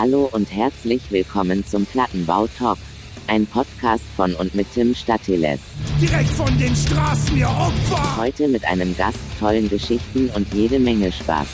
[0.00, 2.78] Hallo und herzlich willkommen zum Plattenbau Talk.
[3.26, 5.60] Ein Podcast von und mit Tim Statiles.
[6.00, 8.16] Direkt von den Straßen, ihr Opfer!
[8.16, 11.46] Heute mit einem Gast, tollen Geschichten und jede Menge Spaß.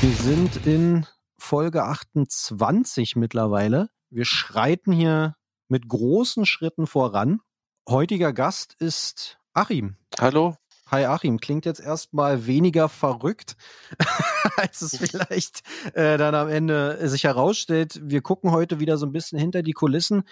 [0.00, 1.06] Wir sind in
[1.36, 3.90] Folge 28 mittlerweile.
[4.08, 5.34] Wir schreiten hier
[5.68, 7.40] mit großen Schritten voran.
[7.86, 9.98] Heutiger Gast ist Achim.
[10.18, 10.56] Hallo.
[10.92, 13.56] Hi Achim, klingt jetzt erstmal weniger verrückt,
[14.58, 15.62] als es vielleicht
[15.94, 17.98] äh, dann am Ende sich herausstellt.
[18.02, 20.24] Wir gucken heute wieder so ein bisschen hinter die Kulissen.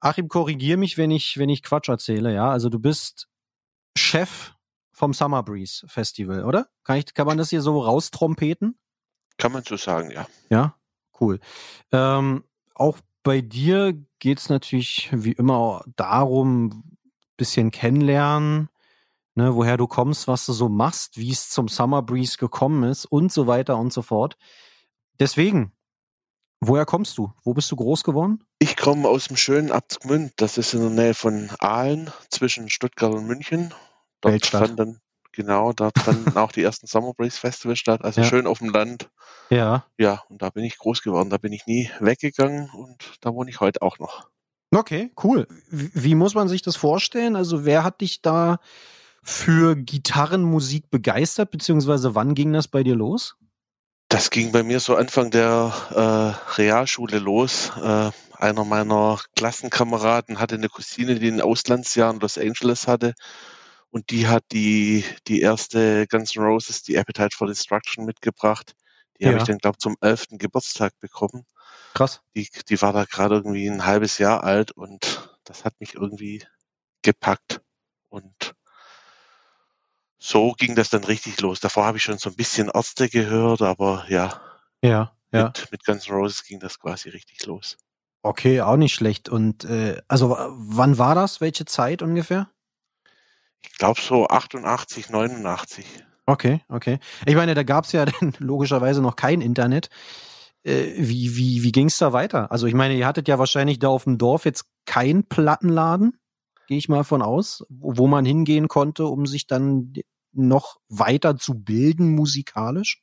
[0.00, 2.50] Achim, korrigier mich, wenn ich, wenn ich Quatsch erzähle, ja.
[2.50, 3.28] Also du bist
[3.94, 4.54] Chef
[4.90, 6.68] vom Summer Breeze Festival, oder?
[6.82, 8.78] Kann, ich, kann man das hier so raustrompeten?
[9.36, 10.26] Kann man so sagen, ja.
[10.48, 10.76] Ja,
[11.20, 11.40] cool.
[11.92, 16.84] Ähm, auch bei dir geht es natürlich wie immer darum,
[17.36, 18.70] bisschen kennenlernen,
[19.34, 23.04] ne, woher du kommst, was du so machst, wie es zum Summer Breeze gekommen ist
[23.06, 24.36] und so weiter und so fort.
[25.18, 25.72] Deswegen,
[26.60, 27.32] woher kommst du?
[27.44, 28.44] Wo bist du groß geworden?
[28.58, 30.32] Ich komme aus dem schönen Abzgmünd.
[30.36, 33.72] Das ist in der Nähe von Aalen zwischen Stuttgart und München.
[34.20, 34.68] Dort Weltstadt.
[34.68, 35.00] fanden,
[35.32, 38.02] genau, dort fanden auch die ersten Summer Breeze Festivals statt.
[38.04, 38.26] Also Ja.
[38.26, 39.08] schön auf dem Land.
[39.48, 39.86] Ja.
[39.98, 41.30] Ja, und da bin ich groß geworden.
[41.30, 44.28] Da bin ich nie weggegangen und da wohne ich heute auch noch.
[44.72, 45.48] Okay, cool.
[45.70, 47.34] Wie, wie muss man sich das vorstellen?
[47.34, 48.58] Also wer hat dich da
[49.22, 53.36] für Gitarrenmusik begeistert, beziehungsweise wann ging das bei dir los?
[54.08, 57.70] Das ging bei mir so Anfang der äh, Realschule los.
[57.80, 63.14] Äh, einer meiner Klassenkameraden hatte eine Cousine, die ein Auslandsjahr in Los Angeles hatte.
[63.90, 68.72] Und die hat die, die erste Guns N' Roses, die Appetite for Destruction mitgebracht.
[69.18, 69.42] Die habe Ja.
[69.42, 70.38] ich dann, glaube zum 11.
[70.38, 71.44] Geburtstag bekommen.
[71.94, 72.20] Krass.
[72.34, 76.42] Die, die war da gerade irgendwie ein halbes Jahr alt und das hat mich irgendwie
[77.02, 77.60] gepackt.
[78.08, 78.54] Und
[80.22, 81.60] so ging das dann richtig los.
[81.60, 84.40] Davor habe ich schon so ein bisschen Ärzte gehört, aber ja,
[84.84, 85.44] Ja, ja.
[85.46, 87.76] mit, mit Guns N' Roses ging das quasi richtig los.
[88.22, 89.30] Okay, auch nicht schlecht.
[89.30, 91.40] Und äh, also w- wann war das?
[91.40, 92.50] Welche Zeit ungefähr?
[93.62, 95.86] Ich glaube so 88, 89.
[96.26, 96.98] Okay, okay.
[97.26, 99.88] Ich meine, da gab's ja dann logischerweise noch kein Internet.
[100.64, 102.52] Äh, wie wie, wie ging's da weiter?
[102.52, 106.18] Also ich meine, ihr hattet ja wahrscheinlich da auf dem Dorf jetzt keinen Plattenladen,
[106.66, 109.94] gehe ich mal von aus, wo man hingehen konnte, um sich dann
[110.32, 113.02] noch weiter zu bilden musikalisch.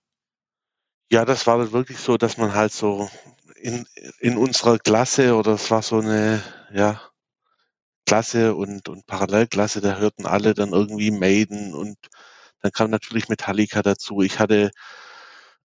[1.11, 3.09] Ja, das war dann wirklich so, dass man halt so
[3.55, 3.85] in,
[4.19, 6.43] in unserer Klasse oder es war so eine,
[6.73, 7.01] ja,
[8.05, 11.97] Klasse und, und Parallelklasse, da hörten alle dann irgendwie Maiden und
[12.61, 14.21] dann kam natürlich Metallica dazu.
[14.21, 14.71] Ich hatte,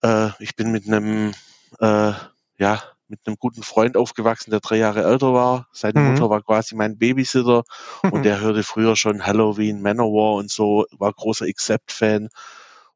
[0.02, 1.32] äh, ich bin mit einem,
[1.80, 2.12] äh,
[2.58, 5.68] ja, mit einem guten Freund aufgewachsen, der drei Jahre älter war.
[5.72, 6.00] Seine Mhm.
[6.00, 7.64] Mutter war quasi mein Babysitter
[8.08, 12.30] und der hörte früher schon Halloween, Manowar und so, war großer Accept-Fan.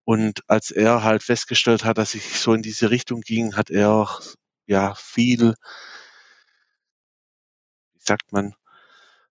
[0.04, 4.08] Und als er halt festgestellt hat, dass ich so in diese Richtung ging, hat er
[4.66, 5.54] ja viel,
[7.94, 8.54] wie sagt man,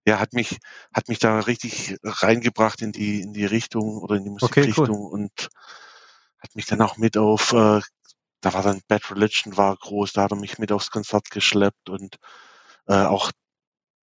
[0.06, 0.60] ja, hat mich,
[0.94, 4.90] hat mich da richtig reingebracht in die, in die Richtung oder in die Okay, cool.
[4.90, 5.50] Musikrichtung und
[6.40, 7.82] hat mich dann auch mit auf, äh,
[8.46, 11.90] da war dann Bad Religion war groß, da hat er mich mit aufs Konzert geschleppt
[11.90, 12.18] und
[12.88, 13.32] äh, auch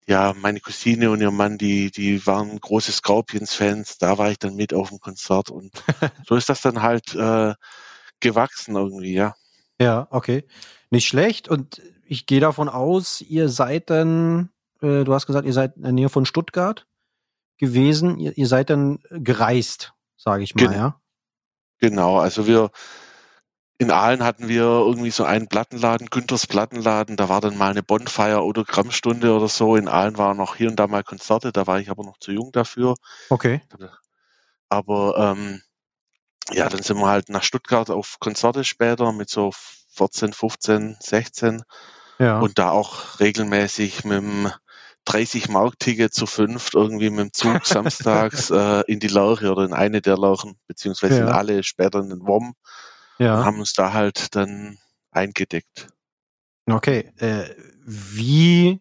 [0.09, 4.57] ja, meine Cousine und ihr Mann, die, die waren große Scorpions-Fans, da war ich dann
[4.57, 5.71] mit auf dem Konzert und
[6.27, 7.55] so ist das dann halt äh,
[8.19, 9.37] gewachsen irgendwie, ja.
[9.81, 10.45] Ja, okay.
[10.91, 11.49] Nicht schlecht.
[11.49, 15.83] Und ich gehe davon aus, ihr seid dann, äh, du hast gesagt, ihr seid in
[15.83, 16.85] der Nähe von Stuttgart
[17.59, 18.19] gewesen.
[18.19, 20.77] Ihr, ihr seid dann gereist, sage ich mal, Genau.
[20.77, 21.01] ja.
[21.79, 22.71] Genau, also wir
[23.79, 27.83] in Aalen hatten wir irgendwie so einen Plattenladen, Günthers Plattenladen, da war dann mal eine
[27.83, 29.77] Bonfire Autogrammstunde oder so.
[29.77, 32.31] In Aalen waren noch hier und da mal Konzerte, da war ich aber noch zu
[32.33, 32.95] jung dafür.
[33.29, 33.61] Okay.
[34.69, 35.63] Aber ähm,
[36.53, 39.51] ja, dann sind wir halt nach Stuttgart auf Konzerte später mit so
[39.95, 41.63] 14, 15, 16
[42.19, 42.41] Ja.
[42.41, 44.53] und da auch regelmäßig mit dem
[45.05, 49.65] 30 Mark Ticket zu fünft irgendwie mit dem Zug samstags äh, in die Lörche oder
[49.65, 51.35] in eine der Lörchen, beziehungsweise in Ja.
[51.35, 52.55] alle später in den WOM
[53.23, 53.45] und ja.
[53.45, 54.79] haben uns da halt dann
[55.11, 55.89] eingedeckt.
[56.71, 57.13] Okay.
[57.19, 57.51] Äh,
[57.85, 58.81] wie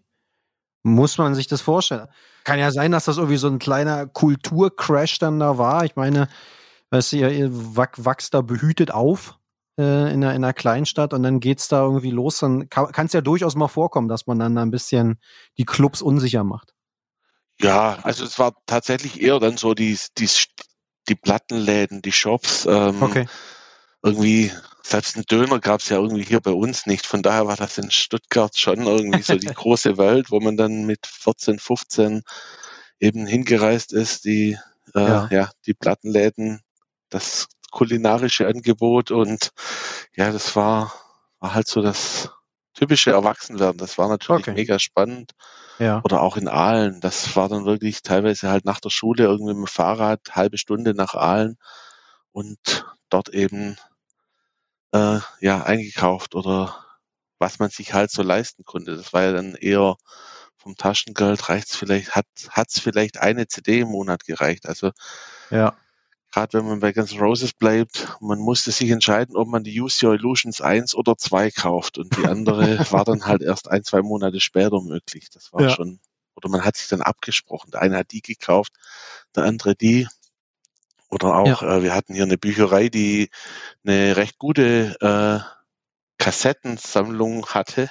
[0.84, 2.08] muss man sich das vorstellen?
[2.44, 5.86] Kann ja sein, dass das irgendwie so ein kleiner Kulturcrash dann da war.
[5.86, 6.28] Ich meine,
[6.90, 9.38] weißt du, ihr, ihr wach- wachst da behütet auf
[9.78, 12.40] äh, in, einer, in einer Kleinstadt und dann geht's da irgendwie los.
[12.40, 15.20] Dann kann es ja durchaus mal vorkommen, dass man dann da ein bisschen
[15.58, 16.74] die Clubs unsicher macht.
[17.60, 20.30] Ja, also es war tatsächlich eher dann so die, die,
[21.08, 22.66] die Plattenläden, die Shops.
[22.66, 23.28] Ähm, Okay.
[24.04, 24.52] Irgendwie,
[24.84, 27.06] selbst einen Döner gab es ja irgendwie hier bei uns nicht.
[27.06, 30.86] Von daher war das in Stuttgart schon irgendwie so die große Welt, wo man dann
[30.86, 32.24] mit 14, 15
[33.00, 34.58] eben hingereist ist, die,
[34.96, 35.28] äh, Ja.
[35.32, 35.50] ja.
[35.66, 36.62] die Plattenläden,
[37.10, 39.52] das kulinarische Angebot und
[40.16, 40.94] ja, das war,
[41.40, 42.30] war halt so das
[42.74, 43.78] typische Erwachsenwerden.
[43.78, 44.54] Das war natürlich Okay.
[44.54, 45.32] mega spannend.
[45.80, 46.02] Ja.
[46.04, 47.00] Oder auch in Aalen.
[47.02, 50.94] Das war dann wirklich teilweise halt nach der Schule irgendwie mit dem Fahrrad, halbe Stunde
[50.94, 51.58] nach Aalen
[52.32, 53.78] und dort eben
[54.94, 56.86] äh, ja eingekauft oder
[57.40, 58.96] was man sich halt so leisten konnte.
[58.98, 59.96] Das war ja dann eher
[60.58, 64.68] vom Taschengeld reicht's vielleicht, hat hat's vielleicht eine CD im Monat gereicht.
[64.68, 64.92] Also
[65.52, 65.76] Ja.
[66.34, 70.06] gerade wenn man bei Guns Roses bleibt, man musste sich entscheiden, ob man die Use
[70.06, 74.02] Your Illusions 1 oder 2 kauft und die andere war dann halt erst ein, zwei
[74.02, 75.30] Monate später möglich.
[75.30, 75.68] Das war Ja.
[75.68, 76.00] schon,
[76.36, 77.72] oder man hat sich dann abgesprochen.
[77.72, 78.74] Der eine hat die gekauft,
[79.36, 80.08] der andere die.
[81.12, 83.30] Oder auch, äh, wir hatten hier eine Bücherei, die
[83.86, 85.40] eine recht gute äh,
[86.18, 87.90] Kassettensammlung hatte.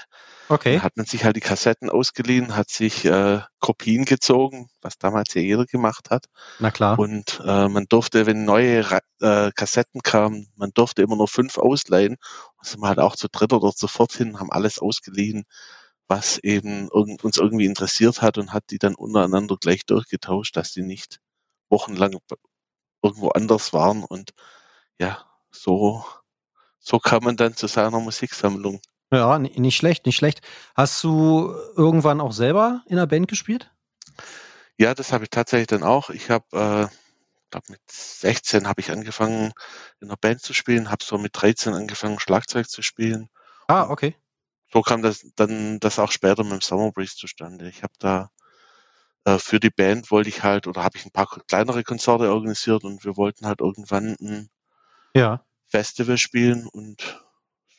[0.49, 0.75] Okay.
[0.75, 5.35] Dann hat man sich halt die Kassetten ausgeliehen, hat sich äh, Kopien gezogen, was damals
[5.35, 6.27] ja jeder gemacht hat.
[6.59, 6.99] Na klar.
[6.99, 8.85] Und äh, man durfte, wenn neue
[9.21, 12.17] äh, Kassetten kamen, man durfte immer nur fünf ausleihen.
[12.57, 15.45] Und sind wir halt auch zu dritt oder zu viert hin, haben alles ausgeliehen,
[16.09, 20.73] was eben irgend, uns irgendwie interessiert hat und hat die dann untereinander gleich durchgetauscht, dass
[20.73, 21.21] die nicht
[21.69, 22.17] wochenlang
[23.03, 24.05] irgendwo anders waren.
[24.05, 24.33] Und
[24.99, 26.05] ja, so,
[26.79, 28.81] so kam man dann zu seiner Musiksammlung.
[29.13, 30.41] Ja, nicht schlecht, nicht schlecht.
[30.77, 33.71] Hast du irgendwann auch selber in einer Band gespielt?
[34.79, 36.11] Ja, das habe ich tatsächlich dann auch.
[36.11, 36.87] Ich habe, äh,
[37.51, 39.53] glaube mit 16 habe ich angefangen
[40.01, 43.29] in einer Band zu spielen, habe so mit 13 angefangen Schlagzeug zu spielen.
[43.67, 44.15] Ah, okay.
[44.73, 47.69] So kam das dann das auch später mit dem Summer Breeze zustande.
[47.69, 48.31] Ich habe da
[49.39, 53.05] für die Band wollte ich halt oder habe ich ein paar kleinere Konzerte organisiert und
[53.05, 54.51] wir wollten halt irgendwann ein
[55.15, 55.45] Ja.
[55.67, 57.23] Festival spielen und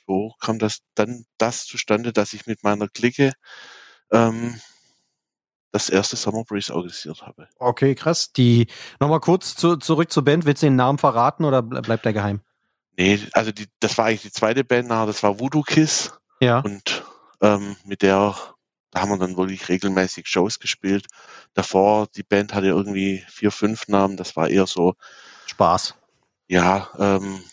[0.08, 3.34] so kam das dann das zustande, dass ich mit meiner Clique
[4.12, 4.60] ähm,
[5.72, 7.48] das erste Summer Breeze organisiert habe.
[7.58, 8.34] Okay, krass.
[8.34, 8.68] Die
[9.00, 10.46] nochmal kurz zu, zurück zur Band.
[10.46, 12.42] Willst du den Namen verraten oder ble- bleibt der geheim?
[12.98, 16.12] Nee, also die, das war eigentlich die zweite Band das war Voodoo Kiss
[16.42, 16.60] Ja.
[16.60, 17.04] und
[17.42, 18.36] ähm, mit der,
[18.92, 21.08] da haben wir dann wirklich regelmäßig Shows gespielt.
[21.54, 24.96] Davor, die Band hatte irgendwie vier, fünf Namen, das war eher so,
[25.48, 25.96] Spaß.
[26.48, 27.44] ja, ähm,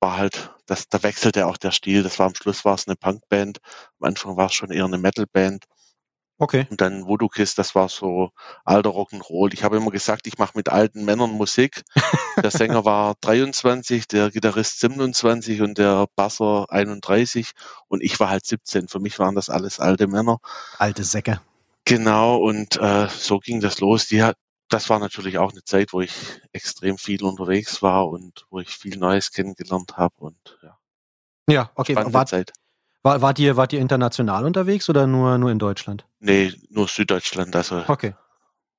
[0.00, 2.02] war halt, das, da wechselte auch der Stil.
[2.02, 3.58] Das war am Schluss war es eine Punkband,
[4.00, 5.64] am Anfang war es schon eher eine Metalband.
[6.40, 6.66] Okay.
[6.70, 8.30] Und dann Voodoo Kiss, das war so
[8.64, 9.52] alter Rock'n'Roll.
[9.52, 11.82] Ich habe immer gesagt, ich mache mit alten Männern Musik.
[12.42, 17.50] Der Sänger war 23, der Gitarrist 27 und der Basser 31
[17.88, 18.88] und ich war halt 17.
[18.88, 20.38] Für mich waren das alles alte Männer.
[20.78, 21.42] Alte Säcke.
[21.84, 24.08] Genau, und äh, so ging das los.
[24.08, 24.36] Die hat,
[24.70, 26.12] das war natürlich auch eine Zeit, wo ich
[26.52, 30.78] extrem viel unterwegs war und wo ich viel Neues kennengelernt habe und ja,
[31.50, 31.92] Ja, okay.
[31.92, 32.52] spannende Wart, Zeit.
[33.02, 36.06] War, wart, ihr, wart ihr international unterwegs oder nur, nur in Deutschland?
[36.20, 38.14] Nee, nur Süddeutschland, also Okay.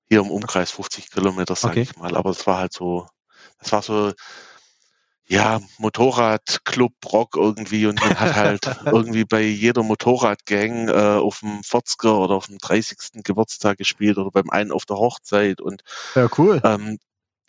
[0.10, 1.82] hier im Umkreis 50 Kilometer, sag Okay.
[1.84, 2.16] ich mal.
[2.16, 3.08] Aber es war halt so,
[3.60, 4.14] das war so,
[5.28, 11.64] ja, Motorradclub Rock irgendwie und man hat halt irgendwie bei jeder Motorradgang äh, auf dem
[11.64, 13.24] 40er oder auf dem 30.
[13.24, 15.84] Geburtstag gespielt oder beim einen auf der Hochzeit und
[16.16, 16.62] Ja, cool.
[16.64, 17.00] ähm,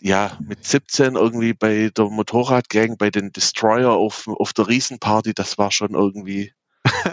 [0.00, 5.58] ja, mit 17 irgendwie bei der Motorradgang, bei den Destroyer auf, auf der Riesenparty, das
[5.58, 6.52] war schon irgendwie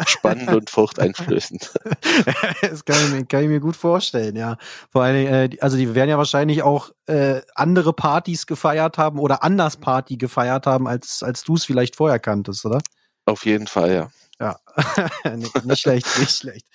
[0.05, 1.71] spannend und furchteinflößend.
[2.61, 4.57] das kann ich, mir, kann ich mir gut vorstellen, ja.
[4.91, 9.19] Vor allen Dingen, äh, also die werden ja wahrscheinlich auch äh, andere Partys gefeiert haben
[9.19, 12.79] oder anders Party gefeiert haben, als, als du es vielleicht vorher kanntest, oder?
[13.25, 14.09] Auf jeden Fall, ja.
[14.41, 14.57] Ja,
[15.35, 16.65] nicht, nicht schlecht, nicht schlecht.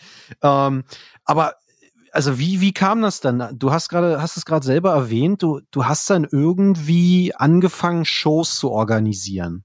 [0.42, 0.84] Ähm,
[1.24, 1.54] aber
[2.12, 3.58] also wie wie kam das dann?
[3.58, 5.42] Du hast gerade hast es gerade selber erwähnt.
[5.42, 9.64] Du du hast dann irgendwie angefangen Shows zu organisieren.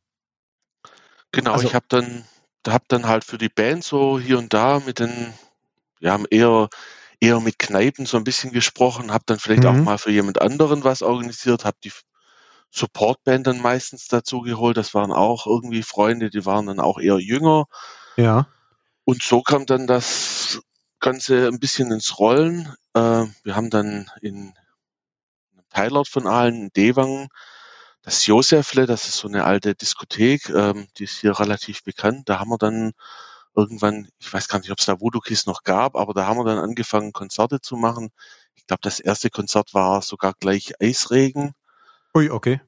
[1.32, 2.24] Genau, Also- ich habe dann,
[2.68, 5.34] hab dann halt für die Band so hier und da mit den,
[6.00, 6.70] ja, eher,
[7.20, 9.84] eher mit Kneipen so ein bisschen gesprochen, habe dann vielleicht auch Mhm.
[9.84, 11.92] mal für jemand anderen was organisiert, habe die
[12.72, 14.78] Supportband dann meistens dazu geholt.
[14.78, 17.66] Das waren auch irgendwie Freunde, die waren dann auch eher jünger.
[18.16, 18.48] Ja.
[19.06, 20.62] Und so kam dann das
[21.00, 22.74] Ganze ein bisschen ins Rollen.
[22.94, 24.54] Äh, wir haben dann in
[25.54, 27.30] einem Teilort von Aalen, in Dewang,
[28.02, 32.30] das Josefle, das ist so eine alte Diskothek, ähm, die ist hier relativ bekannt.
[32.30, 32.94] Da haben wir dann
[33.56, 36.38] irgendwann, ich weiß gar nicht, ob es da Voodoo Kiss noch gab, aber da haben
[36.38, 38.10] wir dann angefangen, Konzerte zu machen.
[38.56, 41.54] Ich glaube, das erste Konzert war sogar gleich Eisregen.
[42.16, 42.62] Ui, okay.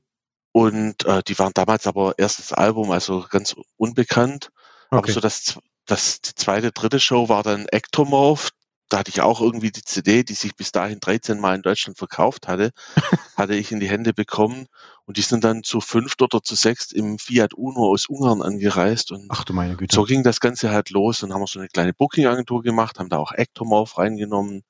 [0.54, 4.50] Und äh, die waren damals aber erstes Album, also ganz unbekannt.
[4.90, 5.12] Aber Okay.
[5.14, 8.50] so das, das, die zweite, dritte Show war dann Ectomorph.
[8.92, 11.98] Da hatte ich auch irgendwie die CD, die sich bis dahin 13 Mal in Deutschland
[11.98, 12.72] verkauft hatte,
[13.38, 14.68] hatte ich in die Hände bekommen.
[15.06, 19.14] Und die sind dann zu fünft oder zu sechst im Fiat Uno aus Ungarn angereist.
[19.14, 19.96] Und Ach du meine Güte.
[19.96, 21.22] so ging das Ganze halt los.
[21.22, 24.64] Dann haben wir so eine kleine Booking-Agentur gemacht, haben da auch Ectomorph reingenommen,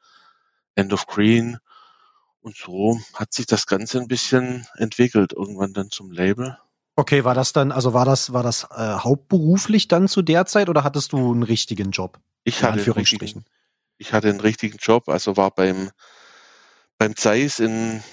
[0.75, 1.57] End of Green.
[2.41, 6.59] Und so hat sich das Ganze ein bisschen entwickelt, irgendwann dann zum Label.
[6.95, 10.69] Okay, war das dann, also war das, war das äh, hauptberuflich dann zu der Zeit
[10.69, 12.19] oder hattest du einen richtigen Job?
[12.43, 13.45] Ich hatte, einen richtigen,
[14.01, 15.91] ich hatte einen richtigen Job, also war beim,
[16.97, 18.03] beim Zeiss in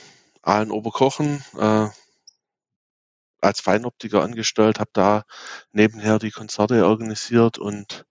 [0.43, 1.89] Aalen-Oberkochen äh,
[3.41, 5.25] als Feinoptiker angestellt, habe da
[5.73, 8.05] nebenher die Konzerte organisiert und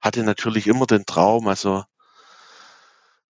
[0.00, 1.84] hatte natürlich immer den Traum, also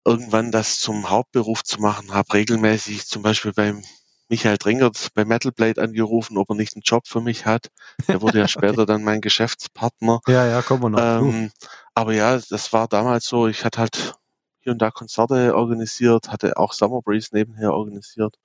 [0.07, 3.83] irgendwann das zum Hauptberuf zu machen, habe regelmäßig zum Beispiel beim
[4.30, 7.69] Michael Dringert bei Metal Blade angerufen, ob er nicht einen Job für mich hat.
[8.09, 8.87] Der wurde ja später okay.
[8.87, 10.21] dann mein Geschäftspartner.
[10.28, 11.26] Ja, ja, kommen wir noch.
[11.26, 11.50] Ähm,
[11.95, 14.15] aber ja, das war damals so, ich hatte halt
[14.61, 18.37] hier und da Konzerte organisiert, hatte auch Summer Breeze nebenher organisiert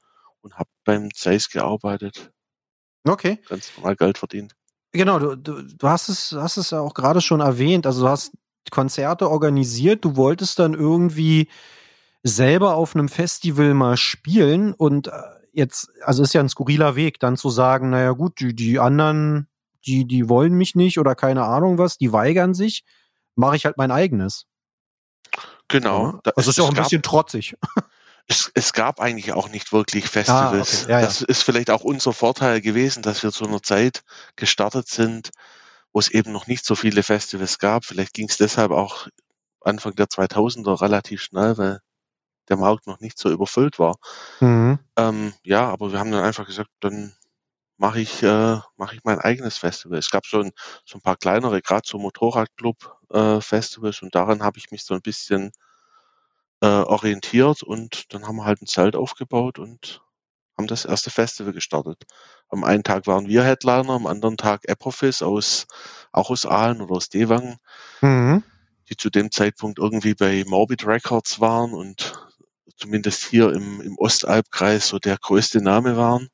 [0.42, 2.32] und habe beim Zeiss gearbeitet.
[3.04, 3.40] Okay.
[3.48, 4.54] Ganz normal Geld verdient.
[4.92, 7.86] Genau, du, du, du hast es, hast es ja auch gerade schon erwähnt.
[7.86, 8.32] Also du hast
[8.72, 11.50] Konzerte organisiert, du wolltest dann irgendwie
[12.24, 15.12] selber auf einem Festival mal spielen und äh,
[15.54, 19.48] jetzt, also ist ja ein skurriler Weg, dann zu sagen, naja gut, die, die anderen,
[19.86, 22.84] die, die wollen mich nicht oder keine Ahnung was, die weigern sich,
[23.36, 24.46] mache ich halt mein eigenes.
[25.68, 26.13] Genau.
[26.25, 26.32] Ja.
[26.36, 27.56] Das ist ja auch ein bisschen trotzig.
[28.27, 30.80] Es, es, gab eigentlich auch nicht wirklich Festivals.
[30.80, 30.92] Ah, okay.
[30.94, 31.27] ja, das ja.
[31.27, 34.04] ist vielleicht auch unser Vorteil gewesen, dass wir zu einer Zeit
[34.36, 35.30] gestartet sind,
[35.94, 37.86] wo es eben noch nicht so viele Festivals gab.
[37.86, 39.08] Vielleicht ging es deshalb auch
[39.62, 41.82] Anfang der 2000er relativ schnell, weil
[42.50, 43.98] der Markt noch nicht so überfüllt war.
[44.39, 44.80] Mhm.
[44.98, 47.15] Ähm, ja, aber wir haben dann einfach gesagt, dann
[47.77, 49.98] mache ich, äh, mache ich mein eigenes Festival.
[49.98, 50.51] Es gab ein,
[50.86, 55.01] so ein paar kleinere, gerade so Motorradclub-Festivals äh, und daran habe ich mich so ein
[55.01, 55.51] bisschen
[56.62, 60.01] äh, orientiert und dann haben wir halt ein Zelt aufgebaut und
[60.58, 62.03] haben das erste Festival gestartet.
[62.50, 65.67] Am einen Tag waren wir Headliner, am anderen Tag Apophis aus,
[66.12, 67.58] auch aus Aalen oder aus Dewang,
[68.01, 68.44] mhm.
[68.89, 72.13] die zu dem Zeitpunkt irgendwie bei Morbid Records waren und
[72.77, 76.29] zumindest hier im, im Ostalbkreis so der größte Name waren.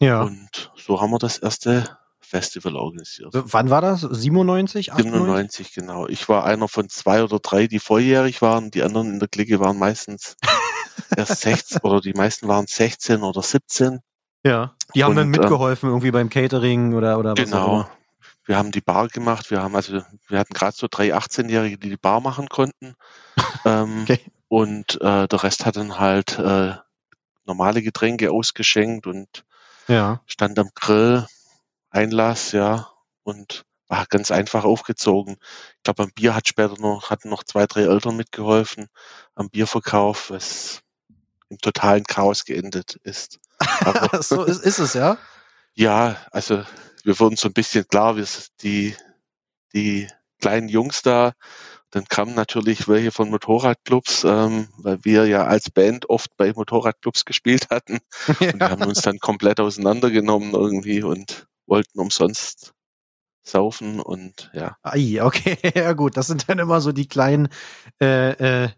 [0.00, 0.22] Ja.
[0.22, 1.98] Und so haben wir das erste
[2.32, 3.28] Festival organisiert.
[3.32, 4.00] Wann war das?
[4.00, 4.92] 97?
[4.92, 5.66] 98?
[5.66, 6.08] 97, genau.
[6.08, 8.70] Ich war einer von zwei oder drei, die volljährig waren.
[8.70, 10.36] Die anderen in der Clique waren meistens
[11.16, 14.00] erst 16 oder die meisten waren 16 oder 17.
[14.44, 17.86] Ja, die haben Und, dann ähm, mitgeholfen irgendwie beim Catering oder, oder was Genau.
[18.44, 19.50] Wir haben die Bar gemacht.
[19.50, 22.94] Wir haben also, wir hatten gerade so drei 18-Jährige, die die Bar machen konnten.
[23.64, 24.20] ähm, okay.
[24.48, 26.74] Und äh, der Rest hat dann halt äh,
[27.44, 29.44] normale Getränke ausgeschenkt und
[29.88, 30.22] ja.
[30.26, 31.26] stand am Grill,
[31.90, 32.90] Einlass, ja,
[33.22, 35.36] und war ganz einfach aufgezogen.
[35.76, 38.88] Ich glaube, am Bier hat später noch, hatten noch zwei, drei Eltern mitgeholfen
[39.34, 40.80] am Bierverkauf, was
[41.50, 43.38] im totalen Chaos geendet ist.
[43.84, 45.18] Aber, so ist, ist es, ja?
[45.74, 46.64] Ja, also
[47.04, 48.26] wir wurden so ein bisschen klar, wir
[48.62, 48.96] die,
[49.74, 50.08] die
[50.40, 51.34] kleinen Jungs da
[51.92, 57.26] dann kamen natürlich welche von Motorradclubs, ähm, weil wir ja als Band oft bei Motorradclubs
[57.26, 57.98] gespielt hatten.
[58.26, 58.34] Ja.
[58.52, 62.72] Und wir haben uns dann komplett auseinandergenommen irgendwie und wollten umsonst
[63.44, 64.76] saufen und ja.
[64.82, 67.48] Ai, okay, ja gut, das sind dann immer so die kleinen
[68.00, 68.68] äh, äh,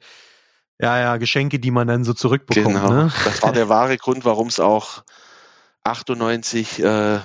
[0.81, 2.75] ja, ja, Geschenke, die man dann so zurückbekommt.
[2.75, 3.13] Genau, ne?
[3.25, 5.05] das war der wahre Grund, warum es auch
[5.85, 7.21] 98 äh,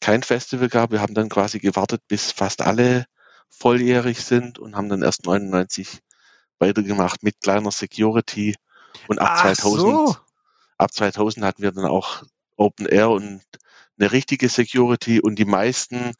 [0.00, 0.90] kein Festival gab.
[0.90, 3.06] Wir haben dann quasi gewartet, bis fast alle
[3.50, 6.00] volljährig sind und haben dann erst 99
[6.58, 8.56] weitergemacht mit kleiner Security.
[9.06, 10.16] Und ab Ach 2000, so.
[10.76, 12.22] ab 2000 hatten wir dann auch
[12.56, 13.42] Open Air und
[13.98, 16.12] eine richtige Security und die meisten,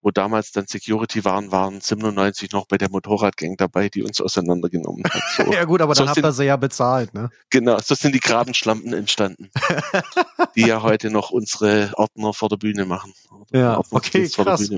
[0.00, 5.02] wo damals dann Security waren, waren 97 noch bei der Motorradgang dabei, die uns auseinandergenommen
[5.04, 5.22] hat.
[5.36, 5.42] So.
[5.52, 7.30] ja gut, aber so dann habt ihr sie ja bezahlt, ne?
[7.50, 9.50] Genau, so sind die Grabenschlampen entstanden,
[10.56, 13.12] die ja heute noch unsere Ordner vor der Bühne machen.
[13.52, 14.70] ja, okay, krass.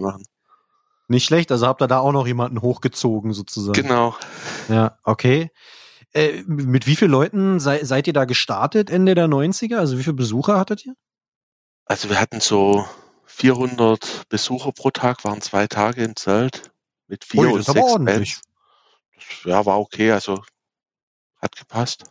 [1.09, 3.81] Nicht schlecht, also habt ihr da auch noch jemanden hochgezogen sozusagen.
[3.81, 4.15] Genau.
[4.69, 5.51] Ja, okay.
[6.13, 9.77] Äh, mit wie vielen Leuten sei, seid ihr da gestartet Ende der 90er?
[9.77, 10.95] Also wie viele Besucher hattet ihr?
[11.87, 12.87] Also wir hatten so
[13.25, 16.71] 400 Besucher pro Tag, waren zwei Tage im Zelt
[17.07, 18.41] mit vier Ui, und sechs Bands.
[19.15, 20.43] Das, ja, war okay, also
[21.41, 22.05] hat gepasst.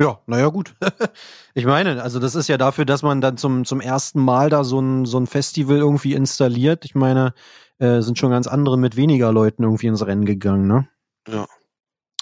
[0.00, 0.74] Ja, naja, gut.
[1.54, 4.62] ich meine, also das ist ja dafür, dass man dann zum, zum ersten Mal da
[4.62, 6.84] so ein, so ein Festival irgendwie installiert.
[6.84, 7.32] Ich meine,
[7.78, 10.88] äh, sind schon ganz andere mit weniger Leuten irgendwie ins Rennen gegangen, ne?
[11.28, 11.46] Ja.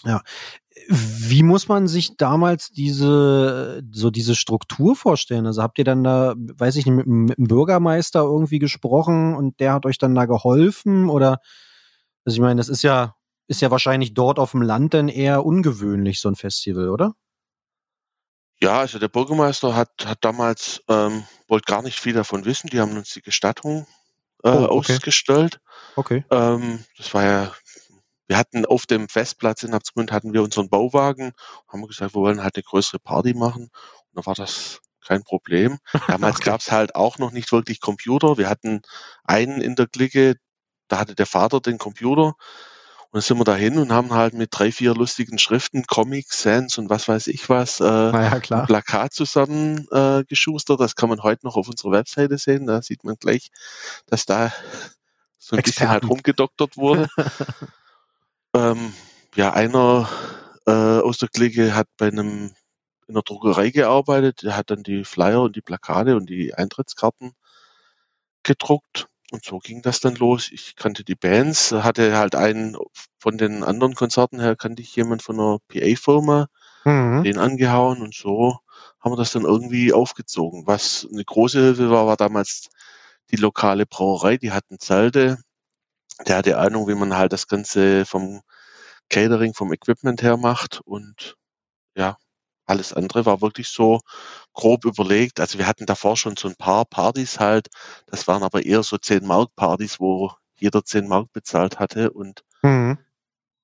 [0.05, 0.23] Ja.
[0.89, 5.47] Wie muss man sich damals diese, so diese Struktur vorstellen?
[5.47, 9.61] Also habt ihr dann da, weiß ich nicht, mit, mit dem Bürgermeister irgendwie gesprochen und
[9.61, 11.09] der hat euch dann da geholfen?
[11.09, 11.39] Oder,
[12.25, 13.15] also ich meine, das ist ja,
[13.47, 17.15] ist ja wahrscheinlich dort auf dem Land dann eher ungewöhnlich, so ein Festival, oder?
[18.61, 22.69] Ja, also der Bürgermeister hat, hat damals, ähm, wollte gar nicht viel davon wissen.
[22.69, 23.87] Die haben uns die Gestattung
[24.45, 24.95] äh, oh, okay.
[24.95, 25.59] ausgestellt.
[25.97, 26.25] Okay.
[26.31, 27.53] Ähm, das war ja,
[28.27, 31.33] wir hatten auf dem Festplatz in Absmund hatten wir unseren Bauwagen,
[31.69, 33.71] haben gesagt, wir wollen halt eine größere Party machen.
[34.13, 35.79] Da war das kein Problem.
[36.09, 36.51] Damals okay.
[36.51, 38.39] gab es halt auch noch nicht wirklich Computer.
[38.39, 38.83] Wir hatten
[39.25, 40.37] einen in der Clique,
[40.89, 42.35] da hatte der Vater den Computer
[43.15, 46.79] und dann sind wir dahin und haben halt mit drei, vier lustigen Schriften, Comics, Sans
[46.79, 50.81] und was weiß ich was, äh, ja, ein Plakat zusammen äh, geschustert.
[50.81, 52.67] Das kann man heute noch auf unserer Webseite sehen.
[52.67, 53.53] Da sieht man gleich,
[54.07, 54.53] dass da
[55.39, 55.63] so ein Experten.
[55.63, 57.09] bisschen halt rumgedoktert wurde.
[58.53, 58.93] ähm,
[59.37, 60.09] ja, einer
[60.67, 62.53] äh, aus der Clique hat bei einem
[63.07, 64.43] in der Druckerei gearbeitet.
[64.43, 67.31] Der hat dann die Flyer und die Plakate und die Eintrittskarten
[68.43, 69.07] gedruckt.
[69.35, 70.49] Und so ging das dann los.
[70.53, 72.77] Ich kannte die Bands, hatte halt einen
[73.19, 76.47] von den anderen Konzerten her, kannte ich jemand von einer PA-Firma,
[76.85, 77.25] mhm.
[77.25, 78.61] den angehauen und so
[79.01, 80.69] haben wir das dann irgendwie aufgezogen.
[80.69, 82.69] Was eine große Hilfe war, war damals
[83.33, 85.39] die lokale Brauerei, die hatten Zelte.
[86.29, 88.41] Der hatte Ahnung, wie man halt das Ganze vom
[89.11, 91.35] Catering, vom Equipment her macht und
[91.97, 92.19] ja,
[92.67, 94.01] alles andere war wirklich so
[94.53, 95.41] grob überlegt.
[95.41, 97.69] Also wir hatten davor schon so ein paar Partys halt.
[98.07, 102.43] Das waren aber eher so 10 Mark Partys, wo jeder 10 Mark bezahlt hatte und
[102.63, 102.99] mhm.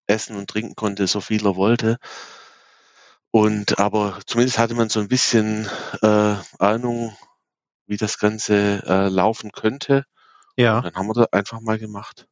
[0.07, 1.99] essen und trinken konnte, so viel er wollte.
[3.31, 5.69] Und aber zumindest hatte man so ein bisschen
[6.03, 7.17] äh, Ahnung,
[7.87, 10.05] wie das Ganze äh, laufen könnte.
[10.57, 10.79] Ja.
[10.79, 12.27] Und dann haben wir das einfach mal gemacht.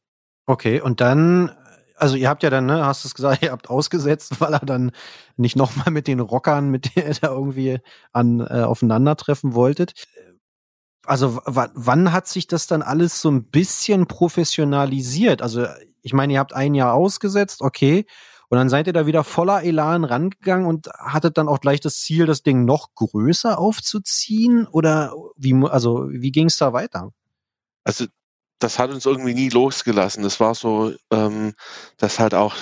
[0.45, 1.55] Okay, und dann
[1.99, 4.59] also ihr habt ja dann, ne, hast du es gesagt, ihr habt ausgesetzt, weil er
[4.59, 4.91] dann
[5.37, 7.79] nicht nochmal mit den Rockern, mit denen ihr da irgendwie
[8.11, 9.93] an, äh, aufeinandertreffen wolltet.
[11.05, 15.41] Also wann hat sich das dann alles so ein bisschen professionalisiert?
[15.41, 15.65] Also
[16.01, 18.05] ich meine, ihr habt ein Jahr ausgesetzt, okay,
[18.49, 22.01] und dann seid ihr da wieder voller Elan rangegangen und hattet dann auch gleich das
[22.01, 24.65] Ziel, das Ding noch größer aufzuziehen?
[24.67, 27.11] Oder wie, also wie ging es da weiter?
[27.83, 28.05] Also
[28.59, 30.23] das hat uns irgendwie nie losgelassen.
[30.23, 31.53] Das war so, ähm,
[31.97, 32.55] dass halt auch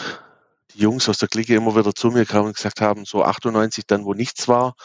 [0.73, 3.85] die Jungs aus der Clique immer wieder zu mir kamen und gesagt haben, so 98
[3.87, 4.75] dann, wo nichts war,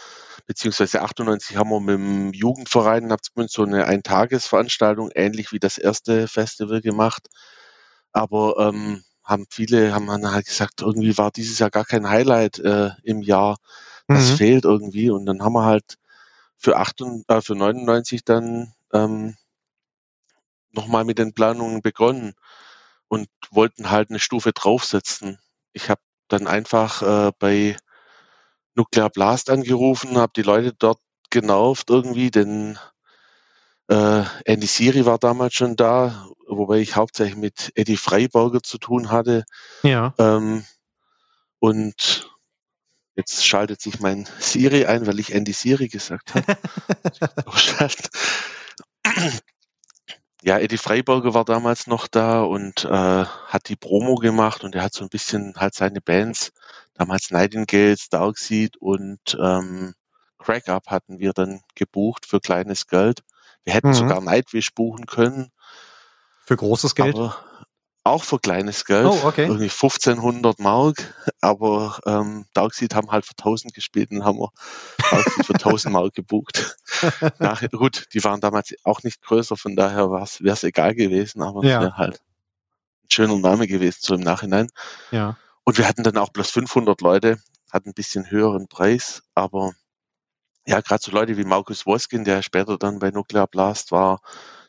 [0.46, 3.14] beziehungsweise 98 haben wir mit dem Jugendverein
[3.48, 7.28] so eine Eintagesveranstaltung, ähnlich wie das erste Festival gemacht.
[8.12, 12.58] Aber ähm, haben viele haben dann halt gesagt, irgendwie war dieses Jahr gar kein Highlight
[12.58, 13.56] äh, im Jahr.
[14.08, 14.36] Das mhm.
[14.36, 15.10] fehlt irgendwie.
[15.10, 15.96] Und dann haben wir halt
[16.56, 19.36] für, 8, äh, für 99 dann ähm,
[20.72, 22.34] nochmal mit den Planungen begonnen
[23.08, 25.38] und wollten halt eine Stufe draufsetzen.
[25.72, 27.76] Ich habe dann einfach äh, bei
[28.74, 30.98] Nuclear Blast angerufen, habe die Leute dort
[31.30, 32.78] genervt irgendwie, denn
[33.88, 39.10] äh, Andy Siri war damals schon da, wobei ich hauptsächlich mit Eddie Freiberger zu tun
[39.10, 39.44] hatte.
[39.82, 40.14] Ja.
[40.18, 40.64] Ähm,
[41.58, 42.30] und
[43.14, 46.56] jetzt schaltet sich mein Siri ein, weil ich Andy Siri gesagt habe.
[50.42, 54.82] ja, Eddie Freiberger war damals noch da und äh, hat die Promo gemacht und er
[54.82, 56.52] hat so ein bisschen halt seine Bands,
[56.94, 59.94] damals Nightingales, Darkseed und ähm,
[60.38, 63.20] Crack Up hatten wir dann gebucht für kleines Geld.
[63.62, 63.94] Wir hätten mhm.
[63.94, 65.52] sogar Nightwish buchen können.
[66.44, 67.14] Für großes Geld?
[67.14, 67.36] Aber
[68.04, 69.06] auch für kleines Geld.
[69.06, 69.46] Oh, okay.
[69.46, 71.14] Irgendwie 1500 Mark.
[71.40, 74.50] Aber ähm, Darkseid haben halt für 1000 gespielt und haben wir
[75.10, 76.76] Darkseid für 1000 Mark gebucht.
[77.38, 81.64] Nach, gut, die waren damals auch nicht größer, von daher wäre es egal gewesen, aber
[81.64, 81.76] ja.
[81.76, 82.20] es wäre halt
[83.04, 84.68] ein schöner Name gewesen so im Nachhinein.
[85.10, 85.36] Ja.
[85.64, 87.38] Und wir hatten dann auch bloß 500 Leute,
[87.70, 89.72] hatten ein bisschen höheren Preis, aber
[90.66, 94.20] ja, gerade so Leute wie Markus Woskin, der später dann bei Nuclear Blast war,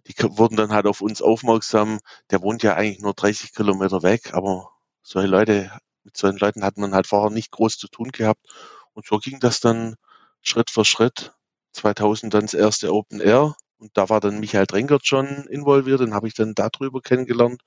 [0.08, 2.00] die wurden dann halt auf uns aufmerksam.
[2.32, 5.72] Der wohnt ja eigentlich nur 30 Kilometer weg, aber solche Leute,
[6.04, 8.46] mit solchen Leuten hat man halt vorher nicht groß zu tun gehabt.
[8.94, 9.96] Und so ging das dann
[10.42, 11.34] Schritt für Schritt.
[11.74, 16.14] 2000 dann das erste Open Air und da war dann Michael Drenkert schon involviert, den
[16.14, 17.62] habe ich dann darüber kennengelernt.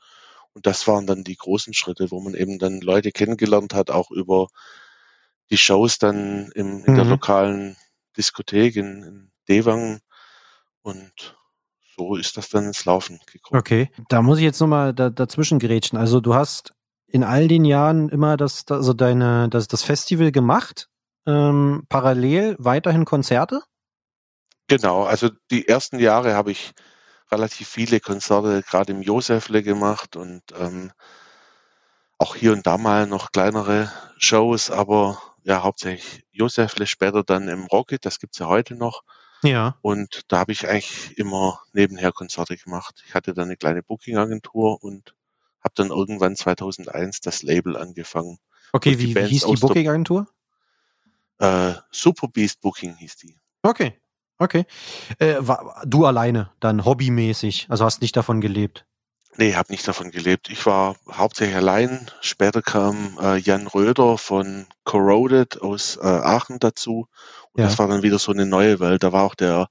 [0.55, 4.11] Und das waren dann die großen Schritte, wo man eben dann Leute kennengelernt hat, auch
[4.11, 4.49] über
[5.51, 6.97] die Shows dann im, in mhm.
[6.97, 7.77] der lokalen
[8.17, 10.01] Diskothek in, in Dewang.
[10.83, 11.37] Und
[11.97, 13.59] so ist das dann ins Laufen gekommen.
[13.59, 15.99] Okay, da muss ich jetzt nochmal da, dazwischen gerätschen.
[15.99, 16.73] Also du hast
[17.07, 20.89] in all den Jahren immer das, also deine, das, das Festival gemacht,
[21.27, 23.63] ähm, parallel weiterhin Konzerte?
[24.69, 26.73] Genau, also die ersten Jahre habe ich
[27.31, 30.93] relativ viele Konzerte gerade im Josefle gemacht und ähm,
[32.19, 37.67] auch hier und da mal noch kleinere Shows, aber ja, hauptsächlich Josefle, später dann im
[37.67, 39.05] Rocket, das gibt's ja heute noch.
[39.45, 39.79] Ja.
[39.81, 43.05] Und da habe ich eigentlich immer nebenher Konzerte gemacht.
[43.07, 45.15] Ich hatte dann eine kleine Booking-Agentur und
[45.61, 48.39] habe dann irgendwann 2001 das Label angefangen.
[48.73, 50.27] Okay, wie, wie hieß die Booking-Agentur?
[51.39, 53.39] Äh, Super Beast Booking hieß die.
[53.63, 54.01] Okay,
[54.39, 54.65] okay.
[55.21, 58.85] Äh, war, du alleine, dann hobbymäßig, also hast nicht davon gelebt?
[59.39, 60.49] Nee, habe nicht davon gelebt.
[60.49, 62.11] Ich war hauptsächlich allein.
[62.23, 67.07] Später kam äh, Jan Röder von Corroded aus äh, Aachen dazu.
[67.53, 67.67] Und Ja.
[67.69, 69.03] das war dann wieder so eine neue Welt.
[69.03, 69.69] Da war auch der,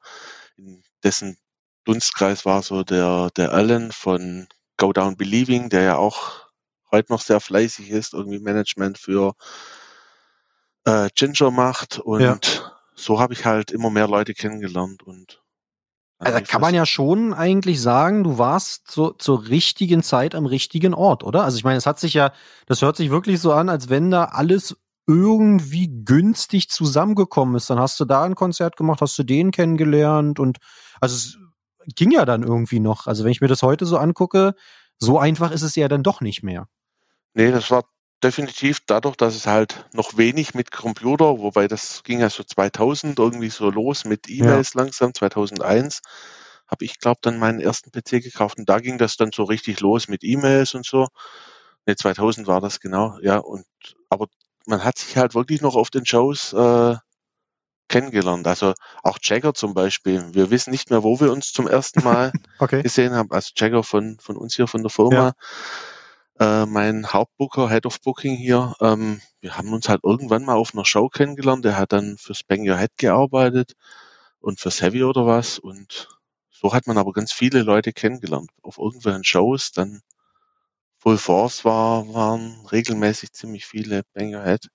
[0.58, 1.38] in dessen
[1.84, 4.48] Dunstkreis war so der, der Alan von
[4.78, 6.48] Go Down Believing, der ja auch
[6.92, 9.34] heute noch sehr fleißig ist, irgendwie Management für
[10.86, 12.00] äh, Ginger macht.
[12.00, 12.40] Und Ja.
[12.96, 15.02] so habe ich halt immer mehr Leute kennengelernt.
[15.04, 15.42] Und
[16.18, 20.94] Also kann man ja schon eigentlich sagen, du warst so zur richtigen Zeit am richtigen
[20.94, 21.44] Ort, oder?
[21.44, 22.32] Also ich meine, es hat sich ja,
[22.68, 27.70] das hört sich wirklich so an, als wenn da alles irgendwie günstig zusammengekommen ist.
[27.70, 30.58] Dann hast du da ein Konzert gemacht, hast du den kennengelernt und
[31.02, 31.38] also es
[31.96, 33.08] ging ja dann irgendwie noch.
[33.08, 34.56] Also wenn ich mir das heute so angucke,
[34.98, 36.68] so einfach ist es ja dann doch nicht mehr.
[37.34, 37.84] Nee, das war
[38.24, 43.20] definitiv dadurch, dass es halt noch wenig mit Computer, wobei das ging ja so 2000
[43.20, 46.02] irgendwie so los mit E-Mails langsam, 2001
[46.68, 49.82] habe ich glaube dann meinen ersten PC gekauft und da ging das dann so richtig
[49.82, 51.08] los mit E-Mails und so.
[51.86, 53.66] Ne, 2000 war das genau, ja und
[54.10, 54.28] aber
[54.66, 56.96] man hat sich halt wirklich noch auf den Shows äh,
[57.88, 58.48] kennengelernt.
[58.48, 58.74] Also
[59.04, 60.34] auch Jagger zum Beispiel.
[60.34, 62.82] Wir wissen nicht mehr, wo wir uns zum ersten Mal Okay.
[62.82, 63.32] gesehen haben.
[63.32, 65.34] Also Jagger von, von uns hier von der Firma.
[66.40, 68.74] Äh, mein Hauptbooker, Head of Booking hier.
[68.82, 71.64] Ähm, wir haben uns halt irgendwann mal auf einer Show kennengelernt.
[71.64, 73.74] Der hat dann fürs Bang Your Head gearbeitet
[74.40, 75.60] und fürs Heavy oder was.
[75.60, 76.10] Und
[76.52, 78.50] so hat man aber ganz viele Leute kennengelernt.
[78.64, 79.72] Auf irgendwelchen Shows.
[79.72, 80.02] Dann
[80.98, 84.70] Full Force war, waren regelmäßig ziemlich viele Bang Your Head.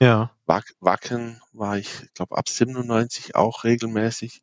[0.00, 0.32] Ja.
[0.46, 4.42] Wack, Wacken war ich, glaube ab 97 auch regelmäßig.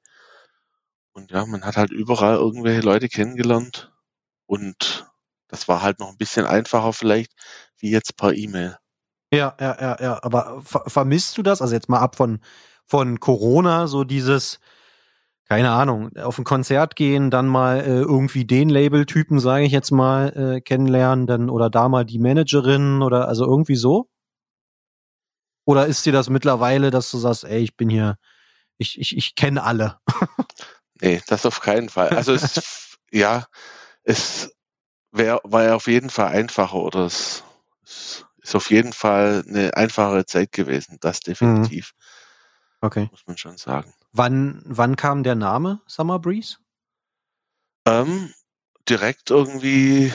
[1.12, 3.92] Und ja, man hat halt überall irgendwelche Leute kennengelernt.
[4.46, 5.11] Und
[5.52, 7.34] das war halt noch ein bisschen einfacher vielleicht,
[7.78, 8.78] wie jetzt per E-Mail.
[9.34, 10.24] Ja, ja, ja, ja.
[10.24, 11.62] Aber ver vermisst du das?
[11.62, 12.40] Also jetzt mal ab von,
[12.88, 14.60] von Corona, so dieses,
[15.48, 19.92] keine Ahnung, auf ein Konzert gehen, dann mal äh, irgendwie den Label-Typen, sage ich jetzt
[19.92, 24.10] mal, äh, kennenlernen, dann oder da mal die Managerin oder also irgendwie so?
[25.66, 28.16] Oder ist dir das mittlerweile, dass du sagst, ey, ich bin hier,
[28.78, 30.00] ich, ich, ich kenne alle?
[31.04, 32.10] Nee, das auf keinen Fall.
[32.10, 33.48] Also es, ja,
[34.04, 34.54] es
[35.12, 37.44] wäre, war ja auf jeden Fall einfacher oder es,
[37.84, 40.98] ist auf jeden Fall eine einfachere Zeit gewesen.
[41.02, 41.94] Das definitiv,
[42.82, 43.08] Okay.
[43.12, 43.94] muss man schon sagen.
[44.12, 46.58] Wann, wann kam der Name Summer Breeze?
[47.86, 48.34] Ähm,
[48.90, 50.14] direkt irgendwie,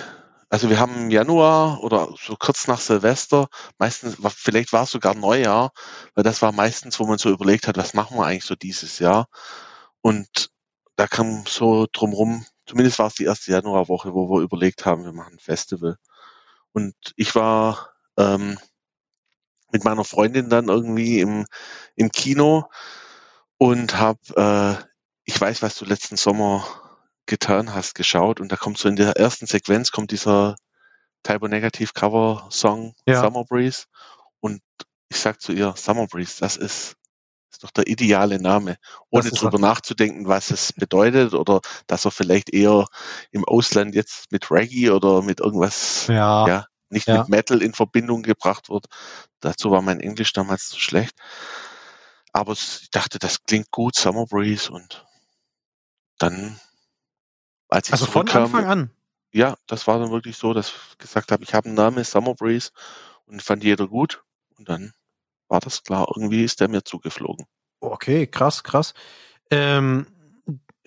[0.49, 5.15] also wir haben im Januar oder so kurz nach Silvester, meistens, vielleicht war es sogar
[5.15, 5.73] Neujahr,
[6.15, 8.99] weil das war meistens, wo man so überlegt hat, was machen wir eigentlich so dieses
[8.99, 9.29] Jahr?
[10.01, 10.51] Und
[10.97, 15.13] da kam so drumrum, zumindest war es die erste Januarwoche, wo wir überlegt haben, wir
[15.13, 15.97] machen ein Festival.
[16.73, 18.59] Und ich war ähm,
[19.73, 21.47] mit meiner Freundin dann irgendwie im,
[21.95, 22.69] im Kino
[23.59, 24.85] und habe, äh,
[25.25, 26.67] ich weiß, was du letzten Sommer
[27.27, 30.57] getan hast, geschaut und da kommt so in der ersten Sequenz kommt dieser
[31.23, 33.21] Typo Negative Cover Song Ja.
[33.21, 33.87] Summer Breeze
[34.41, 34.63] und
[35.09, 36.97] ich sag zu ihr, Summer Breeze, das ist,
[37.57, 38.77] ist doch der ideale Name,
[39.09, 42.87] ohne ist drüber nachzudenken, was es bedeutet oder dass er vielleicht eher
[43.31, 46.47] im Ausland jetzt mit Reggae oder mit irgendwas Ja.
[46.47, 47.21] ja, nicht Ja.
[47.21, 48.85] mit Metal in Verbindung gebracht wird.
[49.41, 51.15] Dazu war mein Englisch damals zu schlecht.
[52.33, 55.07] Aber ich dachte, das klingt gut, Summer Breeze und
[56.19, 56.61] dann,
[57.69, 58.91] als ich Also von Anfang an.
[59.33, 62.35] ja, das war dann wirklich so, dass ich gesagt habe, ich habe einen Namen, Summer
[62.35, 62.71] Breeze
[63.25, 64.23] und fand jeder gut
[64.59, 64.93] und dann
[65.49, 67.47] war das klar, irgendwie ist der mir zugeflogen.
[67.81, 68.95] Okay, krass, krass.
[69.51, 70.07] Ähm,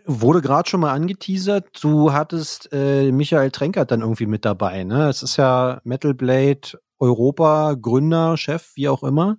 [0.05, 5.07] wurde gerade schon mal angeteasert, du hattest äh, Michael Trenkert dann irgendwie mit dabei, ne?
[5.09, 9.37] Es ist ja Metal Blade Europa Gründer, Chef, wie auch immer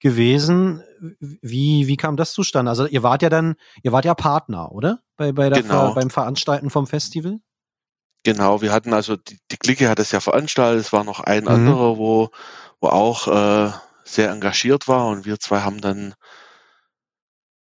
[0.00, 0.82] gewesen.
[1.20, 2.70] Wie, wie kam das zustande?
[2.70, 5.00] Also ihr wart ja dann, ihr wart ja Partner, oder?
[5.16, 5.88] Bei, bei der Genau.
[5.88, 7.38] Ver, beim Veranstalten vom Festival?
[8.24, 11.44] Genau, wir hatten also, die, die Clique hat es ja veranstaltet, es war noch ein
[11.44, 11.50] Mhm.
[11.50, 12.30] anderer, wo,
[12.80, 13.70] wo auch äh,
[14.08, 16.14] sehr engagiert war und wir zwei haben dann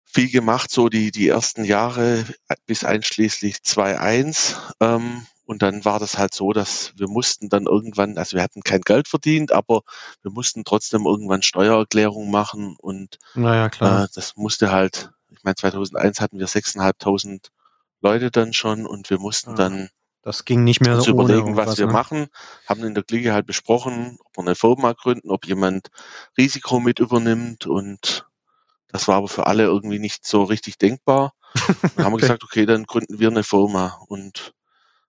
[0.05, 2.25] viel gemacht, so die, die ersten Jahre
[2.67, 8.17] bis einschließlich 2.1 ähm, und dann war das halt so, dass wir mussten dann irgendwann,
[8.19, 9.83] also wir hatten kein Geld verdient, aber
[10.23, 16.21] wir mussten trotzdem irgendwann Steuererklärung machen und Naja, äh, das musste halt, ich meine 2001
[16.21, 17.51] hatten wir 6.500
[18.01, 19.91] Leute dann schon und wir mussten Ah, dann
[20.27, 21.93] das ging nicht mehr so ohne überlegen, was wir ne?
[21.93, 22.27] machen,
[22.67, 25.91] haben in der Clique halt besprochen, ob wir eine Firma gründen, ob jemand
[26.37, 27.69] Risiko mit übernimmt.
[27.69, 28.27] Und
[28.89, 31.35] das war aber für alle irgendwie nicht so richtig denkbar.
[31.95, 34.01] Dann haben wir gesagt, okay, dann gründen wir eine Firma.
[34.09, 34.53] Und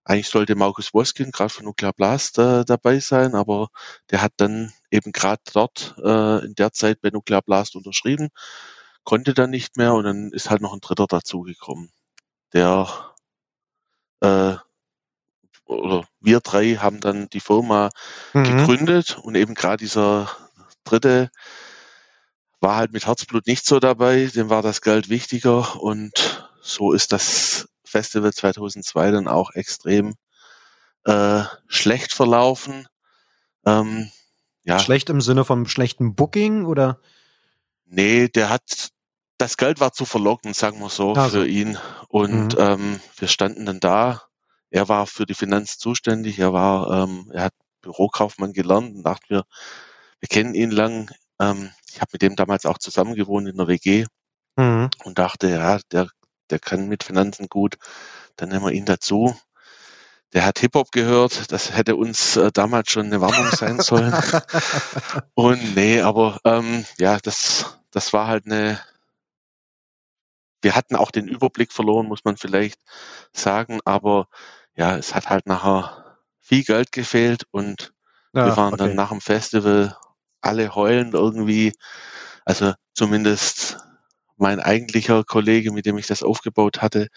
[0.03, 3.69] eigentlich sollte Markus Woskin gerade von Nuclear Blast äh, dabei sein, aber
[4.11, 8.29] der hat dann eben gerade dort äh, in der Zeit bei Nuclear Blast unterschrieben,
[9.03, 9.95] konnte dann nicht mehr.
[9.95, 11.91] Und dann ist halt noch ein Dritter dazugekommen,
[12.53, 12.87] der
[14.21, 14.57] äh,
[15.67, 17.89] oder wir drei haben dann die Firma
[18.33, 18.43] Mhm.
[18.43, 20.29] gegründet und eben gerade dieser
[20.83, 21.29] dritte
[22.59, 27.11] war halt mit Herzblut nicht so dabei, dem war das Geld wichtiger und so ist
[27.11, 30.15] das Festival 2002 dann auch extrem
[31.05, 32.87] äh, schlecht verlaufen.
[33.65, 34.11] Ähm,
[34.63, 36.99] ja, Schlecht im Sinne von schlechten Booking oder?
[37.85, 38.89] nee, der hat,
[39.37, 41.39] das Geld war zu verlockend, sagen wir so, Ah, so.
[41.39, 41.77] für ihn.
[42.09, 42.59] Und Mhm.
[42.59, 44.23] ähm, wir standen dann da.
[44.69, 46.39] Er war für die Finanz zuständig.
[46.39, 49.43] Er war, ähm, er hat Bürokaufmann gelernt und dachten wir,
[50.19, 51.09] wir kennen ihn lang.
[51.39, 54.05] Ähm, ich habe mit dem damals auch zusammen gewohnt in der WG
[54.59, 54.89] Mhm.
[55.03, 56.07] und dachte, ja, der,
[56.49, 57.75] der kann mit Finanzen gut.
[58.37, 59.35] Dann nehmen wir ihn dazu.
[60.33, 61.51] Der hat Hip-Hop gehört.
[61.51, 64.13] Das hätte uns äh, damals schon eine Warnung sein sollen.
[65.35, 68.79] Und nee, aber ähm, ja, das, das war halt eine.
[70.61, 72.79] Wir hatten auch den Überblick verloren, muss man vielleicht
[73.33, 74.27] sagen, aber
[74.75, 77.93] ja, es hat halt nachher viel Geld gefehlt und
[78.33, 78.83] Ja, wir waren okay.
[78.83, 79.95] dann nach dem Festival
[80.41, 81.73] alle heulend irgendwie.
[82.45, 83.77] Also zumindest
[84.37, 87.07] mein eigentlicher Kollege, mit dem ich das aufgebaut hatte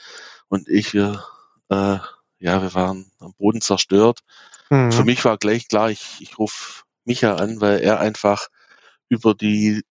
[0.48, 1.24] und ich, wir,
[1.68, 1.98] äh,
[2.38, 4.20] ja, wir waren am Boden zerstört.
[4.70, 4.92] Mhm.
[4.92, 8.48] Für mich war gleich klar, ich, ich rufe Micha an, weil er einfach
[9.08, 9.82] über die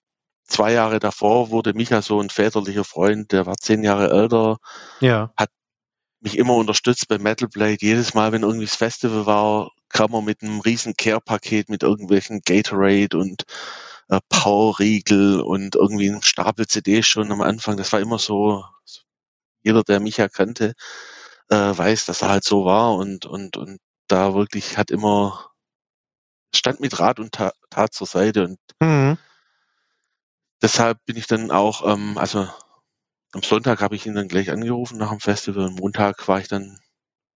[0.49, 4.57] zwei Jahre davor wurde Micha so ein väterlicher Freund, der war zehn Jahre älter,
[4.99, 5.31] Ja.
[6.21, 7.77] mich immer unterstützt bei Metal Blade.
[7.79, 12.41] Jedes Mal, wenn irgendwie das Festival war, kam er mit einem riesen Care-Paket mit irgendwelchen
[12.41, 13.45] Gatorade und
[14.09, 17.77] äh, Powerriegel und irgendwie einem Stapel CDs schon am Anfang.
[17.77, 18.65] Das war immer so,
[19.63, 20.73] jeder, der Micha kannte,
[21.49, 25.51] äh, weiß, dass er halt so war und, und, und da wirklich hat immer,
[26.53, 29.17] stand mit Rat und Ta Tat zur Seite und Mhm.
[30.61, 32.47] Deshalb bin ich dann auch, ähm, also
[33.31, 35.65] am Sonntag habe ich ihn dann gleich angerufen nach dem Festival.
[35.65, 36.79] Am Montag war ich dann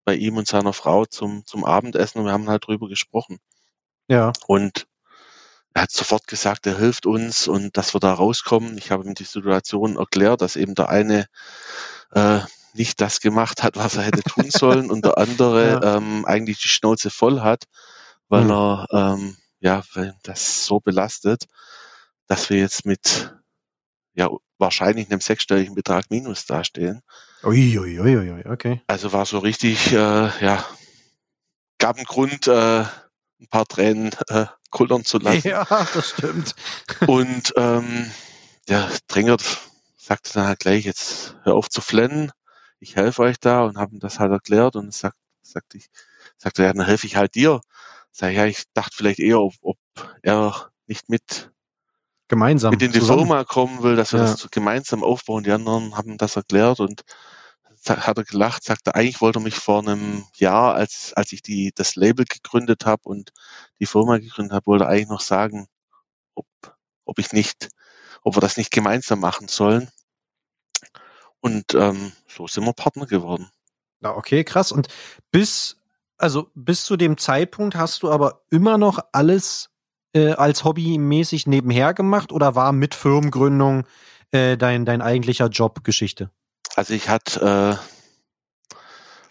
[0.04, 3.38] bei ihm und seiner Frau zum, zum Abendessen und wir haben halt drüber gesprochen.
[4.08, 4.32] Ja.
[4.46, 4.86] Und
[5.74, 8.76] er hat sofort gesagt, er hilft uns und dass wir da rauskommen.
[8.76, 11.26] Ich habe ihm die Situation erklärt, dass eben der eine
[12.12, 12.40] äh,
[12.74, 15.96] nicht das gemacht hat, was er hätte tun sollen und der andere Ja.
[15.96, 17.64] ähm, eigentlich die Schnauze voll hat,
[18.28, 18.50] weil Hm.
[18.50, 21.44] er ähm, ja, weil das so belastet,
[22.32, 23.30] dass wir jetzt mit
[24.14, 27.02] ja wahrscheinlich einem sechsstelligen Betrag Minus dastehen.
[27.44, 28.80] Ui, ui, ui, ui, okay.
[28.86, 30.64] Also war so richtig, äh, ja,
[31.76, 32.84] gab einen Grund, äh,
[33.38, 35.46] ein paar Tränen äh, kullern zu lassen.
[35.46, 36.54] Ja, das stimmt.
[37.06, 38.10] Und ähm,
[38.66, 39.44] der Drängert
[39.98, 42.32] sagte dann halt gleich, jetzt hör auf zu flennen,
[42.78, 45.90] ich helfe euch da und habe ihm das halt erklärt und sagt, sagte ich,
[46.38, 47.60] sagte er, dann helfe ich halt dir.
[48.10, 49.78] Sag ich, ja, ich dachte vielleicht eher, ob, ob
[50.22, 51.50] er nicht mit,
[52.32, 52.70] Gemeinsam.
[52.70, 53.26] mit in die zusammen.
[53.26, 54.30] Firma kommen will, dass wir Ja.
[54.30, 55.44] das gemeinsam aufbauen.
[55.44, 57.02] Die anderen haben das erklärt und
[57.86, 61.72] hat er gelacht, sagte, eigentlich wollte er mich vor einem Jahr, als, als ich die,
[61.74, 63.32] das Label gegründet habe und
[63.80, 65.66] die Firma gegründet habe, wollte er eigentlich noch sagen,
[66.34, 66.46] ob,
[67.04, 67.68] ob ich nicht,
[68.22, 69.90] ob wir das nicht gemeinsam machen sollen.
[71.40, 73.50] Und ähm, so sind wir Partner geworden.
[74.00, 74.72] Ja, okay, krass.
[74.72, 74.88] Und
[75.30, 75.76] bis,
[76.16, 79.68] also bis zu dem Zeitpunkt hast du aber immer noch alles
[80.14, 83.84] äh, als hobbymäßig nebenher gemacht oder war mit Firmengründung
[84.30, 86.30] äh, dein, dein eigentlicher Job Geschichte?
[86.76, 87.86] Also ich hatte äh,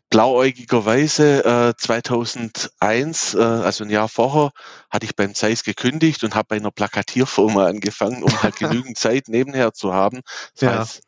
[0.10, 4.52] blauäugigerweise äh, 2001, äh, also ein Jahr vorher,
[4.89, 9.28] hatte ich beim Zeiss gekündigt und habe bei einer Plakatierfirma angefangen, um halt genügend Zeit
[9.28, 10.22] nebenher zu haben.
[10.56, 10.80] Das Ja.
[10.80, 11.02] heißt,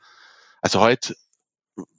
[0.61, 1.15] also heute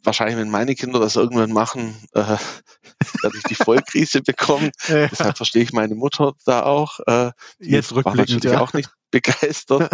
[0.03, 2.21] wahrscheinlich, wenn meine Kinder das irgendwann machen, äh,
[3.23, 4.71] werde ich die Vollkrise bekommen.
[4.89, 7.01] Äh, Deshalb verstehe ich meine Mutter da auch.
[7.07, 8.61] Äh, Jetzt war rückblickend, natürlich ja.
[8.61, 9.91] auch nicht begeistert.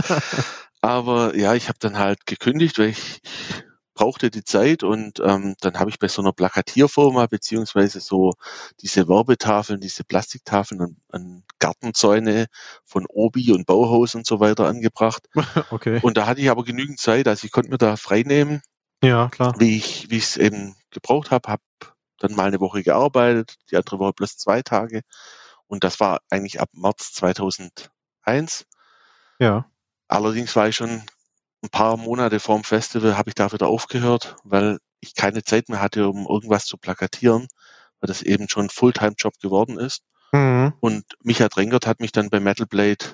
[0.81, 3.63] Aber ja, ich habe dann halt gekündigt, weil ich, ich
[3.95, 8.33] brauchte die Zeit und ähm, dann habe ich bei so einer Plakatierfirma beziehungsweise so
[8.81, 12.47] diese Werbetafeln, diese Plastiktafeln an, an Gartenzäune
[12.87, 15.29] von Obi und Bauhaus und so weiter angebracht.
[15.71, 15.99] okay.
[16.01, 18.63] Und da hatte ich aber genügend Zeit, also ich konnte mir da frei nehmen,
[19.03, 19.55] Ja, klar.
[19.59, 21.63] wie ich wie ich es eben gebraucht habe, habe
[22.19, 25.03] dann mal eine Woche gearbeitet, die andere Woche plus zwei Tage
[25.67, 28.67] und das war eigentlich ab März 2001.
[29.39, 29.71] Ja.
[30.09, 31.03] Allerdings war ich schon
[31.63, 35.81] ein paar Monate vorm Festival, habe ich da wieder aufgehört, weil ich keine Zeit mehr
[35.81, 37.49] hatte, um irgendwas zu plakatieren,
[38.01, 40.03] weil das eben schon ein Fulltime-Job geworden ist.
[40.33, 40.73] Mhm.
[40.81, 43.05] Und Micha Drengert hat mich dann bei Metal Blade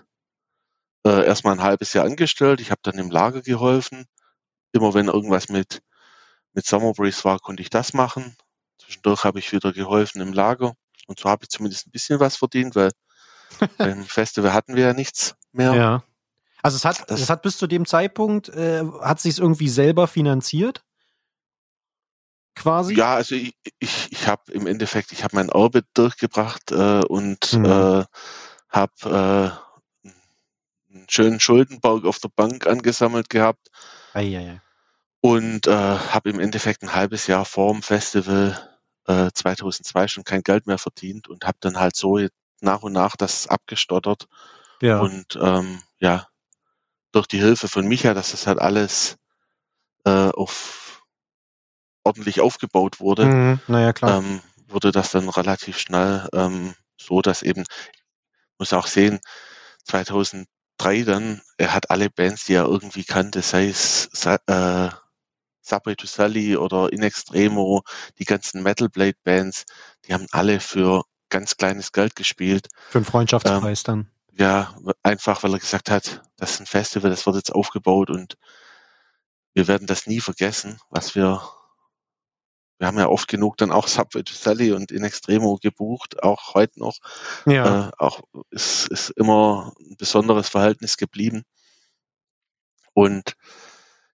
[1.05, 2.61] äh, erstmal ein halbes Jahr angestellt.
[2.61, 4.07] Ich habe dann im Lager geholfen.
[4.76, 5.82] Immer wenn irgendwas mit,
[6.52, 8.36] mit Summer Breeze war, konnte ich das machen.
[8.78, 10.74] Zwischendurch habe ich wieder geholfen im Lager.
[11.06, 12.90] Und so habe ich zumindest ein bisschen was verdient, weil
[13.78, 15.74] beim Festival hatten wir ja nichts mehr.
[15.74, 16.02] Ja.
[16.62, 20.06] Also es hat, Das- es hat bis zu dem Zeitpunkt, äh, hat sich irgendwie selber
[20.06, 20.82] finanziert?
[22.54, 22.94] quasi?
[22.94, 27.52] Ja, also ich, ich, ich habe im Endeffekt, ich habe mein Orbit durchgebracht äh, und
[27.52, 27.64] Mhm.
[27.66, 28.04] äh,
[28.70, 29.60] habe
[30.04, 30.10] äh,
[30.94, 33.68] einen schönen Schuldenberg auf der Bank angesammelt gehabt
[34.14, 34.62] Eieiei.
[35.26, 38.56] Und äh, habe im Endeffekt ein halbes Jahr vor dem Festival
[39.06, 42.18] äh, 2002 schon kein Geld mehr verdient und habe dann halt so
[42.60, 44.28] nach und nach das abgestottert
[44.80, 45.00] Ja.
[45.00, 46.28] und ähm, ja,
[47.12, 49.16] durch die Hilfe von Micha, dass das halt alles
[50.04, 51.02] äh, auf
[52.04, 53.60] ordentlich aufgebaut wurde, Mhm.
[53.66, 54.18] Naja, klar.
[54.18, 57.64] ähm, wurde das dann relativ schnell ähm, so, dass eben,
[58.58, 59.18] muss auch sehen,
[59.84, 64.90] 2003 dann, er hat alle Bands, die er irgendwie kannte, sei es äh,
[65.66, 67.83] Subway to Sally oder In Extremo,
[68.18, 69.64] die ganzen Metal Blade Bands,
[70.07, 72.68] die haben alle für ganz kleines Geld gespielt.
[72.90, 74.11] Für einen Freundschaftspreis dann.
[74.38, 78.37] Ja, einfach weil er gesagt hat, das ist ein Festival, das wird jetzt aufgebaut und
[79.55, 81.40] wir werden das nie vergessen, was wir,
[82.79, 86.52] wir haben ja oft genug dann auch Subway to Sally und In Extremo gebucht, auch
[86.55, 86.98] heute noch.
[87.46, 87.88] Ja.
[87.88, 91.44] Äh, auch ist, ist immer ein besonderes Verhältnis geblieben.
[92.92, 93.35] Und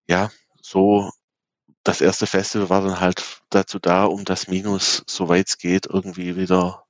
[0.06, 1.10] ja, so
[1.84, 6.36] das erste Festival war dann halt dazu da, um das Minus, soweit es geht, irgendwie
[6.36, 6.84] wieder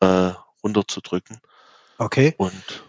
[0.00, 1.40] äh, runterzudrücken.
[1.98, 2.34] Okay.
[2.38, 2.84] Und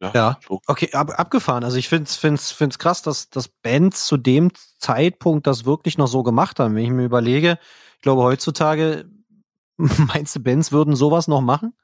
[0.00, 0.38] ja, Ja.
[0.46, 1.64] so Okay, ab, abgefahren.
[1.64, 6.06] Also ich find's, find's, find's krass, dass, dass Bands zu dem Zeitpunkt das wirklich noch
[6.06, 6.76] so gemacht haben.
[6.76, 7.58] Wenn ich mir überlege,
[7.96, 9.10] ich glaube heutzutage,
[9.76, 11.74] meinst du, Bands würden sowas noch machen?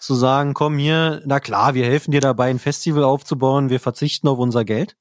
[0.00, 4.28] Zu sagen, komm hier, na klar, wir helfen dir dabei, ein Festival aufzubauen, wir verzichten
[4.28, 4.96] auf unser Geld.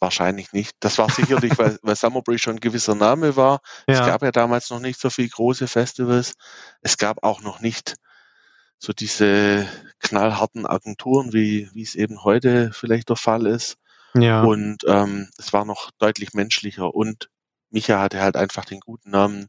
[0.00, 0.72] Wahrscheinlich nicht.
[0.80, 3.60] Das war sicherlich, weil, weil Summer Breeze schon ein gewisser Name war.
[3.86, 4.06] Es Ja.
[4.06, 6.34] gab ja damals noch nicht so viele große Festivals.
[6.80, 7.94] Es gab auch noch nicht
[8.78, 9.66] so diese
[9.98, 13.76] knallharten Agenturen, wie, wie es eben heute vielleicht der Fall ist.
[14.14, 14.42] Ja.
[14.42, 16.94] Und ähm, es war noch deutlich menschlicher.
[16.94, 17.28] Und
[17.70, 19.48] Micha hatte halt einfach den guten Namen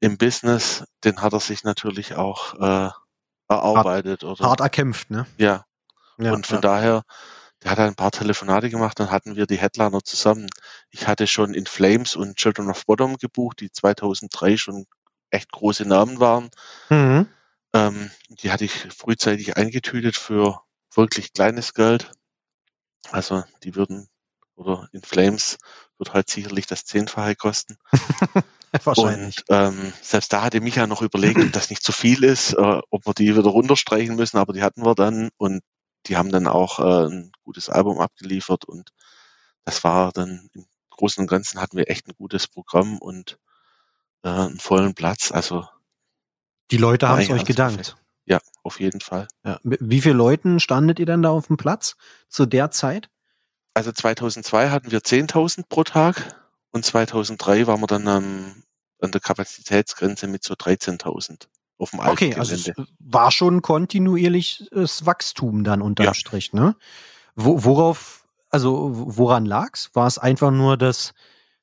[0.00, 0.84] im Business.
[1.04, 2.90] Den hat er sich natürlich auch äh,
[3.48, 4.24] erarbeitet.
[4.24, 5.26] oder, Hart erkämpft, ne?
[5.36, 5.64] Ja,
[6.18, 6.60] Ja, und von ja.
[6.62, 7.02] daher,
[7.62, 10.48] der hat ein paar Telefonate gemacht, dann hatten wir die Headliner zusammen.
[10.90, 14.86] Ich hatte schon In Flames und Children of Bottom gebucht, die 2003 schon
[15.30, 16.50] echt große Namen waren.
[16.88, 17.26] Mhm.
[17.74, 20.60] Ähm, die hatte ich frühzeitig eingetütet für
[20.94, 22.10] wirklich kleines Geld.
[23.10, 24.08] Also die würden,
[24.54, 25.58] oder In Flames
[25.98, 27.76] wird halt sicherlich das Zehnfache kosten.
[28.84, 29.38] Wahrscheinlich.
[29.48, 32.80] Und ähm, selbst da hatte Micha noch überlegt, ob das nicht zu viel ist, äh,
[32.90, 35.62] ob wir die wieder runterstreichen müssen, aber die hatten wir dann und
[36.08, 38.92] die haben dann auch äh, ein gutes Album abgeliefert und
[39.64, 43.38] das war dann im Großen und Ganzen hatten wir echt ein gutes Programm und
[44.22, 45.30] äh, einen vollen Platz.
[45.30, 45.68] Also
[46.70, 47.96] Die Leute haben es euch gedankt.
[48.24, 49.28] ja, auf jeden Fall.
[49.44, 49.60] Ja.
[49.62, 51.96] Wie viele Leuten standet ihr denn da auf dem Platz
[52.28, 53.10] zu der Zeit?
[53.74, 56.34] Also 2002 hatten wir 10.000 pro Tag
[56.70, 58.64] und 2003 waren wir dann ähm,
[59.00, 61.46] an der Kapazitätsgrenze mit so 13.000
[61.78, 62.40] auf dem alten Okay, Gelände.
[62.40, 66.14] also es war schon kontinuierliches Wachstum dann unterm Ja.
[66.14, 66.76] Strich, ne?
[67.36, 69.90] Wo, worauf, also woran lag's?
[69.94, 71.12] War es einfach nur das,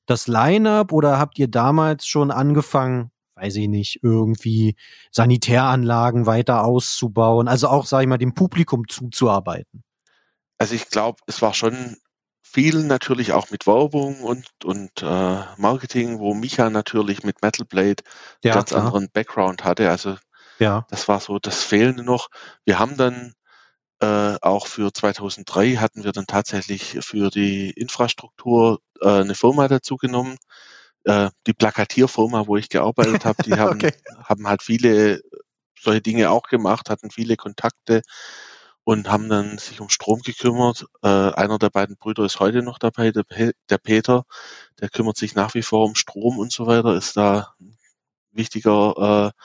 [0.06, 4.76] das Line-up oder habt ihr damals schon angefangen, weiß ich nicht, irgendwie
[5.12, 9.84] Sanitäranlagen weiter auszubauen, also auch, sag ich mal, dem Publikum zuzuarbeiten?
[10.58, 11.98] Also ich glaube, es war schon
[12.56, 18.02] viel natürlich auch mit Werbung und, und äh, Marketing, wo Micha natürlich mit Metal Blade
[18.46, 18.86] Ja, ganz klar.
[18.86, 19.90] anderen Background hatte.
[19.90, 20.16] Also
[20.58, 20.86] Ja.
[20.90, 22.30] das war so das Fehlende noch.
[22.64, 23.34] Wir haben dann
[24.00, 29.98] äh, auch für 2003 hatten wir dann tatsächlich für die Infrastruktur äh, eine Firma dazu
[29.98, 30.38] genommen.
[31.04, 33.92] Äh, die Plakatierfirma, wo ich gearbeitet habe, die haben, Okay.
[34.24, 35.20] haben halt viele
[35.78, 38.02] solche Dinge auch gemacht, hatten viele Kontakte
[38.86, 40.86] und haben dann sich um Strom gekümmert.
[41.04, 44.26] Äh, einer der beiden Brüder ist heute noch dabei, der, Pe der Peter,
[44.80, 47.78] der kümmert sich nach wie vor um Strom und so weiter, ist da ein
[48.32, 49.42] wichtiger äh,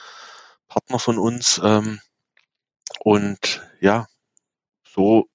[0.67, 1.59] Partner von uns.
[1.63, 1.99] Ähm,
[2.99, 4.07] und ja,
[4.85, 5.27] so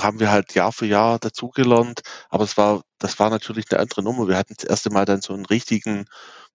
[0.00, 4.02] haben wir halt Jahr für Jahr dazugelernt, aber es war, das war natürlich eine andere
[4.02, 4.28] Nummer.
[4.28, 6.06] Wir hatten das erste Mal dann so einen richtigen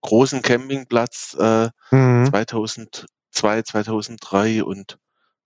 [0.02, 2.28] großen Campingplatz äh, Mhm.
[2.30, 4.98] 2002, 2003 und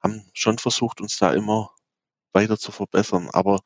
[0.01, 1.71] haben schon versucht, uns da immer
[2.33, 3.29] weiter zu verbessern.
[3.33, 3.61] Aber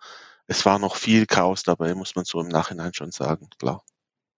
[0.48, 3.84] es war noch viel Chaos dabei, muss man so im Nachhinein schon sagen, klar.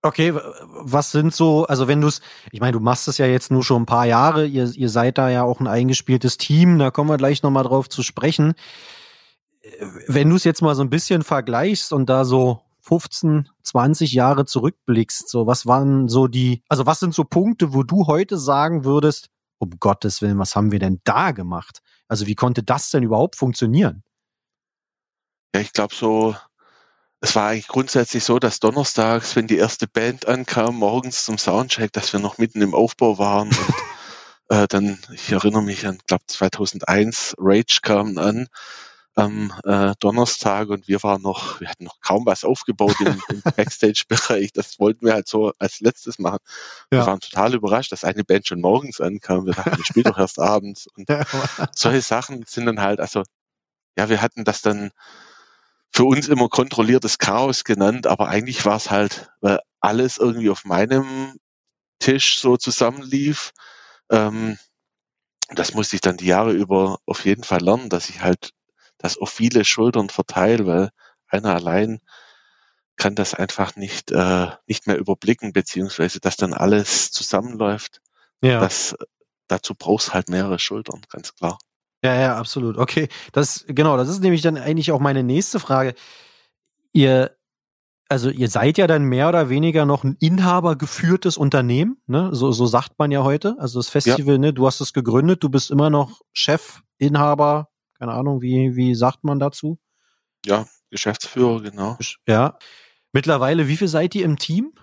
[0.03, 3.51] Okay, was sind so, also wenn du es, ich meine, du machst es ja jetzt
[3.51, 6.89] nur schon ein paar Jahre, ihr, ihr seid da ja auch ein eingespieltes Team, da
[6.89, 8.55] kommen wir gleich nochmal drauf zu sprechen.
[9.61, 14.11] Äh, Wenn du es jetzt mal so ein bisschen vergleichst und da so 15, 20
[14.11, 18.39] Jahre zurückblickst, so was waren so die, also was sind so Punkte, wo du heute
[18.39, 19.29] sagen würdest,
[19.61, 21.81] um Gottes Willen, was haben wir denn da gemacht?
[22.07, 24.03] Also wie konnte das denn überhaupt funktionieren?
[25.53, 26.35] Ja, ich glaube so,
[27.19, 31.93] es war eigentlich grundsätzlich so, dass donnerstags, wenn die erste Band ankam, morgens zum Soundcheck,
[31.93, 33.75] dass wir noch mitten im Aufbau waren und
[34.49, 38.47] äh, dann, ich erinnere mich an, glaube 2001, Rage kam an
[39.21, 43.41] am äh, Donnerstag und wir waren noch, wir hatten noch kaum was aufgebaut im, im
[43.55, 44.51] Backstage-Bereich.
[44.53, 46.39] Das wollten wir halt so als letztes machen.
[46.91, 46.99] Ja.
[46.99, 49.45] Wir waren total überrascht, dass eine Band schon morgens ankam.
[49.45, 50.87] Wir dachten, wir spielen doch erst abends.
[50.95, 51.07] Und
[51.75, 53.23] solche Sachen sind dann halt, also
[53.97, 54.91] ja, wir hatten das dann
[55.93, 60.63] für uns immer kontrolliertes Chaos genannt, aber eigentlich war es halt, weil alles irgendwie auf
[60.63, 61.37] meinem
[61.99, 63.51] Tisch so zusammenlief.
[64.09, 64.57] Ähm,
[65.49, 68.51] das musste ich dann die Jahre über auf jeden Fall lernen, dass ich halt
[69.01, 70.89] das auf viele Schultern verteile, weil
[71.27, 71.99] einer allein
[72.97, 78.01] kann das einfach nicht, äh, nicht mehr überblicken, beziehungsweise dass dann alles zusammenläuft.
[78.43, 78.59] Ja.
[78.59, 78.95] Das,
[79.47, 81.57] dazu brauchst halt mehrere Schultern, ganz klar.
[82.03, 82.77] Ja, ja, absolut.
[82.77, 85.93] Okay, das genau, das ist nämlich dann eigentlich auch meine nächste Frage.
[86.93, 87.35] Ihr
[88.11, 92.29] also ihr seid ja dann mehr oder weniger noch ein inhabergeführtes Unternehmen, ne?
[92.33, 93.55] So, so sagt man ja heute.
[93.57, 94.37] Also das Festival, ja.
[94.37, 97.69] ne, du hast es gegründet, du bist immer noch Chef, Inhaber,
[98.01, 99.77] keine Ahnung, wie, wie sagt man dazu?
[100.43, 101.99] Ja, Geschäftsführer, genau.
[102.27, 102.57] Ja.
[103.13, 104.73] Mittlerweile, wie viel seid ihr im Team?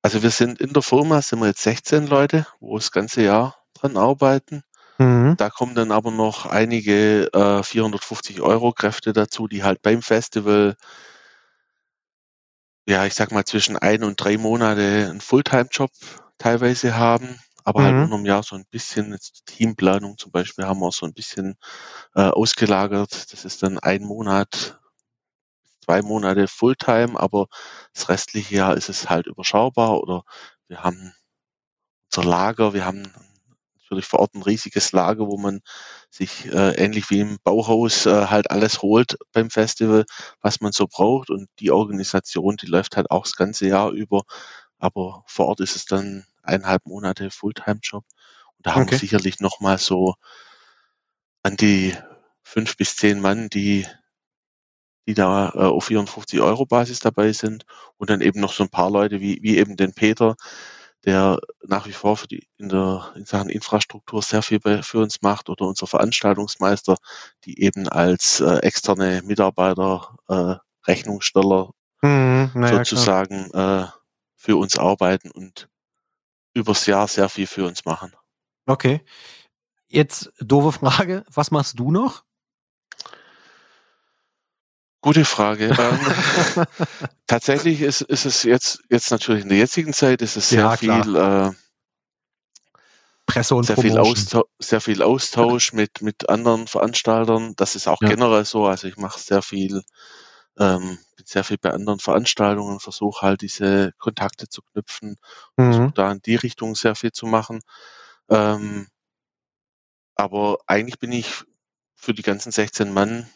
[0.00, 3.54] Also wir sind in der Firma, sind wir jetzt 16 Leute, wo das ganze Jahr
[3.74, 4.62] dran arbeiten.
[4.96, 5.34] Mhm.
[5.36, 10.74] Da kommen dann aber noch einige äh, 450 Euro Kräfte dazu, die halt beim Festival,
[12.88, 15.90] ja, ich sag mal zwischen ein und drei Monate einen Fulltime-Job
[16.38, 17.38] teilweise haben,
[17.68, 17.98] aber halt mhm.
[17.98, 21.58] halt unterm Jahr so ein bisschen, jetzt Teamplanung zum Beispiel haben wir so ein bisschen
[22.14, 23.30] äh, ausgelagert.
[23.30, 24.80] Das ist dann ein Monat,
[25.84, 27.46] zwei Monate Fulltime, aber
[27.92, 30.22] das restliche Jahr ist es halt überschaubar oder
[30.68, 31.12] wir haben
[32.10, 33.12] unser Lager, wir haben
[33.82, 35.60] natürlich vor Ort ein riesiges Lager, wo man
[36.08, 40.06] sich äh, ähnlich wie im Bauhaus äh, halt alles holt beim Festival,
[40.40, 41.28] was man so braucht.
[41.28, 44.22] Und die Organisation, die läuft halt auch das ganze Jahr über.
[44.78, 48.04] Aber vor Ort ist es dann eineinhalb Monate Fulltime-Job.
[48.56, 48.80] Und da okay.
[48.80, 50.14] haben wir sicherlich nochmal so
[51.42, 51.94] an die
[52.42, 53.86] fünf bis zehn Mann, die
[55.08, 57.64] die da äh, auf 54 Euro Basis dabei sind
[57.96, 60.36] und dann eben noch so ein paar Leute wie, wie eben den Peter,
[61.06, 64.98] der nach wie vor für die in der in Sachen Infrastruktur sehr viel bei, für
[64.98, 66.96] uns macht oder unser Veranstaltungsmeister,
[67.44, 71.70] die eben als äh, externe Mitarbeiter, äh, Rechnungssteller
[72.02, 73.86] mhm, sozusagen äh,
[74.36, 75.70] für uns arbeiten und
[76.58, 78.12] übers Jahr sehr viel für uns machen.
[78.66, 79.02] Okay.
[79.86, 82.24] Jetzt doofe Frage, was machst du noch?
[85.00, 85.68] Gute Frage.
[86.56, 86.64] ähm,
[87.26, 90.76] tatsächlich ist, ist es jetzt, jetzt natürlich in der jetzigen Zeit ist es sehr ja,
[90.76, 91.52] viel, äh,
[93.28, 97.52] Presse und sehr viel, Austausch, sehr viel Austausch mit, mit anderen Veranstaltern.
[97.56, 98.08] Das ist auch ja.
[98.08, 98.66] generell so.
[98.66, 99.82] Also ich mache sehr viel,
[100.58, 105.16] ähm, bin sehr viel bei anderen Veranstaltungen, versuche halt diese Kontakte zu knüpfen,
[105.56, 105.72] mhm.
[105.72, 107.60] versuche da in die Richtung sehr viel zu machen.
[108.28, 108.88] Ähm,
[110.14, 111.44] aber eigentlich bin ich
[111.94, 113.28] für die ganzen 16 Mann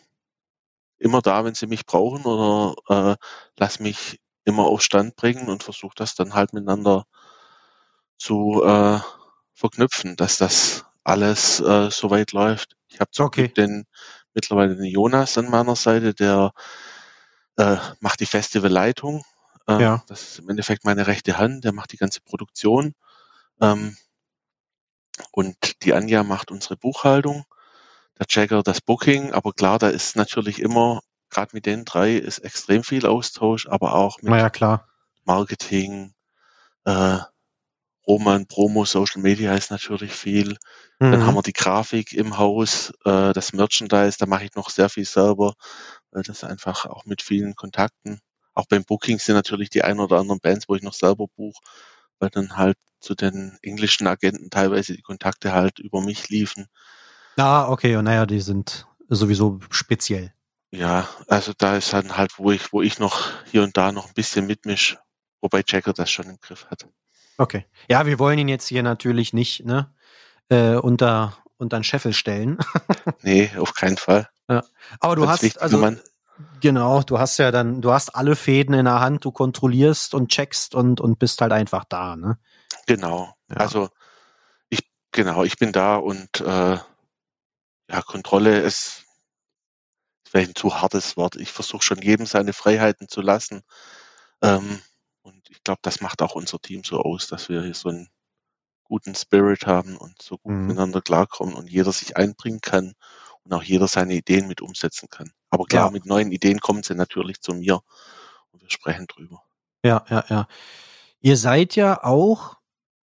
[0.98, 3.16] immer da, wenn sie mich brauchen oder äh,
[3.56, 7.04] lass mich immer auf Stand bringen und versuche das dann halt miteinander
[8.18, 8.98] zu äh,
[9.54, 12.76] verknüpfen, dass das alles äh, soweit läuft.
[12.88, 13.48] Ich habe okay.
[13.48, 13.86] den
[14.34, 16.52] mittlerweile den Jonas an meiner Seite, der
[17.56, 19.24] äh, macht die Festivalleitung.
[19.68, 20.04] Ähm, ja.
[20.08, 22.94] Das ist im Endeffekt meine rechte Hand, der macht die ganze Produktion.
[23.60, 23.96] Ähm,
[25.30, 27.44] und die Anja macht unsere Buchhaltung
[28.18, 32.38] der Checker das Booking, aber klar, da ist natürlich immer, gerade mit den drei, ist
[32.38, 34.88] extrem viel Austausch, aber auch mit ja, klar.
[35.24, 36.14] Marketing,
[36.84, 37.18] äh,
[38.06, 40.56] Roman, Promo, Social Media ist natürlich viel.
[40.98, 41.12] Mhm.
[41.12, 44.88] Dann haben wir die Grafik im Haus, äh, das Merchandise, da mache ich noch sehr
[44.88, 45.54] viel selber,
[46.12, 48.20] das einfach auch mit vielen Kontakten.
[48.54, 51.60] Auch beim Booking sind natürlich die ein oder anderen Bands, wo ich noch selber buche,
[52.18, 56.66] weil dann halt zu den englischen Agenten teilweise die Kontakte halt über mich liefen.
[57.36, 60.32] Ah, okay, und naja, die sind sowieso speziell.
[60.70, 64.08] Ja, also da ist dann halt, wo ich, wo ich noch hier und da noch
[64.08, 64.96] ein bisschen mitmisch,
[65.40, 66.86] wobei Jacker das schon im Griff hat.
[67.38, 67.66] Okay.
[67.88, 69.92] Ja, wir wollen ihn jetzt hier natürlich nicht, ne,
[70.48, 72.58] äh, unter, unter den Scheffel stellen.
[73.22, 74.28] nee, auf keinen Fall.
[74.52, 74.64] Ja.
[75.00, 76.00] Aber du hast, also, Mann.
[76.60, 80.28] genau, du hast ja dann, du hast alle Fäden in der Hand, du kontrollierst und
[80.28, 82.38] checkst und, und bist halt einfach da, ne?
[82.86, 83.34] Genau.
[83.50, 83.56] Ja.
[83.56, 83.88] Also,
[84.68, 84.80] ich,
[85.12, 86.78] genau, ich bin da und, äh,
[87.88, 89.04] ja, Kontrolle ist
[90.24, 91.36] vielleicht ein zu hartes Wort.
[91.36, 93.62] Ich versuche schon jedem seine Freiheiten zu lassen.
[94.40, 94.80] Ähm,
[95.20, 98.08] und ich glaube, das macht auch unser Team so aus, dass wir hier so einen
[98.84, 100.66] guten Spirit haben und so gut mhm.
[100.66, 102.94] miteinander klarkommen und jeder sich einbringen kann
[103.44, 105.32] und auch jeder seine Ideen mit umsetzen kann.
[105.50, 105.90] Aber klar, ja.
[105.90, 107.80] mit neuen Ideen kommen sie natürlich zu mir
[108.52, 109.42] und wir sprechen drüber.
[109.84, 110.46] Ja, ja, ja.
[111.20, 112.56] Ihr seid ja auch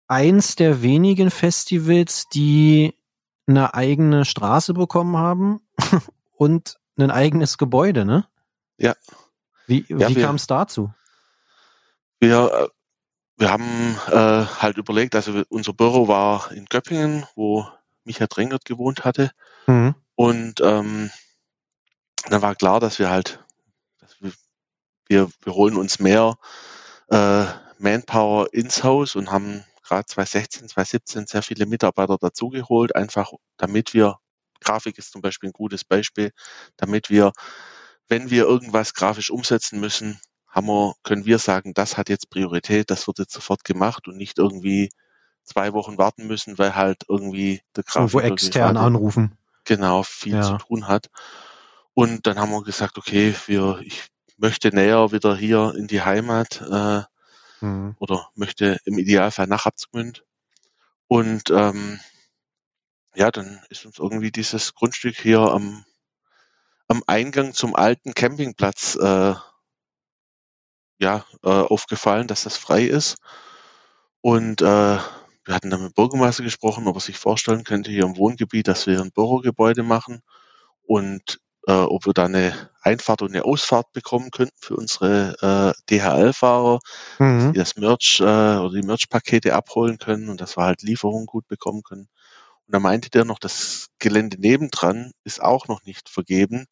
[0.08, 2.94] eins der wenigen Festivals, die
[3.46, 5.60] eine eigene Straße bekommen haben
[6.36, 8.26] und ein eigenes Gebäude, ne?
[8.78, 8.94] Ja.
[9.66, 10.92] Wie, Ja, wie kam es dazu?
[12.20, 12.68] Wir, äh,
[13.36, 17.66] wir haben äh, halt überlegt, also unser Büro war in Göppingen, wo
[18.04, 19.32] Micha Drängert gewohnt hatte.
[19.66, 19.94] Mhm.
[20.14, 21.10] Und ähm,
[22.28, 23.44] dann war klar, dass wir halt,
[23.98, 24.32] dass wir,
[25.08, 26.36] wir, wir holen uns mehr
[27.08, 27.44] äh,
[27.78, 34.16] Manpower ins Haus und haben gerade 2016, 2017 sehr viele Mitarbeiter dazugeholt, einfach damit wir,
[34.60, 36.32] Grafik ist zum Beispiel ein gutes Beispiel,
[36.76, 37.32] damit wir,
[38.08, 42.90] wenn wir irgendwas grafisch umsetzen müssen, haben wir, können wir sagen, das hat jetzt Priorität,
[42.90, 44.88] das wird jetzt sofort gemacht und nicht irgendwie
[45.42, 49.36] zwei Wochen warten müssen, weil halt irgendwie der Irgendwo Grafiker extern anrufen.
[49.64, 50.42] Genau viel Ja.
[50.42, 51.08] zu tun hat.
[51.94, 56.60] Und dann haben wir gesagt, okay, wir, ich möchte näher wieder hier in die Heimat
[56.62, 57.02] äh,
[57.60, 57.94] Mhm.
[57.98, 60.24] oder möchte im Idealfall nach Abzgmünd.
[61.06, 62.00] Und ähm,
[63.14, 65.84] ja, dann ist uns irgendwie dieses Grundstück hier am,
[66.88, 69.34] am Eingang zum alten Campingplatz äh,
[70.98, 73.16] ja, äh, aufgefallen, dass das frei ist.
[74.20, 74.98] Und äh,
[75.44, 78.68] wir hatten dann mit dem Bürgermeister gesprochen, ob er sich vorstellen könnte, hier im Wohngebiet,
[78.68, 80.20] dass wir ein Bürogebäude machen
[80.82, 85.90] und äh, ob wir da eine Einfahrt und eine Ausfahrt bekommen könnten für unsere äh,
[85.90, 86.78] DHL-Fahrer,
[87.18, 87.52] Mhm.
[87.52, 91.46] die das Merch äh, oder die Merch-Pakete abholen können und dass wir halt Lieferungen gut
[91.48, 92.08] bekommen können.
[92.66, 96.66] Und da meinte der noch, das Gelände nebendran ist auch noch nicht vergeben.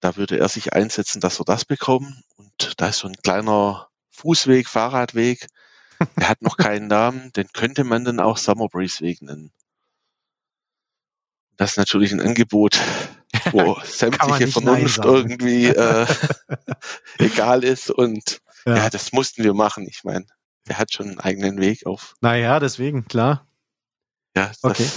[0.00, 2.22] Da würde er sich einsetzen, dass wir das bekommen.
[2.36, 5.46] Und da ist so ein kleiner Fußweg, Fahrradweg.
[6.18, 7.32] Der hat noch keinen Namen.
[7.32, 9.52] Den könnte man dann auch Summer Breeze Weg nennen.
[11.56, 12.78] Das ist natürlich ein Angebot,
[13.52, 16.06] wo sämtliche Vernunft irgendwie äh,
[17.18, 17.90] egal ist.
[17.90, 18.76] Und Ja.
[18.76, 18.90] ja.
[18.90, 19.86] das mussten wir machen.
[19.88, 20.26] Ich meine,
[20.68, 22.14] der hat schon einen eigenen Weg auf.
[22.20, 23.46] Naja, deswegen, klar.
[24.36, 24.88] Ja, das, Okay.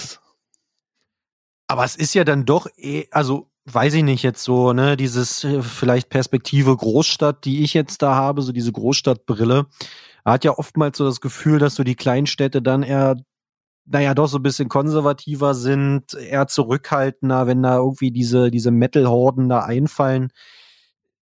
[1.68, 5.44] Aber es ist ja dann doch, eh, also weiß ich nicht jetzt so, ne, dieses
[5.44, 9.68] äh, vielleicht Perspektive Großstadt, die ich jetzt da habe, so diese Großstadtbrille,
[10.26, 13.16] hat ja oftmals so das Gefühl, dass so die Kleinstädte dann eher,
[13.86, 19.50] naja, doch so ein bisschen konservativer sind, eher zurückhaltender, wenn da irgendwie diese, diese Metal-Horden
[19.50, 20.32] da einfallen.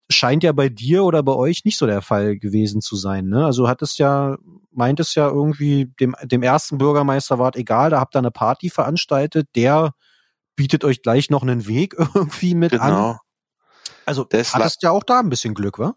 [0.10, 3.46] Scheint ja bei dir oder bei euch nicht so der Fall gewesen zu sein, ne?
[3.46, 4.38] Also hat es ja,
[4.72, 8.32] meint es ja irgendwie, dem, dem ersten Bürgermeister war es egal, da habt ihr eine
[8.32, 9.94] Party veranstaltet, der
[10.56, 12.90] bietet euch gleich noch einen Weg irgendwie mit an.
[12.90, 13.18] genau.
[14.06, 15.96] Also Der ist hattest ja auch da ein bisschen Glück, wa?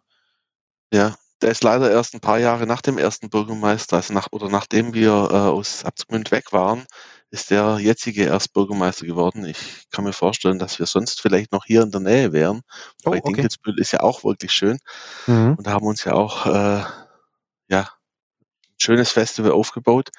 [0.92, 4.48] Ja, der ist leider erst ein paar Jahre nach dem ersten Bürgermeister, also nach oder
[4.48, 6.86] nachdem wir äh, aus Abzgmünd weg waren,
[7.30, 9.44] ist der jetzige erst Bürgermeister geworden.
[9.44, 12.62] Ich kann mir vorstellen, dass wir sonst vielleicht noch hier in der Nähe wären.
[13.04, 13.32] Oh, Weil okay.
[13.32, 14.78] Dinkelsbüttel ist ja auch wirklich schön.
[15.26, 15.54] Mhm.
[15.56, 16.84] Und da haben uns ja auch äh,
[17.68, 17.88] ja, ein
[18.78, 20.10] schönes Festival aufgebaut.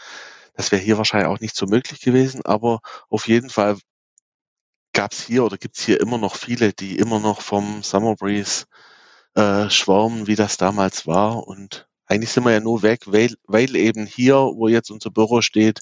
[0.53, 3.77] Das wäre hier wahrscheinlich auch nicht so möglich gewesen, aber auf jeden Fall
[4.93, 8.15] gab es hier oder gibt es hier immer noch viele, die immer noch vom Summer
[8.15, 8.65] Breeze
[9.35, 11.47] äh, schwärmen, wie das damals war.
[11.47, 15.41] Und eigentlich sind wir ja nur weg, weil, weil eben hier, wo jetzt unser Büro
[15.41, 15.81] steht,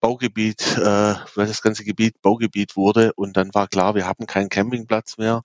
[0.00, 4.48] Baugebiet, äh, weil das ganze Gebiet Baugebiet wurde und dann war klar, wir haben keinen
[4.48, 5.42] Campingplatz mehr,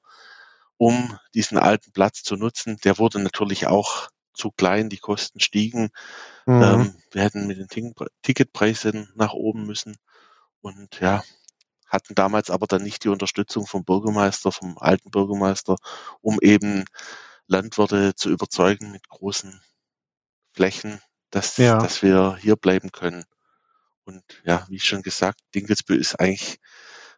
[0.77, 2.77] um diesen alten Platz zu nutzen.
[2.83, 5.89] Der wurde natürlich auch zu klein, die Kosten stiegen.
[6.45, 6.61] Mhm.
[6.61, 9.97] Ähm, wir hätten mit den Ticketpreisen nach oben müssen
[10.61, 11.23] und ja,
[11.93, 15.77] hatten damals aber dann nicht die Unterstützung vom Bürgermeister, vom alten Bürgermeister,
[16.21, 16.85] um eben
[17.47, 19.61] Landwirte zu überzeugen mit großen
[20.53, 21.77] Flächen, dass, Ja.
[21.77, 23.25] dass wir hier bleiben können.
[24.05, 26.59] Und ja, wie schon gesagt, Dinkelsbühl ist eigentlich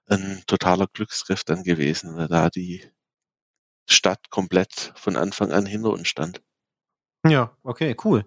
[0.08, 2.92] ein totaler Glücksgriff dann gewesen, weil da die
[3.88, 6.42] Stadt komplett von Anfang an hinter uns stand.
[7.28, 8.26] Ja, okay, cool.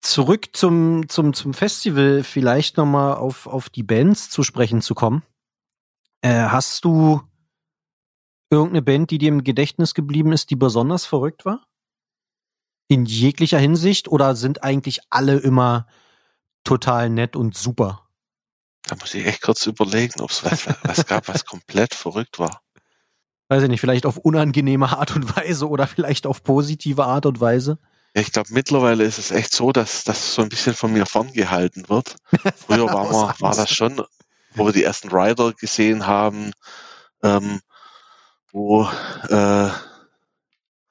[0.00, 5.22] Zurück zum, zum, zum Festival, vielleicht nochmal auf, auf die Bands zu sprechen zu kommen.
[6.22, 7.22] Äh, hast du
[8.50, 11.66] irgendeine Band, die dir im Gedächtnis geblieben ist, die besonders verrückt war?
[12.88, 14.08] In jeglicher Hinsicht?
[14.08, 15.86] Oder sind eigentlich alle immer
[16.64, 18.08] total nett und super?
[18.84, 22.62] Da muss ich echt kurz überlegen, ob es was, was gab, was komplett verrückt war.
[23.48, 27.40] Weiß ich nicht, vielleicht auf unangenehme Art und Weise oder vielleicht auf positive Art und
[27.40, 27.78] Weise?
[28.14, 31.06] Ja, ich glaube, mittlerweile ist es echt so, dass das so ein bisschen von mir
[31.06, 32.16] ferngehalten wird.
[32.56, 34.02] Früher war, man, war das schon,
[34.54, 36.52] wo wir die ersten Rider gesehen haben,
[37.22, 37.60] ähm,
[38.52, 38.88] wo
[39.28, 39.70] äh,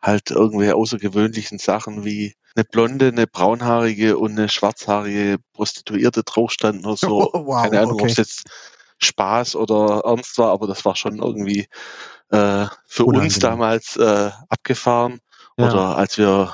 [0.01, 6.97] halt irgendwelche außergewöhnlichen Sachen wie eine blonde, eine braunhaarige und eine schwarzhaarige Prostituierte draufstanden oder
[6.97, 7.31] so.
[7.33, 8.11] Oh, wow, Keine Ahnung, ob okay.
[8.11, 8.43] es jetzt
[8.99, 11.67] Spaß oder ernst war, aber das war schon irgendwie
[12.31, 13.39] äh, für uns Unangenehm.
[13.39, 15.19] damals äh, abgefahren.
[15.57, 15.67] Ja.
[15.69, 16.53] Oder als wir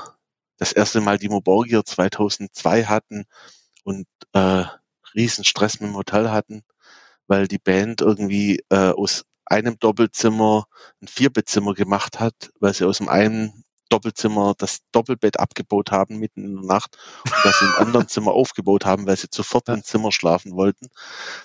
[0.57, 3.25] das erste Mal Dimo Borgir 2002 hatten
[3.83, 4.63] und äh,
[5.13, 6.63] riesen Stress mit dem Hotel hatten,
[7.27, 10.65] weil die Band irgendwie äh, aus einem Doppelzimmer
[11.01, 16.43] ein Vierbettzimmer gemacht hat, weil sie aus dem einen Doppelzimmer das Doppelbett abgebaut haben mitten
[16.43, 20.11] in der Nacht und das im anderen Zimmer aufgebaut haben, weil sie sofort im Zimmer
[20.11, 20.89] schlafen wollten.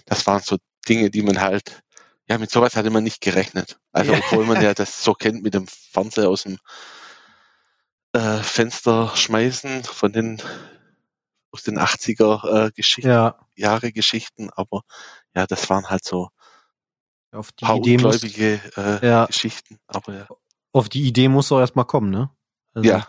[0.07, 0.57] Das waren so
[0.89, 1.83] Dinge, die man halt,
[2.29, 3.79] ja, mit sowas hatte man nicht gerechnet.
[3.93, 6.59] Also obwohl man ja das so kennt mit dem Fernseher aus dem
[8.13, 10.43] äh, Fenster schmeißen von den
[11.53, 14.83] aus den 80er äh, Geschichten, Ja, Jahre Geschichten, aber
[15.35, 16.29] ja, das waren halt so
[17.33, 19.27] auf die paar Idee muss, ungläubige äh, Ja.
[19.27, 20.27] Geschichten, aber ja.
[20.73, 22.31] auf die Idee muss doch erstmal kommen, ne?
[22.75, 23.07] Also- ja.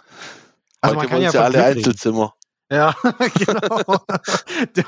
[0.83, 1.63] Also Heute man kann ja von alle.
[1.63, 2.33] Einzelzimmer.
[2.71, 2.95] Ja,
[3.35, 3.83] genau.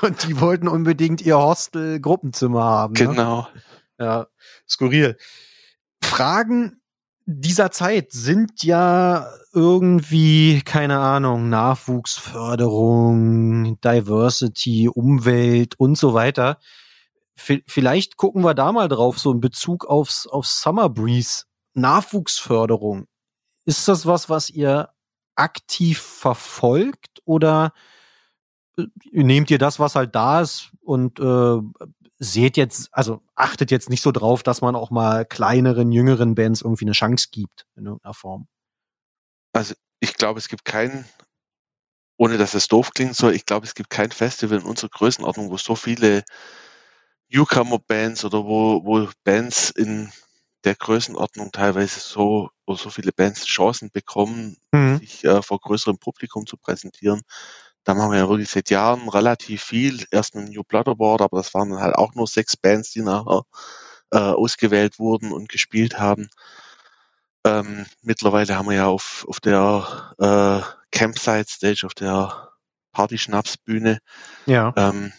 [0.02, 2.94] Und die wollten unbedingt ihr Hostel-Gruppenzimmer haben.
[2.94, 3.06] Ne?
[3.06, 3.46] Genau.
[4.00, 4.26] Ja,
[4.68, 5.16] skurril.
[6.02, 6.80] Fragen
[7.26, 16.58] dieser Zeit sind ja irgendwie, keine Ahnung, Nachwuchsförderung, Diversity, Umwelt und so weiter.
[17.36, 21.44] V vielleicht gucken wir da mal drauf, so in Bezug aufs, aufs Summer Breeze.
[21.74, 23.06] Nachwuchsförderung.
[23.64, 24.90] Ist das was, was ihr
[25.34, 27.72] aktiv verfolgt oder
[28.78, 31.58] äh, nehmt ihr das, was halt da ist und äh,
[32.18, 36.62] seht jetzt, also achtet jetzt nicht so drauf, dass man auch mal kleineren, jüngeren Bands
[36.62, 38.48] irgendwie eine Chance gibt in irgendeiner Form.
[39.52, 41.04] Also ich glaube, es gibt kein,
[42.16, 45.50] ohne dass es doof klingen soll, ich glaube, es gibt kein Festival in unserer Größenordnung,
[45.50, 46.24] wo so viele
[47.28, 50.12] Newcomer-Bands oder wo, wo Bands in
[50.64, 54.98] der Größenordnung teilweise so, wo so viele Bands Chancen bekommen, Mhm.
[54.98, 57.22] sich äh, vor größerem Publikum zu präsentieren.
[57.84, 60.04] Da machen wir ja wirklich seit Jahren relativ viel.
[60.10, 62.90] Erst mit dem New Blood Award, aber das waren dann halt auch nur sechs Bands,
[62.92, 63.42] die nachher
[64.10, 66.28] äh, ausgewählt wurden und gespielt haben.
[67.46, 72.48] Ähm, mittlerweile haben wir ja auf, auf der äh, Campsite Stage, auf der
[72.92, 73.98] Party-Schnapsbühne,
[74.46, 74.72] Ja.
[74.76, 75.12] ähm,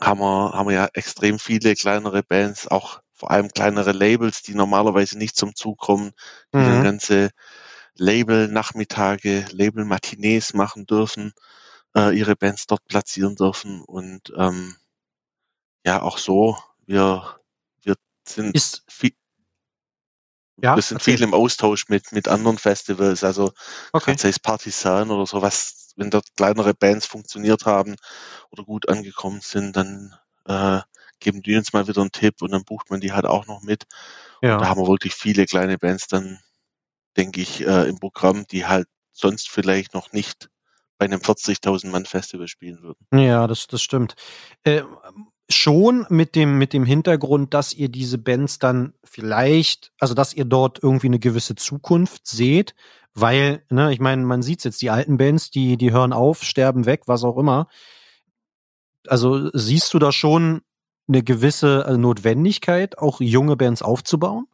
[0.00, 4.54] haben wir, haben wir ja extrem viele kleinere Bands, auch vor allem kleinere Labels, die
[4.54, 6.12] normalerweise nicht zum Zug kommen,
[6.52, 6.82] die dann Mhm.
[6.82, 7.30] ganze
[7.96, 11.32] Label-Nachmittage, Label-Matinees machen dürfen,
[11.96, 14.76] äh, ihre Bands dort platzieren dürfen und ähm,
[15.84, 17.38] ja, auch so, wir,
[17.82, 17.94] wir
[18.28, 19.12] sind Ist, viel,
[20.62, 23.52] ja, wir sind viel im Austausch mit, mit anderen Festivals, also
[23.92, 24.16] okay.
[24.18, 27.96] sei es Partisan oder sowas, wenn dort kleinere Bands funktioniert haben
[28.50, 30.14] oder gut angekommen sind, dann
[30.46, 30.80] äh,
[31.20, 33.62] geben die uns mal wieder einen Tipp und dann bucht man die halt auch noch
[33.62, 33.84] mit.
[34.58, 34.60] Da Ja.
[34.66, 36.40] haben wir wirklich viele kleine Bands dann,
[37.16, 40.48] denke ich, äh, im Programm, die halt sonst vielleicht noch nicht
[40.98, 43.06] bei einem 40.000 Mann Festival spielen würden.
[43.12, 44.14] Ja, das, das stimmt.
[44.64, 44.82] Äh,
[45.48, 50.44] schon mit dem, mit dem Hintergrund, dass ihr diese Bands dann vielleicht, also dass ihr
[50.44, 52.74] dort irgendwie eine gewisse Zukunft seht,
[53.14, 56.84] weil, ne, ich meine, man sieht's jetzt, die alten Bands, die, die hören auf, sterben
[56.84, 57.68] weg, was auch immer.
[59.06, 60.62] Also siehst du da schon
[61.08, 64.48] eine gewisse äh, Notwendigkeit, auch junge Bands aufzubauen?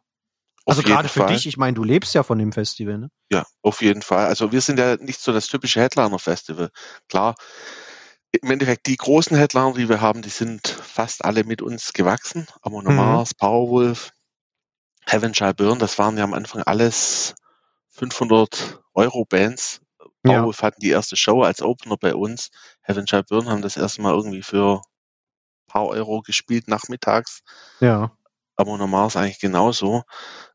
[0.65, 3.09] Auf Also gerade für dich, ich meine, du lebst ja von dem Festival, ne?
[3.29, 4.27] Ja, auf jeden Fall.
[4.27, 6.69] Also wir sind ja nicht so das typische Headliner-Festival.
[7.09, 7.35] Klar,
[8.41, 12.47] im Endeffekt die großen Headliner, die wir haben, die sind fast alle mit uns gewachsen.
[12.61, 12.95] Amon Mhm.
[12.95, 14.11] Mars, Powerwolf,
[15.05, 17.35] Heaven Shall Burn, das waren ja am Anfang alles
[17.89, 19.81] 500 Euro Bands.
[20.25, 20.33] Ja.
[20.33, 22.49] Powerwolf hatten die erste Show als Opener bei uns.
[22.81, 27.41] Heaven Shall Burn haben das erste Mal irgendwie für ein paar Euro gespielt nachmittags.
[27.81, 28.11] Ja.
[28.55, 30.03] Amon Mars eigentlich genauso.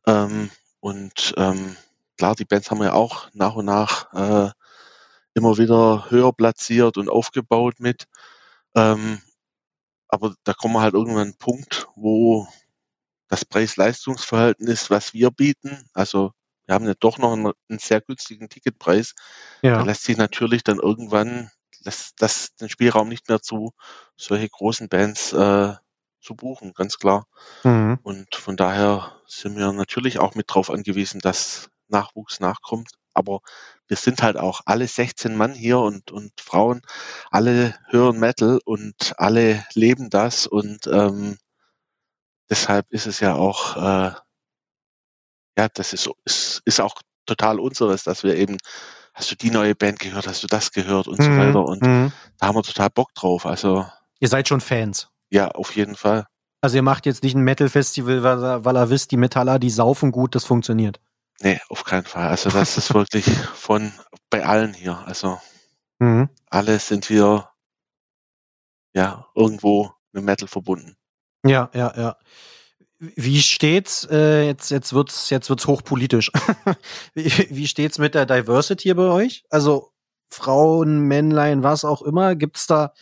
[0.09, 0.51] Ähm,
[0.81, 1.77] und ähm,
[2.17, 4.51] klar, die Bands haben wir ja auch nach und nach äh,
[5.35, 8.07] immer wieder höher platziert und aufgebaut mit.
[8.75, 9.21] Ähm,
[10.09, 12.49] aber da kommen wir halt irgendwann an einen Punkt, wo
[13.29, 16.33] das Preis-Leistungs-Verhältnis, was wir bieten, also
[16.65, 19.15] wir haben ja doch noch einen, einen sehr günstigen Ticketpreis,
[19.63, 19.83] da Ja.
[19.83, 21.51] lässt sich natürlich dann irgendwann
[21.81, 23.73] lässt das den Spielraum nicht mehr zu,
[24.17, 25.75] solche großen Bands äh,
[26.21, 27.27] zu buchen, ganz klar.
[27.64, 27.99] Mhm.
[28.03, 32.91] Und von daher sind wir natürlich auch mit drauf angewiesen, dass Nachwuchs nachkommt.
[33.14, 33.41] Aber
[33.89, 36.83] wir sind halt auch alle 16 Mann hier und, und Frauen,
[37.31, 41.37] alle hören Metal und alle leben das und ähm,
[42.51, 44.12] deshalb ist es ja auch, äh,
[45.59, 46.95] ja, das ist, ist, ist auch
[47.27, 48.57] total unseres, dass wir eben,
[49.14, 51.39] hast du die neue Band gehört, hast du das gehört und so Mhm.
[51.39, 52.12] weiter und Mhm.
[52.39, 53.47] da haben wir total Bock drauf.
[53.47, 53.87] Also
[54.21, 55.09] Ihr seid schon Fans.
[55.31, 56.26] Ja, auf jeden Fall.
[56.61, 59.70] Also ihr macht jetzt nicht ein Metal-Festival, weil, ihr- weil ihr wisst, die Metaller, die
[59.70, 61.01] saufen gut, das funktioniert.
[61.41, 62.26] Nee, auf keinen Fall.
[62.29, 63.24] Also das ist wirklich
[63.55, 63.93] von
[64.31, 64.99] bei allen hier.
[65.07, 65.39] Also
[66.01, 66.29] Mhm.
[66.51, 67.49] alle sind wir
[68.95, 70.97] ja irgendwo mit Metal verbunden.
[71.45, 72.16] Ja, ja, ja.
[72.99, 74.05] Wie steht's?
[74.11, 76.33] Äh, jetzt jetzt wird's jetzt wird's hochpolitisch.
[77.14, 79.45] wie, wie steht's mit der Diversity bei euch?
[79.51, 79.93] Also
[80.31, 82.35] Frauen, Männlein, was auch immer.
[82.35, 82.93] Gibt's da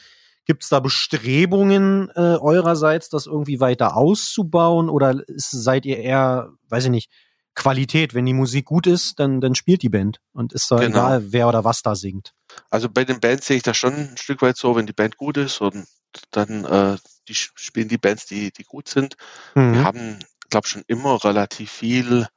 [0.46, 6.84] gibt's da Bestrebungen äh, eurerseits, das irgendwie weiter auszubauen oder ist, seid ihr eher, weiß
[6.84, 7.10] ich nicht,
[7.54, 8.14] Qualität?
[8.14, 10.98] Wenn die Musik gut ist, dann dann spielt die Band und ist da Genau.
[10.98, 12.32] egal, wer oder was da singt.
[12.70, 15.16] Also bei den Bands sehe ich das schon ein Stück weit so, wenn die Band
[15.16, 15.86] gut ist und
[16.30, 16.96] dann äh,
[17.28, 19.16] die spielen die Bands, die, die gut sind.
[19.54, 19.84] Wir Mhm.
[19.84, 20.18] haben,
[20.48, 22.28] glaube schon immer relativ viel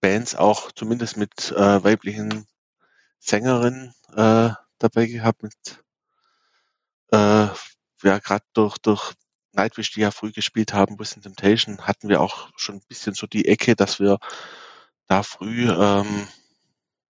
[0.00, 2.46] Bands auch zumindest mit äh, weiblichen
[3.18, 5.52] Sängerinnen äh, dabei gehabt, mit
[7.12, 7.48] äh,
[8.02, 9.12] ja gerade durch durch
[9.52, 13.26] Nightwish, die ja früh gespielt haben, Within Temptation, hatten wir auch schon ein bisschen so
[13.26, 14.18] die Ecke, dass wir
[15.06, 16.28] da früh, ähm,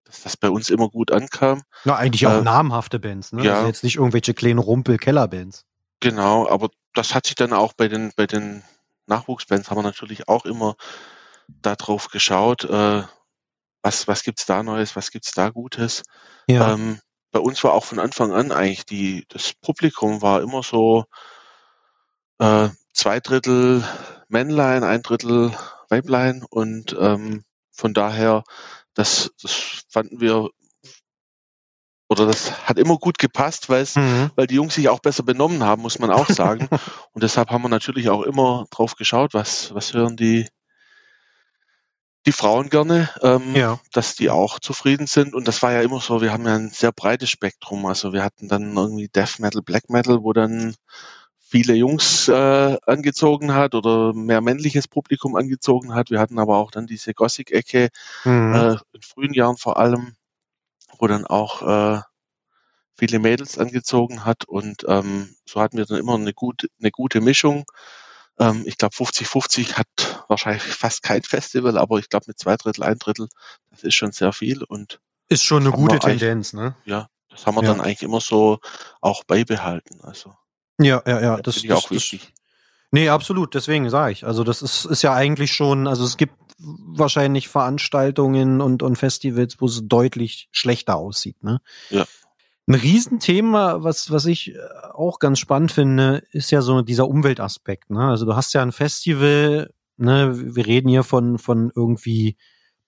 [0.04, 1.62] dass das bei uns immer gut ankam.
[1.84, 3.44] Ja, eigentlich auch Äh, namhafte Bands, ne?
[3.44, 3.56] ja.
[3.56, 5.66] Also jetzt nicht irgendwelche kleinen Rumpel-Keller-Bands.
[6.00, 8.62] Genau, aber das hat sich dann auch bei den, bei den
[9.06, 10.76] Nachwuchsbands haben wir natürlich auch immer
[11.48, 13.02] darauf geschaut, äh,
[13.82, 16.02] was, was gibt's da Neues, was gibt's da Gutes.
[16.48, 16.72] Ja.
[16.72, 17.00] Ähm,
[17.30, 21.04] bei uns war auch von Anfang an eigentlich die, das Publikum war immer so
[22.38, 23.84] äh, zwei Drittel
[24.28, 25.52] Männlein, ein Drittel
[25.88, 28.44] Weiblein und ähm, von daher,
[28.94, 30.50] das, das fanden wir
[32.08, 34.30] oder das hat immer gut gepasst, weil Mhm.
[34.34, 36.68] weil die Jungs sich auch besser benommen haben, muss man auch sagen.
[37.12, 40.48] Und deshalb haben wir natürlich auch immer drauf geschaut, was, was hören die,
[42.26, 43.78] die Frauen gerne, ähm, Ja.
[43.92, 45.34] dass die auch zufrieden sind.
[45.34, 47.86] Und das war ja immer so, wir haben ja ein sehr breites Spektrum.
[47.86, 50.74] Also wir hatten dann irgendwie Death Metal, Black Metal, wo dann
[51.38, 56.10] viele Jungs äh, angezogen hat oder mehr männliches Publikum angezogen hat.
[56.10, 57.88] Wir hatten aber auch dann diese Gothic-Ecke,
[58.24, 58.54] Mhm.
[58.54, 60.14] äh, in frühen Jahren vor allem,
[60.98, 61.62] wo dann auch
[61.96, 62.00] äh,
[62.96, 67.20] viele Mädels angezogen hat und ähm, so hatten wir dann immer eine gute, eine gute
[67.22, 67.64] Mischung.
[68.40, 69.86] Ähm, ich glaube 50-50 hat
[70.28, 73.28] wahrscheinlich fast kein Festival, aber ich glaube mit zwei Drittel, ein Drittel,
[73.70, 76.74] das ist schon sehr viel und Ist schon eine gute Tendenz, ne?
[76.86, 77.68] ja, das haben wir Ja.
[77.68, 78.58] dann eigentlich immer so
[79.00, 80.00] auch beibehalten.
[80.02, 80.34] Also
[80.80, 81.36] Ja, ja, ja.
[81.36, 82.32] Das, das, auch das, wichtig.
[82.92, 84.24] Nee, absolut, deswegen sage ich.
[84.26, 89.60] Also das ist, ist ja eigentlich schon, also es gibt wahrscheinlich Veranstaltungen und, und Festivals,
[89.60, 91.42] wo es deutlich schlechter aussieht.
[91.44, 91.60] Ne?
[91.90, 92.04] Ja.
[92.66, 94.58] Ein Riesenthema, was, was ich äh,
[94.92, 97.90] auch ganz spannend finde, ist ja so dieser Umweltaspekt.
[97.90, 98.08] Ne?
[98.08, 102.36] Also du hast ja ein Festival, ne, wir reden hier von, von irgendwie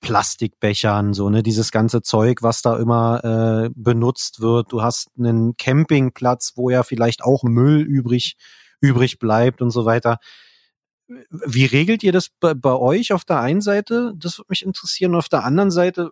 [0.01, 4.73] Plastikbechern, so, ne, dieses ganze Zeug, was da immer äh, benutzt wird.
[4.73, 8.37] Du hast einen Campingplatz, wo ja vielleicht auch Müll übrig,
[8.81, 10.19] übrig bleibt und so weiter.
[11.31, 14.13] Wie regelt ihr das bei, bei euch auf der einen Seite?
[14.17, 15.15] Das würde mich interessieren.
[15.15, 16.11] Auf der anderen Seite,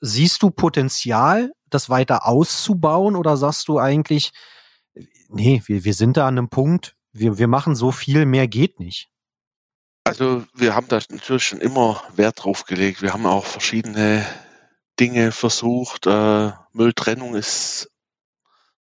[0.00, 4.32] siehst du Potenzial, das weiter auszubauen oder sagst du eigentlich,
[5.28, 8.80] nee, wir, wir sind da an einem Punkt, wir, wir machen so viel, mehr geht
[8.80, 9.08] nicht.
[10.04, 13.02] Also wir haben da natürlich schon immer Wert drauf gelegt.
[13.02, 14.24] Wir haben auch verschiedene
[14.98, 16.06] Dinge versucht.
[16.06, 17.90] Äh, Mülltrennung ist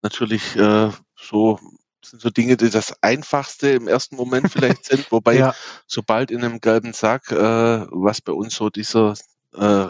[0.03, 1.61] natürlich äh, so
[2.05, 5.55] sind so Dinge, die das einfachste im ersten Moment vielleicht sind, wobei Ja,
[5.87, 9.15] sobald in einem gelben Sack, äh, was bei uns so dieser
[9.55, 9.89] äh,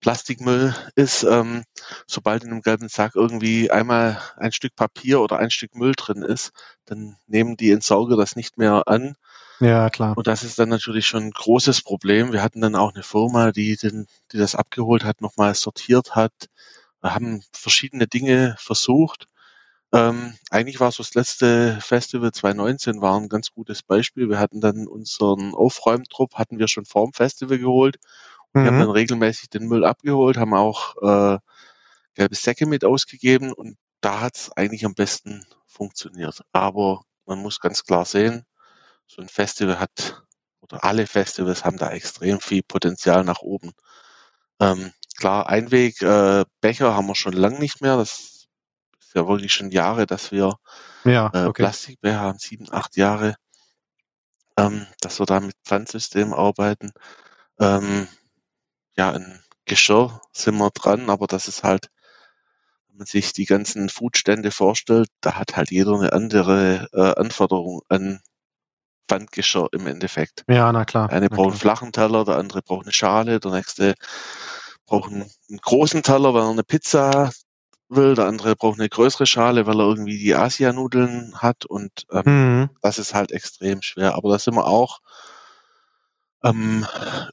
[0.00, 1.64] Plastikmüll ist, ähm,
[2.06, 6.22] sobald in einem gelben Sack irgendwie einmal ein Stück Papier oder ein Stück Müll drin
[6.22, 6.52] ist,
[6.86, 9.14] dann nehmen die Entsorger das nicht mehr an.
[9.60, 10.16] ja, klar.
[10.16, 12.32] Und das ist dann natürlich schon ein großes Problem.
[12.32, 16.32] Wir hatten dann auch eine Firma, die, den, die das abgeholt hat, nochmal sortiert hat.
[17.02, 19.26] Wir haben verschiedene Dinge versucht.
[19.92, 24.28] Ähm, eigentlich war so das letzte Festival 2019 war ein ganz gutes Beispiel.
[24.28, 27.98] Wir hatten dann unseren Aufräumtrupp, hatten wir schon vorm Festival geholt.
[28.58, 28.80] Wir haben Mhm.
[28.80, 31.38] dann regelmäßig den Müll abgeholt, haben auch äh,
[32.14, 36.42] gelbe Säcke mit ausgegeben und da hat es eigentlich am besten funktioniert.
[36.52, 38.44] Aber man muss ganz klar sehen,
[39.06, 40.22] so ein Festival hat,
[40.60, 43.72] oder alle Festivals haben da extrem viel Potenzial nach oben.
[44.60, 47.96] Ähm, klar, Einweg, äh, Becher haben wir schon lange nicht mehr.
[47.96, 48.46] Das
[49.00, 50.56] ist ja wirklich schon Jahre, dass wir
[51.04, 51.62] Ja, äh, okay.
[51.64, 53.36] Plastikbecher haben, sieben, acht Jahre,
[54.56, 56.92] ähm, dass wir da mit Pfandsystemen arbeiten.
[57.60, 58.08] Ähm,
[58.96, 61.90] ja, ein Geschirr sind wir dran, aber das ist halt,
[62.88, 67.82] wenn man sich die ganzen Foodstände vorstellt, da hat halt jeder eine andere äh, Anforderung
[67.88, 68.20] an
[69.08, 70.44] Pfandgeschirr im Endeffekt.
[70.48, 71.10] Ja, na klar.
[71.10, 73.94] Eine braucht einen flachen Teller, der andere braucht eine Schale, der nächste
[74.86, 77.30] braucht einen, einen großen Teller, weil er eine Pizza
[77.88, 82.22] will, der andere braucht eine größere Schale, weil er irgendwie die Asianudeln hat und ähm,
[82.24, 82.70] Mhm.
[82.82, 84.14] das ist halt extrem schwer.
[84.14, 85.00] Aber da sind wir auch
[86.40, 86.86] am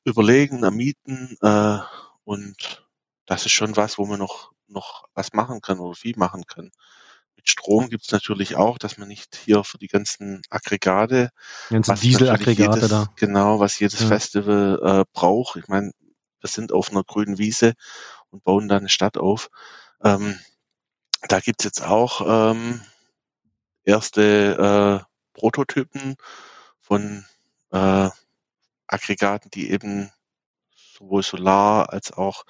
[0.03, 1.79] Überlegen, am Mieten äh,
[2.23, 2.87] und
[3.25, 6.71] das ist schon was, wo man noch noch was machen kann oder viel machen kann.
[7.37, 11.29] Mit Strom gibt's natürlich auch, dass man nicht hier für die ganzen Aggregate,
[11.69, 13.07] Ganze was natürlich Dieselaggregate da.
[13.15, 14.07] genau, was jedes Ja.
[14.07, 15.55] Festival äh, braucht.
[15.55, 15.91] Ich meine,
[16.41, 17.73] wir sind auf einer grünen Wiese
[18.29, 19.49] und bauen da eine Stadt auf.
[20.03, 20.37] Ähm,
[21.29, 22.81] da gibt's jetzt auch ähm,
[23.83, 26.15] erste äh, Prototypen
[26.79, 27.25] von
[27.71, 28.09] äh,
[28.87, 30.11] Aggregaten, die eben
[30.75, 32.43] sowohl Solar als auch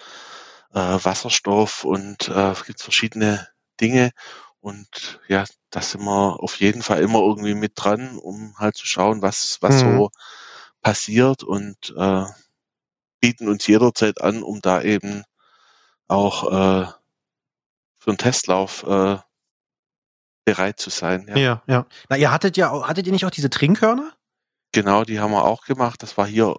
[0.73, 3.47] äh, Wasserstoff und äh, es gibt verschiedene
[3.81, 4.11] Dinge
[4.59, 8.85] und ja, da sind wir auf jeden Fall immer irgendwie mit dran, um halt zu
[8.85, 9.79] schauen, was was Mhm.
[9.79, 10.11] so
[10.81, 12.25] passiert und äh,
[13.19, 15.23] bieten uns jederzeit an, um da eben
[16.07, 16.87] auch äh,
[17.99, 19.17] für einen Testlauf äh,
[20.45, 21.25] bereit zu sein.
[21.29, 21.37] Ja.
[21.37, 21.85] Ja, ja.
[22.09, 24.13] Na, ihr hattet ja, auch- hattet ihr nicht auch diese Trinkhörner?
[24.77, 26.03] Genau, die haben wir auch gemacht.
[26.03, 26.53] Das war hier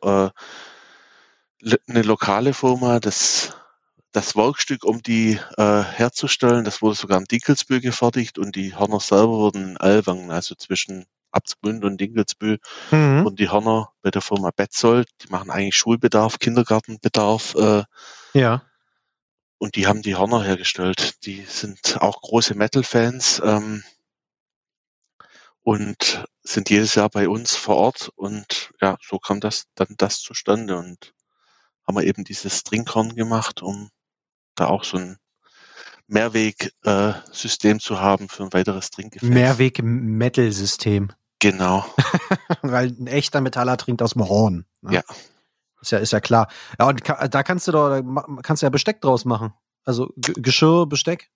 [1.62, 3.52] äh, eine lokale Firma, das
[4.10, 8.98] das Werkstück, um die äh, herzustellen, das wurde sogar am Dinkelsbühl gefertigt und die Hörner
[8.98, 12.58] selber wurden in Alwangen, also zwischen Abtsgmünd und Dinkelsbühl,
[12.90, 13.22] Mhm.
[13.24, 17.84] wurden die Hörner bei der Firma Betzold, die machen eigentlich Schulbedarf, Kindergartenbedarf äh,
[18.32, 18.62] Ja.
[19.58, 21.24] und die haben die Hörner hergestellt.
[21.24, 23.84] Die sind auch große Metal-Fans ähm,
[25.68, 30.20] und sind jedes Jahr bei uns vor Ort und ja, so kam das dann das
[30.20, 31.12] zustande und
[31.86, 33.90] haben wir eben dieses Trinkhorn gemacht, um
[34.54, 35.18] da auch so ein
[36.06, 39.28] Mehrweg-System zu haben für ein weiteres Trinkgefäß.
[39.28, 41.10] Mehrweg-Metal-System.
[41.38, 41.84] Genau.
[42.62, 44.64] Weil ein echter Metaller trinkt aus dem Horn.
[44.80, 44.94] ne?
[44.94, 45.02] Ja.
[45.80, 46.48] Ist ja, ist ja klar.
[46.78, 48.02] Ja, und ka- da kannst du doch,
[48.42, 49.52] kannst du ja Besteck draus machen.
[49.84, 51.30] Also Geschirr, Besteck.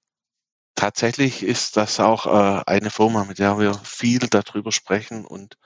[0.75, 5.57] Tatsächlich ist das auch äh, eine Firma, mit der wir viel darüber sprechen und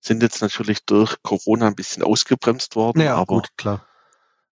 [0.00, 3.86] sind jetzt natürlich durch Corona ein bisschen ausgebremst worden, Ja, aber gut, klar.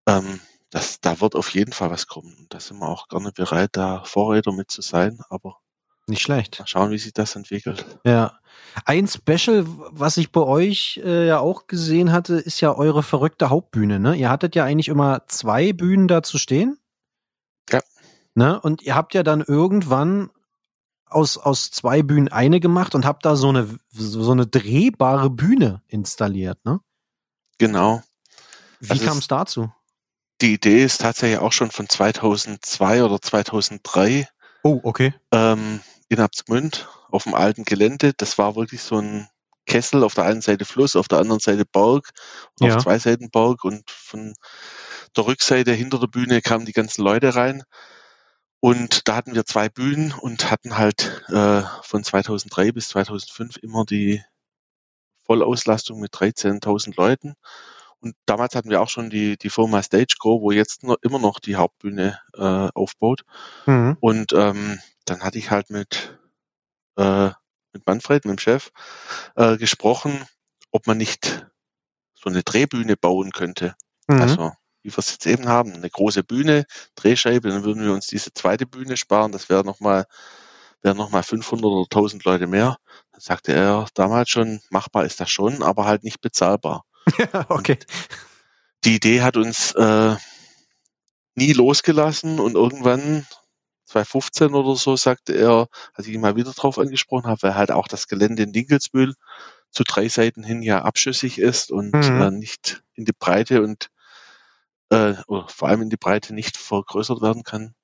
[0.07, 0.41] ähm,
[0.71, 2.35] das, da wird auf jeden Fall was kommen.
[2.39, 5.59] Und da sind wir auch gerne bereit, da Vorräder mit zu sein, aber
[6.07, 6.59] Nicht schlecht.
[6.59, 7.85] mal schauen, wie sich das entwickelt.
[8.05, 8.39] Ja.
[8.85, 13.51] Ein Special, was ich bei euch äh, ja auch gesehen hatte, ist ja eure verrückte
[13.51, 14.01] Hauptbühne.
[14.01, 14.17] Ne?
[14.17, 16.79] Ihr hattet ja eigentlich immer zwei Bühnen da zu stehen.
[18.35, 18.61] Ne?
[18.61, 20.31] Und ihr habt ja dann irgendwann
[21.07, 25.83] aus, aus zwei Bühnen eine gemacht und habt da so eine, so eine drehbare Bühne
[25.87, 26.59] installiert.
[26.65, 26.81] Ne?
[27.59, 28.03] Genau.
[28.81, 29.73] Wie Also kam es dazu?
[30.41, 34.29] Die Idee ist tatsächlich auch schon von 2002 oder 2003
[34.65, 35.15] Oh, okay.
[35.31, 38.13] ähm, in Abtsgmünd auf dem alten Gelände.
[38.17, 39.29] Das war wirklich so ein
[39.67, 42.11] Kessel, auf der einen Seite Fluss, auf der anderen Seite Berg,
[42.61, 42.75] Ja.
[42.77, 44.35] auf zwei Seiten Berg und von
[45.17, 47.63] der Rückseite hinter der Bühne kamen die ganzen Leute rein.
[48.65, 53.85] Und da hatten wir zwei Bühnen und hatten halt äh, von 2003 bis 2005 immer
[53.85, 54.23] die
[55.27, 57.35] Vollauslastung mit 13.000 Leuten.
[58.01, 61.41] Und damals hatten wir auch schon die, die Firma Stageco, wo jetzt noch, immer noch
[61.41, 63.27] die Hauptbühne äh, aufbaut.
[63.67, 63.99] Mhm.
[64.01, 66.19] Und ähm, dann hatte ich halt mit,
[66.97, 67.33] äh,
[67.75, 68.71] mit Manfred, mit dem Chef,
[69.37, 70.25] äh, gesprochen,
[70.71, 71.47] ob man nicht
[72.15, 73.75] so eine Drehbühne bauen könnte.
[74.09, 74.23] Mhm.
[74.23, 74.53] Also
[74.85, 76.65] wie wir es jetzt eben haben, eine große Bühne,
[76.95, 79.33] Drehscheibe, dann würden wir uns diese zweite Bühne sparen.
[79.33, 80.07] Das wäre nochmal
[80.83, 82.77] wären noch mal 500 oder 1000 Leute mehr.
[83.13, 86.85] Dann sagte er damals schon, machbar ist das schon, aber halt nicht bezahlbar.
[87.49, 87.79] okay.
[88.85, 90.15] Die Idee hat uns äh,
[91.35, 93.27] nie losgelassen und irgendwann
[93.87, 97.71] 2015 oder so sagte er, als ich ihn mal wieder drauf angesprochen habe, weil halt
[97.71, 99.15] auch das Gelände in Dinkelsbühl
[99.71, 102.21] zu drei Seiten hin ja abschüssig ist und Mhm.
[102.21, 103.89] äh, nicht in die Breite und
[104.91, 107.75] äh, oder vor allem in die Breite nicht vergrößert werden kann,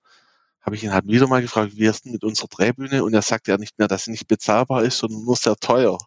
[0.61, 3.03] habe ich ihn halt wieder mal gefragt, wie ist denn mit unserer Drehbühne?
[3.03, 5.99] Und er sagte ja nicht mehr, dass sie nicht bezahlbar ist, sondern nur sehr teuer.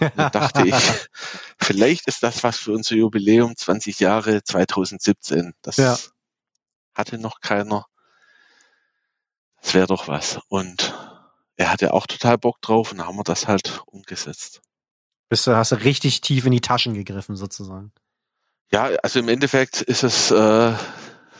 [0.00, 0.74] Und dann dachte ich,
[1.60, 5.52] vielleicht ist das was für unser Jubiläum 20 Jahre 2017.
[5.60, 5.98] Das Ja.
[6.94, 7.84] hatte noch keiner.
[9.60, 10.40] Das wäre doch was.
[10.48, 10.94] Und
[11.56, 14.62] er hatte auch total Bock drauf und haben wir das halt umgesetzt.
[15.28, 17.92] Bist du, hast du richtig tief in die Taschen gegriffen, sozusagen.
[18.70, 20.74] Ja, also im Endeffekt ist es äh,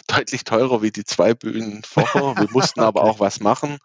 [0.06, 2.34] deutlich teurer wie die zwei Bühnen vorher.
[2.36, 3.78] Wir mussten aber auch was machen.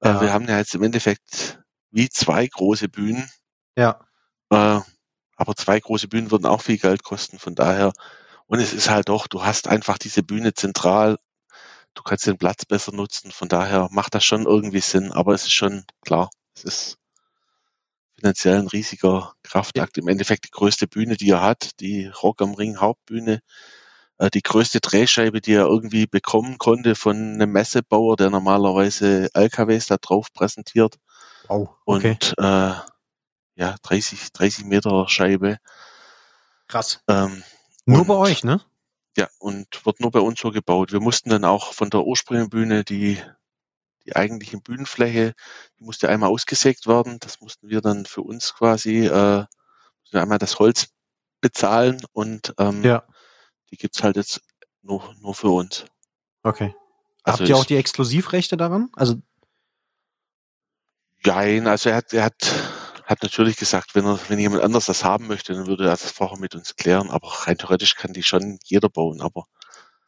[0.00, 0.20] Äh, Ja.
[0.20, 1.58] wir haben ja jetzt im Endeffekt
[1.90, 3.28] wie zwei große Bühnen.
[3.76, 4.00] Ja.
[4.50, 4.80] Äh,
[5.36, 7.38] aber zwei große Bühnen würden auch viel Geld kosten.
[7.38, 7.92] Von daher,
[8.46, 11.18] und es ist halt doch, du hast einfach diese Bühne zentral.
[11.94, 13.30] Du kannst den Platz besser nutzen.
[13.32, 15.12] Von daher macht das schon irgendwie Sinn.
[15.12, 16.98] Aber es ist schon klar, es ist
[18.18, 19.96] finanziell ein riesiger Kraftakt.
[19.98, 23.40] Im Endeffekt die größte Bühne, die er hat, die Rock am Ring Hauptbühne,
[24.18, 29.86] äh, die größte Drehscheibe, die er irgendwie bekommen konnte von einem Messebauer, der normalerweise LKWs
[29.86, 30.96] da drauf präsentiert.
[31.46, 31.70] Wow.
[31.86, 32.12] Okay.
[32.12, 32.74] Und äh,
[33.56, 35.58] ja, 30, 30 Meter Scheibe.
[36.66, 37.00] Krass.
[37.08, 37.42] Ähm,
[37.86, 38.60] Nur und- bei euch, ne?
[39.16, 40.92] Ja, und wird nur bei uns so gebaut.
[40.92, 43.18] Wir mussten dann auch von der ursprünglichen Bühne die,
[44.08, 45.34] die eigentliche Bühnenfläche,
[45.78, 47.18] die musste einmal ausgesägt werden.
[47.20, 49.44] Das mussten wir dann für uns quasi, äh,
[50.12, 50.88] einmal das Holz
[51.40, 53.04] bezahlen und ähm, Ja,
[53.70, 54.40] die gibt's halt jetzt
[54.82, 55.84] nur, nur für uns.
[56.42, 56.74] okay.
[57.24, 58.88] Also Habt ihr auch die Exklusivrechte daran?
[58.96, 59.16] Also,
[61.26, 62.54] Nein, also er hat, er hat,
[63.04, 66.10] hat natürlich gesagt, wenn er, wenn jemand anders das haben möchte, dann würde er das
[66.10, 67.10] vorher mit uns klären.
[67.10, 69.20] Aber rein theoretisch kann die schon jeder bauen.
[69.20, 69.44] Aber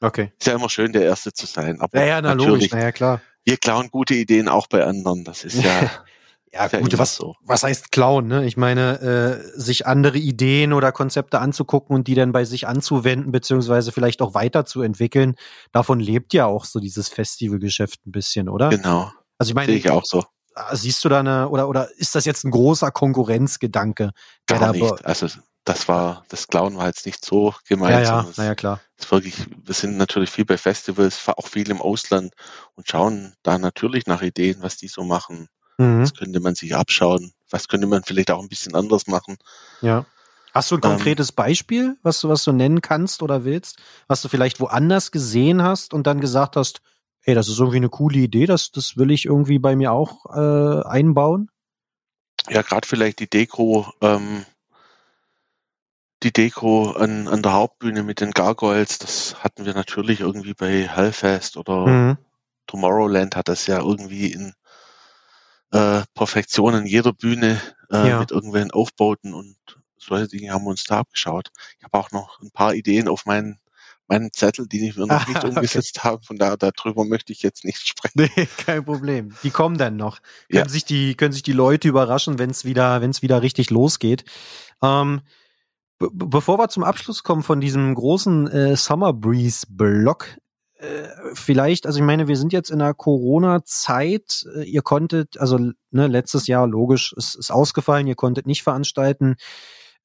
[0.01, 0.33] okay.
[0.39, 1.83] ist ja immer schön, der Erste zu sein.
[1.83, 3.21] Aber Ja, ja, na logisch, natürlich, na ja, klar.
[3.45, 5.25] Wir klauen gute Ideen auch bei anderen.
[5.25, 5.91] Das ist ja,
[6.53, 7.37] Ja, ja gut, was, so.
[7.43, 8.45] was heißt klauen, ne?
[8.45, 13.31] Ich meine, äh, sich andere Ideen oder Konzepte anzugucken und die dann bei sich anzuwenden,
[13.31, 15.37] beziehungsweise vielleicht auch weiterzuentwickeln,
[15.71, 18.71] davon lebt ja auch so dieses Festivalgeschäft ein bisschen, oder?
[18.71, 20.25] Genau, Also ich meine, sehe ich auch so.
[20.57, 24.11] ah, siehst du da eine, oder, oder ist das jetzt ein großer Konkurrenzgedanke?
[24.47, 25.07] Gar nicht.
[25.07, 25.29] Also
[25.65, 28.07] das war, das Klauen war jetzt nicht so gemeint.
[28.07, 28.81] Ja, ja, es naja, klar.
[28.99, 29.35] ist wirklich,
[29.65, 32.35] wir sind natürlich viel bei Festivals, auch viel im Ausland
[32.75, 35.49] und schauen da natürlich nach Ideen, was die so machen.
[35.79, 37.33] Mhm, Was könnte man sich abschauen?
[37.51, 39.39] Was könnte man vielleicht auch ein bisschen anders machen?
[39.81, 40.07] ja.
[40.53, 44.21] Hast du ein Ähm, konkretes Beispiel, was du, was du nennen kannst oder willst, was
[44.21, 46.81] du vielleicht woanders gesehen hast und dann gesagt hast,
[47.21, 50.27] hey, das ist irgendwie eine coole Idee, das, das will ich irgendwie bei mir auch
[50.35, 51.51] äh, einbauen?
[52.49, 54.45] Ja, gerade vielleicht die Deko, ähm,
[56.23, 60.87] die Deko an, an der Hauptbühne mit den Gargoyles, das hatten wir natürlich irgendwie bei
[60.89, 62.19] Hellfest oder Mhm.
[62.67, 64.53] Tomorrowland hat das ja irgendwie in
[65.73, 67.61] äh, Perfektion in jeder Bühne
[67.91, 68.21] äh, Ja.
[68.21, 69.57] mit irgendwelchen Aufbauten und
[69.97, 71.51] solche Dinge haben wir uns da abgeschaut.
[71.79, 73.59] Ich habe auch noch ein paar Ideen auf meinen
[74.09, 75.49] meinen Zettel, die wir noch nicht Ah, okay.
[75.55, 76.21] umgesetzt haben.
[76.25, 78.29] Von daher darüber möchte ich jetzt nicht sprechen.
[78.37, 79.37] Nee, kein Problem.
[79.45, 80.19] Die kommen dann noch.
[80.49, 80.63] Ja.
[80.63, 83.71] Können sich die, können sich die Leute überraschen, wenn es wieder, wenn es wieder richtig
[83.71, 84.25] losgeht.
[84.83, 85.21] Ähm,
[86.01, 90.27] be bevor wir zum Abschluss kommen von diesem großen äh, Summer Breeze Block,
[90.81, 94.47] äh, vielleicht, also ich meine, wir sind jetzt in der Corona-Zeit.
[94.57, 98.07] Äh, ihr konntet, also ne, letztes Jahr logisch, es ist ausgefallen.
[98.07, 99.37] Ihr konntet nicht veranstalten.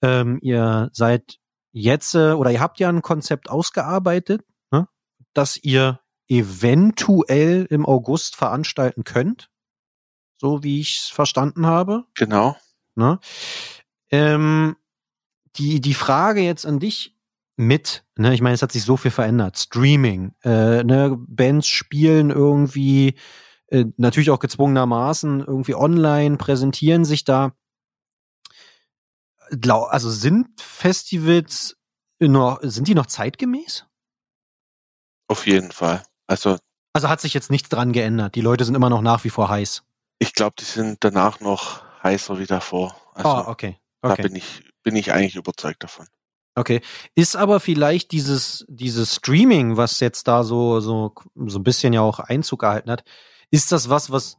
[0.01, 1.37] Ähm, ihr seid
[1.71, 4.89] jetzt äh, oder ihr habt ja ein Konzept ausgearbeitet, ne,
[5.33, 9.49] dass ihr eventuell im August veranstalten könnt,
[10.37, 12.03] so wie ich es verstanden habe.
[12.15, 12.57] Genau.
[12.95, 13.19] Ne?
[14.09, 14.75] Ähm,
[15.57, 17.15] die, die Frage jetzt an dich
[17.57, 19.57] mit, ne, ich meine, es hat sich so viel verändert.
[19.57, 23.15] Streaming, äh, ne, Bands spielen irgendwie,
[23.67, 27.53] äh, natürlich auch gezwungenermaßen irgendwie online, präsentieren sich da.
[29.51, 31.77] Glau also sind Festivals
[32.19, 33.85] noch, sind die noch zeitgemäß?
[35.27, 36.03] Auf jeden Fall.
[36.27, 36.57] Also
[36.93, 38.35] Also hat sich jetzt nichts dran geändert.
[38.35, 39.83] Die Leute sind immer noch nach wie vor heiß.
[40.19, 42.95] ich glaube, die sind danach noch heißer wie davor.
[43.13, 43.79] Also Ah, okay.
[44.01, 44.23] da Okay.
[44.23, 46.07] bin ich, bin ich eigentlich überzeugt davon.
[46.53, 46.79] Okay.
[47.15, 52.01] Ist aber vielleicht dieses, dieses Streaming, was jetzt da so, so, so ein bisschen ja
[52.01, 53.03] auch Einzug gehalten hat,
[53.51, 54.37] ist das was, was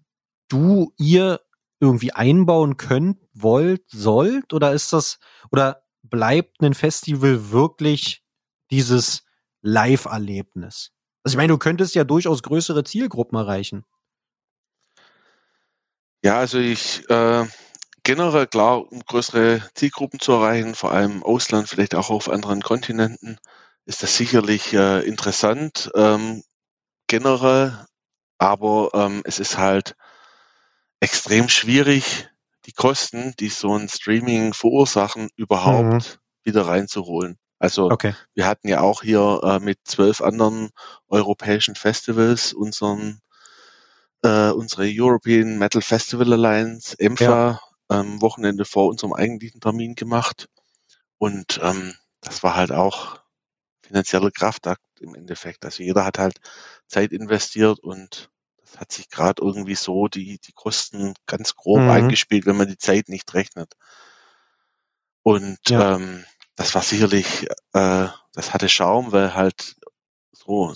[0.48, 1.40] du ihr
[1.80, 4.54] irgendwie einbauen könnt, wollt, sollt?
[4.54, 5.18] Oder ist das,
[5.50, 8.22] oder bleibt ein Festival wirklich
[8.70, 9.24] dieses
[9.60, 10.92] Live-Erlebnis?
[11.22, 13.84] Also ich meine, du könntest ja durchaus größere Zielgruppen erreichen.
[16.24, 17.44] Ja, also ich äh,
[18.06, 22.62] generell klar, um größere Zielgruppen zu erreichen, vor allem im Ausland, vielleicht auch auf anderen
[22.62, 23.36] Kontinenten,
[23.84, 26.44] ist das sicherlich äh, interessant ähm,
[27.08, 27.84] generell,
[28.38, 29.96] aber ähm, es ist halt
[31.00, 32.28] extrem schwierig,
[32.66, 37.38] die Kosten, die so ein Streaming verursachen, überhaupt wieder reinzuholen.
[37.58, 38.14] Also Okay.
[38.34, 40.70] wir hatten ja auch hier äh, mit zwölf anderen
[41.08, 43.20] europäischen Festivals unseren
[44.22, 47.60] äh, unsere European Metal Festival Alliance, EMFA,
[47.90, 50.48] ähm, Wochenende vor unserem eigentlichen Termin gemacht.
[51.18, 53.20] Und ähm, das war halt auch
[53.82, 55.64] finanzieller Kraftakt im Endeffekt.
[55.64, 56.38] Also jeder hat halt
[56.88, 61.88] Zeit investiert und das hat sich gerade irgendwie so die, die Kosten ganz grob Mhm.
[61.88, 63.74] eingespielt, wenn man die Zeit nicht rechnet.
[65.22, 65.80] Und Ja.
[65.80, 66.24] ähm,
[66.56, 69.76] das war sicherlich, äh, das hatte Schaum, weil halt
[70.32, 70.74] so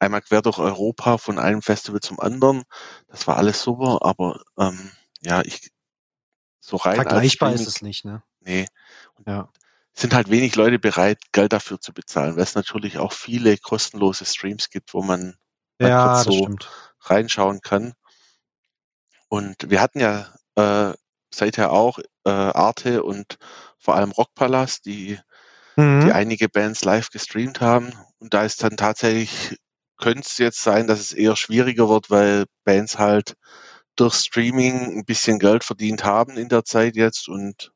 [0.00, 2.64] einmal quer durch Europa von einem Festival zum anderen,
[3.08, 4.92] das war alles super, aber ähm,
[5.22, 5.70] ja, ich
[6.66, 8.22] so rein Vergleichbar ist Streaming- es nicht, ne?
[8.40, 8.66] Nee.
[9.14, 9.50] Und Ja.
[9.92, 14.24] sind halt wenig Leute bereit, Geld dafür zu bezahlen, weil es natürlich auch viele kostenlose
[14.24, 15.36] Streams gibt, wo man
[15.78, 16.70] mal Ja, so stimmt.
[17.00, 17.92] reinschauen kann.
[19.28, 20.94] Und wir hatten ja äh,
[21.32, 23.38] seither auch äh, Arte und
[23.78, 25.18] vor allem Rockpalast, die,
[25.76, 26.12] die Mhm.
[26.12, 27.92] einige Bands live gestreamt haben.
[28.18, 29.58] Und da ist dann tatsächlich,
[29.98, 33.34] könnte es jetzt sein, dass es eher schwieriger wird, weil Bands halt
[33.96, 37.72] durch Streaming ein bisschen Geld verdient haben in der Zeit jetzt und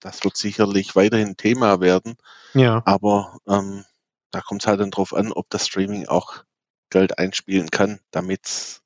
[0.00, 2.16] das wird sicherlich weiterhin Thema werden.
[2.54, 2.82] Ja.
[2.84, 3.84] Aber ähm,
[4.30, 6.44] da kommt es halt dann drauf an, ob das Streaming auch
[6.90, 8.80] Geld einspielen kann, damit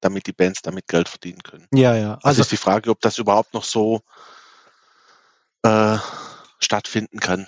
[0.00, 1.66] damit die Bands damit Geld verdienen können.
[1.72, 2.14] Ja, ja.
[2.14, 4.02] Also, Also, ist die Frage, ob das überhaupt noch so
[5.62, 5.98] äh,
[6.60, 7.46] stattfinden kann.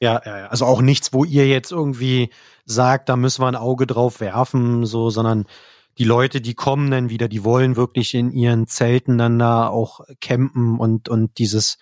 [0.00, 0.46] ja, ja, ja.
[0.46, 2.32] Also auch nichts, wo ihr jetzt irgendwie
[2.64, 5.46] sagt, da müssen wir ein Auge drauf werfen, so, sondern
[6.00, 10.00] die Leute, die kommen dann wieder, die wollen wirklich in ihren Zelten dann da auch
[10.22, 11.76] campen und, und dieses,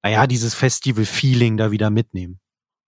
[0.00, 2.38] naja, dieses Festival-Feeling da wieder mitnehmen.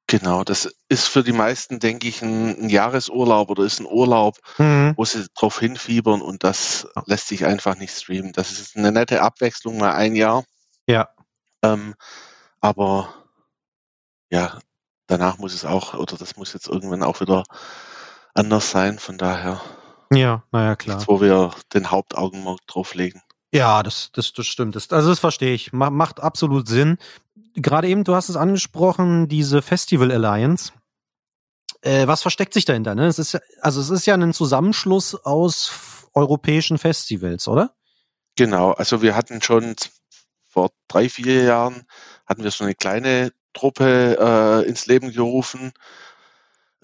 [0.07, 4.37] Genau, das ist für die meisten, denke ich, ein, ein Jahresurlaub oder ist ein Urlaub,
[4.59, 4.95] Mhm.
[4.97, 8.30] wo sie drauf hinfiebern und das lässt sich einfach nicht streamen.
[8.32, 10.45] Das ist eine nette Abwechslung mal ein Jahr.
[10.87, 11.09] Ja.
[11.62, 11.97] Ähm,
[12.61, 13.12] aber
[14.30, 14.61] ja,
[15.09, 17.43] danach muss es auch, oder das muss jetzt irgendwann auch wieder
[18.34, 19.01] anders sein.
[19.01, 19.61] Von daher,
[20.12, 20.98] Ja, naja, klar.
[20.98, 23.22] jetzt, wo wir den Hauptaugenmerk drauf legen.
[23.52, 24.76] Ja, das, das, das stimmt.
[24.76, 25.72] Das, also das verstehe ich.
[25.72, 26.98] Ma- Macht absolut Sinn.
[27.54, 30.72] Gerade eben, du hast es angesprochen, diese Festival Alliance.
[31.80, 32.94] Äh, was versteckt sich dahinter?
[32.94, 33.07] Ne?
[33.07, 37.74] Es ist, ja- also es ist ja ein Zusammenschluss aus europäischen Festivals, oder?
[38.36, 39.74] Genau, also wir hatten schon
[40.48, 41.84] vor drei, vier Jahren
[42.26, 44.18] hatten wir so eine kleine Truppe
[44.64, 45.72] äh, ins Leben gerufen,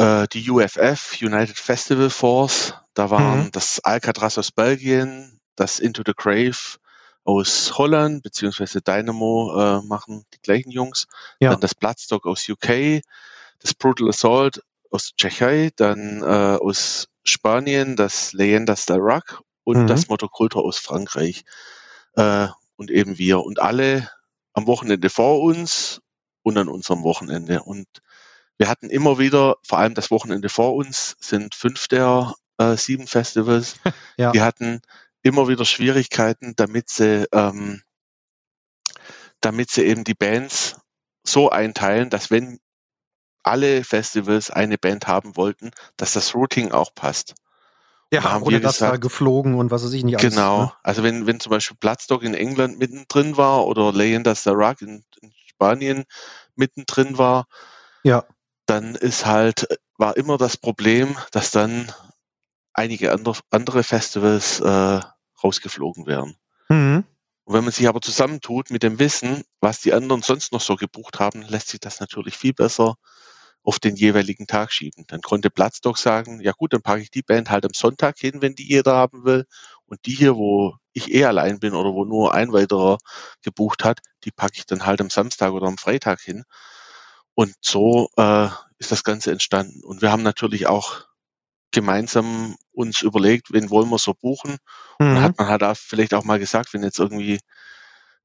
[0.02, 2.74] äh, die UFF, United Festival Force.
[2.94, 3.50] Da waren Mhm.
[3.52, 6.56] das Alcatraz aus Belgien, das Into the Grave
[7.24, 11.06] aus Holland, beziehungsweise Dynamo äh, machen die gleichen Jungs.
[11.40, 11.50] Ja.
[11.50, 13.00] Dann das Bloodstock aus UK,
[13.60, 19.86] das Brutal Assault aus Tschechei, dann äh, aus Spanien das Leyendas del Rock und Mhm.
[19.86, 21.44] das Motocultor aus Frankreich.
[22.16, 23.40] Äh, und eben wir.
[23.44, 24.10] Und alle
[24.54, 26.00] am Wochenende vor uns
[26.42, 27.62] und an unserem Wochenende.
[27.62, 27.86] Und
[28.58, 33.06] wir hatten immer wieder, vor allem das Wochenende vor uns, sind fünf der äh, sieben
[33.06, 33.76] Festivals.
[34.16, 34.30] Ja.
[34.32, 34.80] Die hatten
[35.22, 37.82] immer wieder Schwierigkeiten, damit sie, ähm,
[39.40, 40.76] damit sie eben die Bands
[41.24, 42.58] so einteilen, dass wenn
[43.42, 47.34] alle Festivals eine Band haben wollten, dass das Routing auch passt.
[48.10, 50.34] da Ja, haben oder wir das da gesagt- geflogen und was weiß ich nicht alles.
[50.34, 50.62] Genau.
[50.64, 50.72] Ne?
[50.82, 55.04] Also wenn, wenn zum Beispiel Bloodstock in England mittendrin war oder Leyendas the Rock in,
[55.20, 56.04] in Spanien
[56.54, 57.46] mittendrin war,
[58.04, 58.24] Ja.
[58.72, 59.66] Dann ist halt,
[59.98, 61.92] war immer das Problem, dass dann
[62.72, 65.00] einige andere, andere Festivals äh,
[65.44, 66.36] rausgeflogen wären.
[66.70, 67.04] Mhm.
[67.44, 70.76] Und wenn man sich aber zusammentut mit dem Wissen, was die anderen sonst noch so
[70.76, 72.94] gebucht haben, lässt sich das natürlich viel besser
[73.62, 75.04] auf den jeweiligen Tag schieben.
[75.06, 78.40] Dann konnte Bloodstock sagen, ja gut, dann packe ich die Band halt am Sonntag hin,
[78.40, 79.44] wenn die jeder haben will.
[79.84, 82.96] Und die hier, wo ich eh allein bin oder wo nur ein weiterer
[83.42, 86.44] gebucht hat, die packe ich dann halt am Samstag oder am Freitag hin.
[87.34, 89.82] Und so äh, ist das Ganze entstanden.
[89.84, 91.06] Und wir haben natürlich auch
[91.72, 94.58] gemeinsam uns überlegt, wen wollen wir so buchen.
[95.10, 95.22] Und Mhm.
[95.22, 97.40] hat man halt auch vielleicht auch mal gesagt, wenn jetzt irgendwie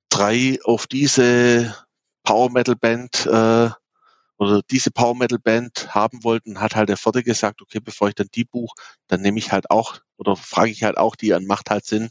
[0.10, 1.76] drei auf diese
[2.24, 3.70] Power Metal Band äh,
[4.38, 8.16] oder diese Power Metal Band haben wollten, hat halt der vierte gesagt, okay, bevor ich
[8.16, 8.76] dann die buche,
[9.08, 12.10] dann nehme ich halt auch oder frage ich halt auch die an, macht halt Sinn,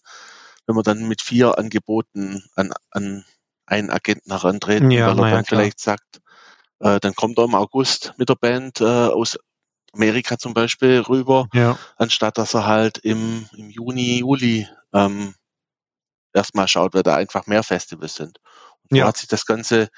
[0.67, 3.25] wenn wir dann mit vier Angeboten an, an
[3.67, 5.61] einen Agenten herantreten, Ja, weil er ja, dann klar.
[5.61, 6.21] vielleicht sagt,
[6.81, 9.39] äh, dann kommt er im August mit der Band äh, aus
[9.93, 11.79] Amerika zum Beispiel rüber Ja.
[11.97, 15.35] anstatt dass er halt im, im Juni, Juli ähm,
[16.35, 18.39] erstmal schaut, wer da einfach mehr Festivals sind.
[18.83, 19.07] Und so Ja.
[19.07, 19.89] hat sich das Ganze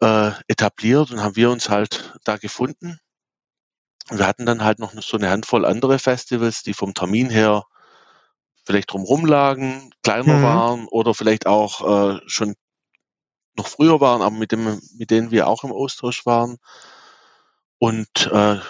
[0.00, 2.98] äh, etabliert und haben wir uns halt da gefunden.
[4.10, 7.64] Und wir hatten dann halt noch so eine Handvoll andere Festivals, die vom Termin her
[8.66, 10.42] vielleicht drumrum lagen, kleiner Mhm.
[10.42, 12.54] waren oder vielleicht auch äh, schon
[13.56, 16.58] noch früher waren, aber mit, dem, mit denen wir auch im Austausch waren.
[17.78, 18.60] Und äh,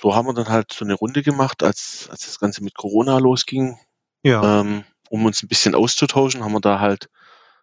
[0.00, 3.18] so haben wir dann halt so eine Runde gemacht, als, als das Ganze mit Corona
[3.18, 3.78] losging,
[4.22, 4.60] Ja.
[4.60, 7.08] ähm, um uns ein bisschen auszutauschen, haben wir da halt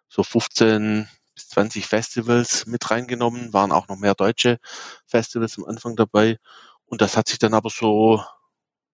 [0.08, 4.58] so 15 bis 20 Festivals mit reingenommen, waren auch noch mehr deutsche
[5.06, 6.38] Festivals am Anfang dabei.
[6.86, 8.22] Und das hat sich dann aber so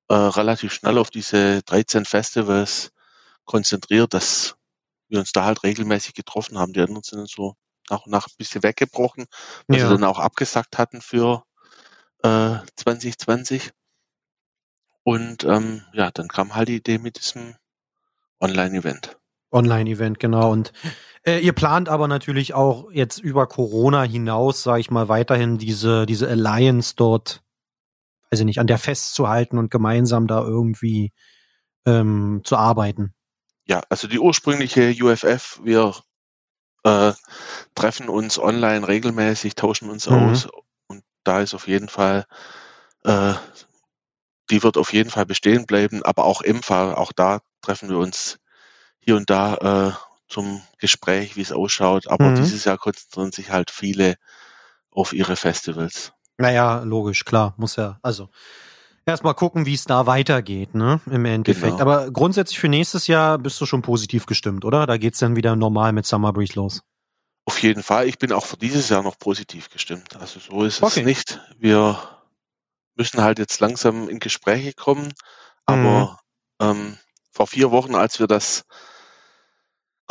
[0.08, 2.92] äh, relativ schnell auf diese 13 Festivals
[3.44, 4.56] konzentriert, dass
[5.08, 6.72] wir uns da halt regelmäßig getroffen haben.
[6.72, 7.56] Die anderen sind dann so
[7.92, 9.26] nach und nach ein bisschen weggebrochen,
[9.68, 9.86] weil Ja.
[9.86, 11.44] sie dann auch abgesagt hatten für
[12.24, 13.70] äh, 2020.
[15.04, 17.54] Und ähm, ja, dann kam halt die Idee mit diesem
[18.40, 19.18] Online-Event.
[19.50, 20.50] Online-Event, genau.
[20.50, 20.72] Und
[21.24, 26.06] äh, ihr plant aber natürlich auch jetzt über Corona hinaus, sage ich mal, weiterhin diese,
[26.06, 27.42] diese Alliance dort,
[28.30, 31.12] weiß ich nicht, an der festzuhalten und gemeinsam da irgendwie
[31.84, 33.12] ähm, zu arbeiten.
[33.66, 35.94] Ja, also die ursprüngliche UFF, wir
[36.84, 37.12] äh,
[37.74, 40.16] treffen uns online regelmäßig, tauschen uns Mhm.
[40.16, 40.48] aus
[40.88, 42.26] und da ist auf jeden Fall,
[43.04, 43.34] äh,
[44.50, 48.38] die wird auf jeden Fall bestehen bleiben, aber auch EMFA, auch da treffen wir uns
[49.00, 49.92] hier und da äh,
[50.28, 52.36] zum Gespräch, wie es ausschaut, aber Mhm.
[52.36, 54.16] dieses Jahr konzentrieren sich halt viele
[54.90, 56.12] auf ihre Festivals.
[56.38, 58.30] Naja, logisch, klar, muss ja, also
[59.04, 61.00] Erstmal gucken, wie es da weitergeht, ne?
[61.10, 61.78] Im Endeffekt.
[61.78, 61.82] Genau.
[61.82, 64.86] Aber grundsätzlich für nächstes Jahr bist du schon positiv gestimmt, oder?
[64.86, 66.82] Da geht's dann wieder normal mit Summer Breeze los.
[67.44, 68.06] Auf jeden Fall.
[68.06, 70.14] Ich bin auch für dieses Jahr noch positiv gestimmt.
[70.16, 71.02] Also so ist es Okay.
[71.04, 71.40] nicht.
[71.58, 71.98] Wir
[72.94, 75.12] müssen halt jetzt langsam in Gespräche kommen.
[75.66, 76.20] Aber
[76.60, 76.98] ähm,
[77.32, 78.64] vor vier Wochen, als wir das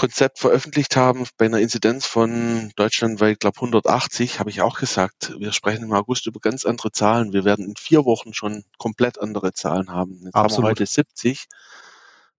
[0.01, 5.51] Konzept veröffentlicht haben, bei einer Inzidenz von deutschlandweit, glaube 180, habe ich auch gesagt, wir
[5.51, 7.33] sprechen im August über ganz andere Zahlen.
[7.33, 10.13] Wir werden in vier Wochen schon komplett andere Zahlen haben.
[10.23, 10.65] Jetzt haben Absolut.
[10.65, 11.45] wir heute 70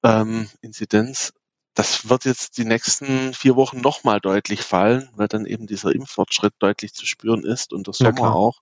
[0.01, 1.33] ähm, Inzidenz.
[1.75, 6.55] Das wird jetzt die nächsten vier Wochen nochmal deutlich fallen, weil dann eben dieser Impffortschritt
[6.57, 8.35] deutlich zu spüren ist und der Ja, Sommer klar.
[8.35, 8.61] auch.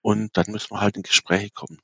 [0.00, 1.80] Und dann müssen wir halt in Gespräche kommen.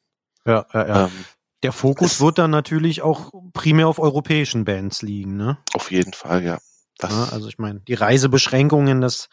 [0.46, 1.04] Ja, ja, ja.
[1.06, 1.24] Ähm,
[1.62, 5.58] Der Fokus es- wird dann natürlich auch primär auf europäischen Bands liegen, ne?
[5.74, 6.58] auf jeden Fall, ja.
[7.02, 9.28] Ja, also ich meine, die Reisebeschränkungen, das,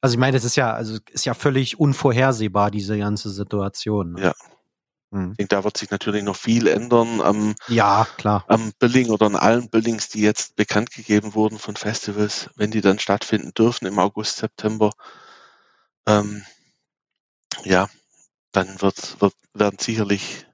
[0.00, 4.12] also ich meine, das ist ja, also ist ja völlig unvorhersehbar, diese ganze Situation.
[4.12, 4.22] Ne?
[4.22, 4.34] Ja.
[5.12, 5.30] Hm.
[5.32, 8.44] ich denke, da wird sich natürlich noch viel ändern am, Ja, klar.
[8.48, 12.80] am Billing oder an allen Billings, die jetzt bekannt gegeben wurden von Festivals, wenn die
[12.80, 14.90] dann stattfinden dürfen im August, September.
[16.06, 16.44] Ähm,
[17.64, 17.88] ja,
[18.52, 20.46] dann wird, wird, werden sicherlich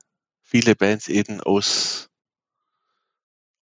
[0.53, 2.09] viele Bands eben aus,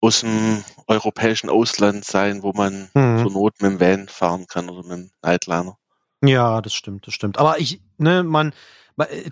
[0.00, 3.18] aus dem europäischen Ausland sein, wo man Mhm.
[3.22, 5.76] zur Not mit dem Van fahren kann oder mit dem Nightliner.
[6.22, 7.38] Ja, das stimmt, das stimmt.
[7.38, 8.52] Aber ich, ne, man,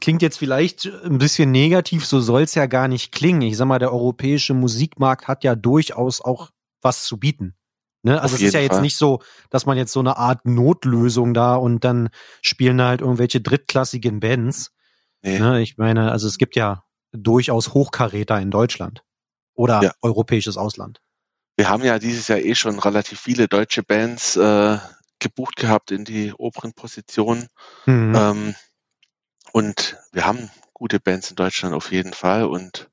[0.00, 3.42] klingt jetzt vielleicht ein bisschen negativ, so soll's ja gar nicht klingen.
[3.42, 6.50] Ich sag mal, der europäische Musikmarkt hat ja durchaus auch
[6.82, 7.56] was zu bieten.
[8.02, 8.20] Ne?
[8.20, 8.82] Also Auf es ist ja jeden jetzt Fall.
[8.82, 9.20] nicht so,
[9.50, 12.10] dass man jetzt so eine Art Notlösung da und dann
[12.42, 14.72] spielen da halt irgendwelche drittklassigen Bands.
[15.22, 15.62] Nee, Ne?
[15.62, 16.84] Ich meine, also es gibt ja
[17.16, 19.02] durchaus Hochkaräter in Deutschland
[19.54, 19.92] oder Ja.
[20.02, 21.00] europäisches Ausland.
[21.56, 24.78] Wir haben ja dieses Jahr eh schon relativ viele deutsche Bands äh,
[25.18, 27.46] gebucht gehabt in die oberen Positionen.
[27.86, 28.14] Mhm.
[28.14, 28.54] Ähm,
[29.52, 32.44] und wir haben gute Bands in Deutschland auf jeden Fall.
[32.44, 32.90] Und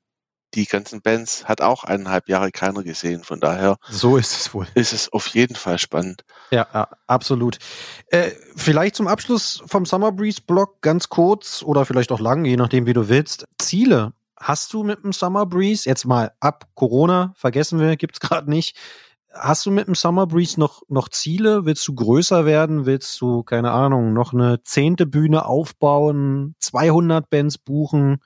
[0.54, 3.24] die ganzen Bands hat auch eineinhalb Jahre keiner gesehen.
[3.24, 4.66] Von daher So ist es wohl.
[4.74, 6.24] ist es auf jeden Fall spannend.
[6.50, 7.58] Ja, ja absolut.
[8.08, 12.56] Äh, vielleicht zum Abschluss vom Summer Breeze Blog ganz kurz oder vielleicht auch lang, je
[12.56, 13.46] nachdem, wie du willst.
[13.58, 18.50] Ziele hast du mit dem Summer Breeze jetzt mal ab Corona, vergessen wir, gibt's gerade
[18.50, 18.76] nicht.
[19.32, 21.64] Hast du mit dem Summer Breeze noch, noch Ziele?
[21.64, 22.86] Willst du größer werden?
[22.86, 28.18] Willst du, keine Ahnung, noch eine zehnte Bühne aufbauen, 200 Bands buchen?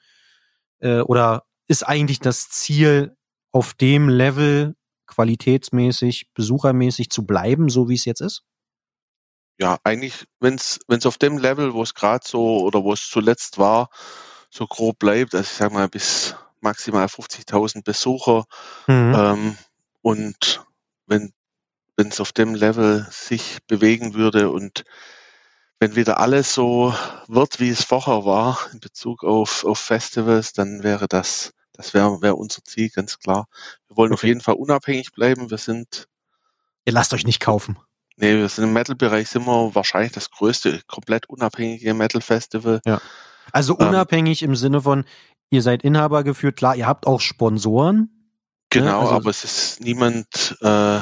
[0.81, 3.15] Äh, oder ist eigentlich das Ziel,
[3.53, 4.75] auf dem Level
[5.07, 8.43] qualitätsmäßig, besuchermäßig zu bleiben, so wie es jetzt ist?
[9.59, 13.59] Ja, eigentlich, wenn es auf dem Level, wo es gerade so oder wo es zuletzt
[13.59, 13.89] war,
[14.51, 18.45] so grob bleibt, also ich sag mal bis maximal 50.000 Besucher,
[18.87, 19.15] Mhm.
[19.15, 19.59] Ähm,
[20.03, 20.65] und
[21.07, 21.33] wenn
[21.97, 24.85] wenn es auf dem Level sich bewegen würde und
[25.81, 26.95] wenn wieder alles so
[27.27, 32.21] wird, wie es vorher war in Bezug auf, auf Festivals, dann wäre das, das wäre
[32.21, 33.47] wär unser Ziel, ganz klar.
[33.87, 34.27] Wir wollen auf Okay.
[34.29, 35.51] jeden Fall unabhängig bleiben.
[35.51, 36.07] Wir sind,
[36.85, 37.79] Ihr lasst euch nicht kaufen.
[38.17, 42.81] nee, wir sind im Metal-Bereich sind wir wahrscheinlich das größte, komplett unabhängige Metal-Festival.
[43.53, 43.89] Also Ähm.
[43.89, 45.05] unabhängig im Sinne von,
[45.51, 48.11] ihr seid Inhaber geführt, klar, ihr habt auch Sponsoren.
[48.71, 51.01] Genau, also- aber es ist niemand äh,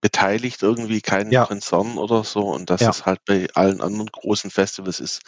[0.00, 1.44] beteiligt, irgendwie kein Ja.
[1.46, 2.40] Konzern oder so.
[2.48, 2.90] Und das Ja.
[2.90, 5.20] ist halt bei allen anderen großen Festivals ist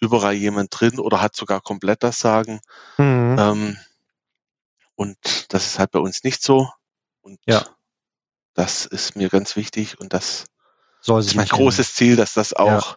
[0.00, 2.60] überall jemand drin oder hat sogar komplett das Sagen.
[2.98, 3.36] Mhm.
[3.38, 3.76] Ähm,
[4.96, 6.68] und das ist halt bei uns nicht so.
[7.20, 7.64] Und Ja.
[8.54, 10.46] das ist mir ganz wichtig und das
[11.00, 12.56] Soll ist mein großes Ziel, dass das Ja.
[12.56, 12.96] auch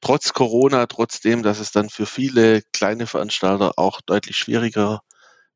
[0.00, 5.00] trotz Corona, trotzdem, dass es dann für viele kleine Veranstalter auch deutlich schwieriger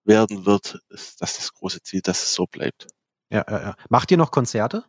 [0.05, 2.87] werden wird, ist das das große Ziel, dass es so bleibt.
[3.31, 3.75] Ja, ja, ja.
[3.91, 4.85] Macht ihr noch Konzerte?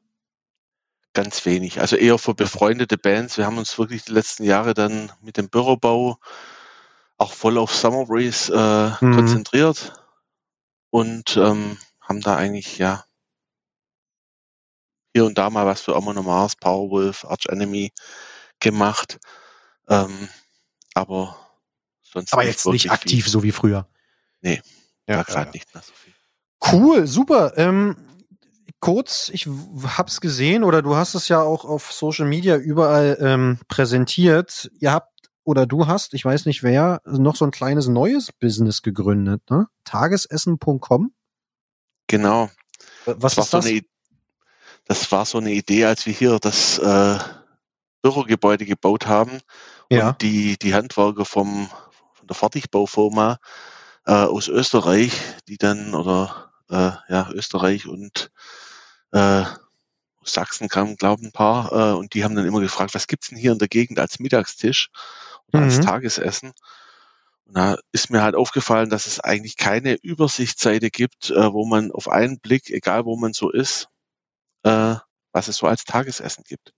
[1.13, 1.81] Ganz wenig.
[1.81, 3.38] Also eher für befreundete Bands.
[3.38, 6.17] Wir haben uns wirklich die letzten Jahre dann mit dem Bürobau
[7.17, 9.15] auch voll auf Summer Breeze äh, Mhm.
[9.15, 9.93] konzentriert
[10.90, 13.06] und ähm, haben da eigentlich ja
[15.14, 17.91] hier und da mal was für Amon Mars, Powerwolf, Arch Enemy
[18.60, 19.20] gemacht.
[19.88, 20.30] Ähm,
[20.94, 21.36] aber
[22.02, 23.32] sonst Aber jetzt nicht aktiv viel.
[23.32, 23.88] so wie früher.
[24.41, 24.61] Nee,
[25.07, 25.52] ja, da gerade ja.
[25.52, 26.14] nicht mehr so viel.
[26.72, 27.57] Cool, super.
[27.57, 27.95] Ähm,
[28.80, 29.48] kurz, ich
[29.98, 34.70] hab's gesehen oder du hast es ja auch auf Social Media überall ähm, präsentiert.
[34.80, 35.19] Ihr habt
[35.49, 39.67] oder du hast, ich weiß nicht wer, noch so ein kleines neues Business gegründet, ne?
[39.84, 41.11] Tagesessen.com.
[42.05, 42.49] Genau.
[43.05, 43.65] Was das war ist so das?
[43.65, 43.89] eine, I-
[44.85, 47.17] das war so eine Idee, als wir hier das äh,
[48.03, 49.39] Bürogebäude gebaut haben
[49.91, 50.09] Ja.
[50.09, 51.67] und die, die Handwerker vom,
[52.13, 53.38] von der Fertigbaufirma
[54.05, 55.11] äh, aus Österreich,
[55.47, 58.30] die dann, oder äh, ja, Österreich und
[59.13, 59.43] äh,
[60.23, 63.30] Sachsen kamen, glaube ich, ein paar, äh, und die haben dann immer gefragt, was gibt's
[63.30, 64.89] denn hier in der Gegend als Mittagstisch
[65.53, 65.81] oder als Mhm.
[65.84, 66.53] Tagesessen?
[67.45, 71.91] Und da ist mir halt aufgefallen, dass es eigentlich keine Übersichtsseite gibt, äh, wo man
[71.91, 73.89] auf einen Blick, egal wo man so ist,
[74.63, 74.95] äh,
[75.31, 76.73] was es so als Tagesessen gibt.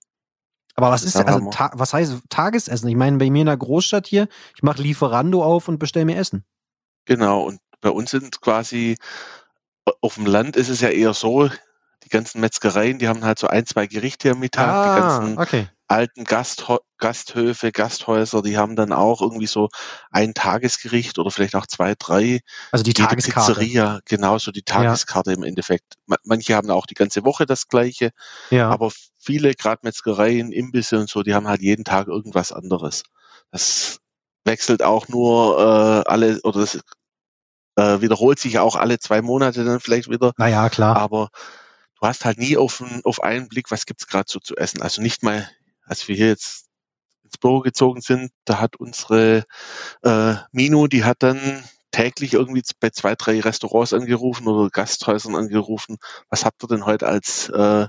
[0.76, 2.88] Aber was ist, also, was heißt Tagesessen?
[2.88, 6.16] Ich meine, bei mir in der Großstadt hier, ich mache Lieferando auf und bestelle mir
[6.16, 6.46] Essen.
[7.06, 8.96] Genau, und bei uns sind quasi,
[10.00, 11.50] auf dem Land ist es ja eher so,
[12.04, 15.38] die ganzen Metzgereien, die haben halt so ein, zwei Gerichte am Mittag, ah, die ganzen
[15.38, 19.70] okay alten Gastho Gasthöfe, Gasthäuser, die haben dann auch irgendwie so
[20.12, 22.42] ein Tagesgericht oder vielleicht auch zwei, drei.
[22.72, 23.54] Also die Tageskarte.
[23.54, 25.38] Pizzeria, genauso die Tageskarte ja.
[25.38, 25.96] im Endeffekt.
[26.24, 28.12] Manche haben auch die ganze Woche das gleiche,
[28.52, 28.70] ja.
[28.70, 33.04] aber viele Gradmetzgereien, Imbisse und so, die haben halt jeden Tag irgendwas anderes.
[33.52, 33.98] Das
[34.46, 36.80] wechselt auch nur äh, alle oder das
[37.78, 40.34] äh, wiederholt sich auch alle zwei Monate dann vielleicht wieder.
[40.38, 40.98] Naja, klar.
[40.98, 41.30] Aber
[42.00, 44.82] du hast halt nie auf, auf einen Blick, was gibt's gerade so zu essen.
[44.82, 45.50] Also nicht mal
[45.92, 46.68] als wir hier jetzt
[47.26, 49.44] ins Büro gezogen sind, da hat unsere
[50.04, 55.98] äh, Minu, die hat dann täglich irgendwie bei zwei, drei Restaurants angerufen oder Gasthäusern angerufen,
[56.30, 57.88] was habt ihr denn heute als äh,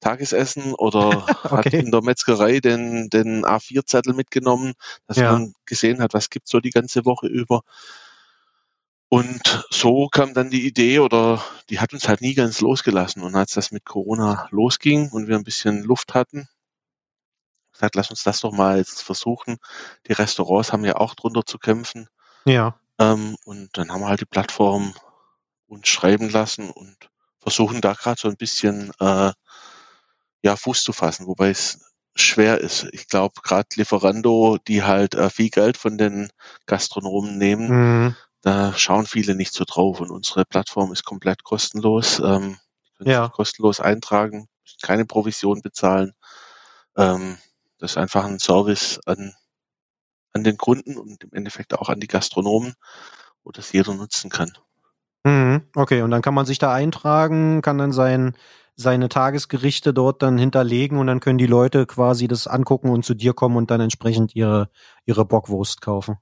[0.00, 1.08] Tagesessen oder
[1.44, 1.48] okay.
[1.50, 4.72] hat in der Metzgerei den, den A4-Zettel mitgenommen,
[5.06, 5.32] dass ja.
[5.32, 7.60] man gesehen hat, was gibt's so die ganze Woche über.
[9.10, 13.22] Und so kam dann die Idee oder die hat uns halt nie ganz losgelassen.
[13.22, 16.48] Und als das mit Corona losging und wir ein bisschen Luft hatten,
[17.78, 19.58] gesagt, lass uns das doch mal jetzt versuchen.
[20.06, 22.08] Die Restaurants haben ja auch drunter zu kämpfen.
[22.44, 22.78] Ja.
[22.98, 24.94] Ähm, und dann haben wir halt die Plattform
[25.66, 26.96] uns schreiben lassen und
[27.40, 29.32] versuchen da gerade so ein bisschen äh,
[30.42, 32.88] ja Fuß zu fassen, wobei es schwer ist.
[32.92, 36.30] Ich glaube, gerade Lieferando, die halt äh, viel Geld von den
[36.66, 38.16] Gastronomen nehmen, mhm.
[38.42, 40.00] da schauen viele nicht so drauf.
[40.00, 42.18] Und unsere Plattform ist komplett kostenlos.
[42.18, 42.58] Ähm,
[42.96, 43.28] können ja.
[43.28, 44.48] kostenlos eintragen,
[44.82, 46.12] keine Provision bezahlen.
[46.96, 47.38] Ähm,
[47.78, 49.34] das ist einfach ein Service an,
[50.32, 52.74] an den Kunden und im Endeffekt auch an die Gastronomen,
[53.44, 54.52] wo das jeder nutzen kann.
[55.24, 58.36] Mhm, okay, und dann kann man sich da eintragen, kann dann sein,
[58.76, 63.14] seine Tagesgerichte dort dann hinterlegen und dann können die Leute quasi das angucken und zu
[63.14, 64.70] dir kommen und dann entsprechend ihre,
[65.04, 66.18] ihre Bockwurst kaufen.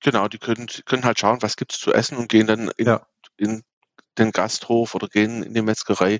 [0.00, 3.06] Genau, die können, können halt schauen, was gibt's zu essen und gehen dann in, ja.
[3.38, 3.62] in
[4.18, 6.18] den Gasthof oder gehen in die Metzgerei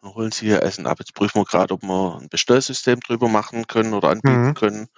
[0.00, 0.98] und holen sie ihr Essen ab.
[1.00, 4.54] Jetzt prüfen wir gerade, ob wir ein Bestellsystem drüber machen können oder anbieten mhm.
[4.54, 4.88] können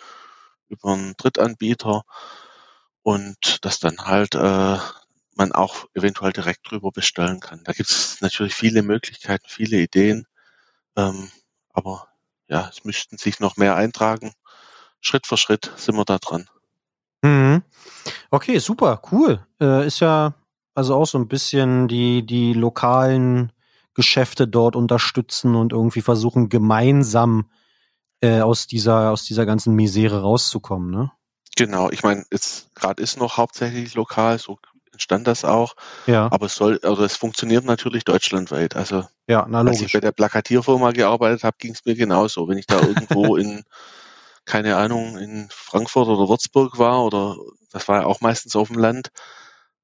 [0.68, 2.02] über einen Drittanbieter
[3.02, 4.78] und dass dann halt äh,
[5.34, 7.62] man auch eventuell direkt drüber bestellen kann.
[7.64, 10.26] Da gibt es natürlich viele Möglichkeiten, viele Ideen,
[10.96, 11.30] ähm,
[11.72, 12.08] aber
[12.48, 14.32] ja, es müssten sich noch mehr eintragen.
[15.00, 16.48] Schritt für Schritt sind wir da dran.
[17.22, 17.62] Mhm.
[18.30, 19.46] Okay, super, cool.
[19.60, 20.34] Äh, ist ja
[20.74, 23.52] also auch so ein bisschen die, die lokalen
[23.94, 27.50] Geschäfte dort unterstützen und irgendwie versuchen, gemeinsam
[28.20, 31.12] äh, aus dieser, aus dieser ganzen Misere rauszukommen, ne?
[31.56, 34.58] Genau, ich meine, jetzt gerade ist noch hauptsächlich lokal, so
[34.92, 35.74] entstand das auch.
[36.06, 36.28] Ja.
[36.30, 38.76] Aber es soll, oder es funktioniert natürlich deutschlandweit.
[38.76, 42.48] Also ja, na als ich bei der Plakatierfirma gearbeitet habe, ging es mir genauso.
[42.48, 43.64] Wenn ich da irgendwo in,
[44.44, 47.36] keine Ahnung, in Frankfurt oder Würzburg war, oder
[47.72, 49.10] das war ja auch meistens auf dem Land,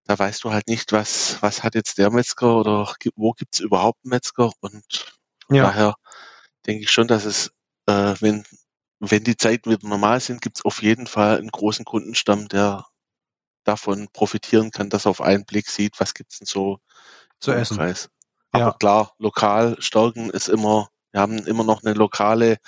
[0.07, 3.99] da weißt du halt nicht, was, was hat jetzt der Metzger oder wo gibt's überhaupt
[4.05, 5.07] einen Metzger und
[5.49, 5.65] ja.
[5.65, 5.95] daher
[6.67, 7.51] denke ich schon, dass es,
[7.87, 8.45] äh, wenn,
[9.01, 12.87] wenn die Zeiten wieder normal sind, gibt's auf jeden Fall einen großen Kundenstamm, der
[13.65, 16.79] davon profitieren kann, dass er auf einen Blick sieht, was gibt's denn so
[17.41, 17.77] zu essen.
[17.77, 18.09] Preis.
[18.53, 18.73] Aber ja.
[18.73, 22.59] klar, lokal stärken ist immer, wir haben immer noch eine lokale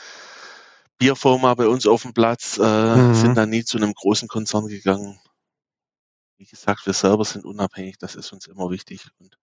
[0.98, 3.14] Bierfirma bei uns auf dem Platz, äh, mhm.
[3.14, 5.20] sind da nie zu einem großen Konzern gegangen
[6.38, 9.36] wie gesagt, wir selber sind unabhängig, das ist uns immer wichtig und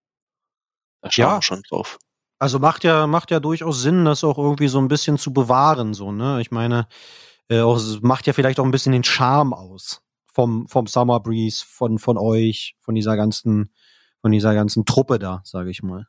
[1.02, 1.38] da schauen ja.
[1.38, 2.00] wir schon drauf.
[2.40, 5.94] Also macht ja, macht ja durchaus Sinn, das auch irgendwie so ein bisschen zu bewahren,
[5.94, 6.42] so, ne?
[6.42, 6.88] Ich meine,
[7.50, 10.02] äh, auch, macht ja vielleicht auch ein bisschen den Charme aus
[10.34, 13.74] vom, vom Summer Breeze, von, von euch, von dieser ganzen,
[14.22, 16.08] von dieser ganzen Truppe da, sage ich mal.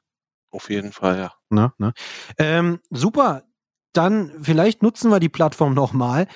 [0.51, 1.33] Auf jeden Fall, ja.
[1.51, 1.93] Ne, ne?
[2.39, 3.45] Ähm, super.
[3.93, 6.27] Dann vielleicht nutzen wir die Plattform nochmal.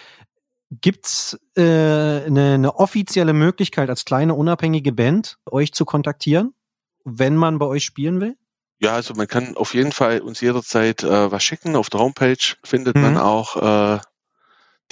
[0.71, 6.55] Gibt's äh, eine, eine offizielle Möglichkeit als kleine unabhängige Band euch zu kontaktieren,
[7.05, 8.37] wenn man bei euch spielen will?
[8.79, 11.77] Ja, also man kann auf jeden Fall uns jederzeit äh, was schicken.
[11.77, 13.03] Auf der Homepage findet mhm.
[13.03, 13.57] man auch
[13.97, 14.01] äh,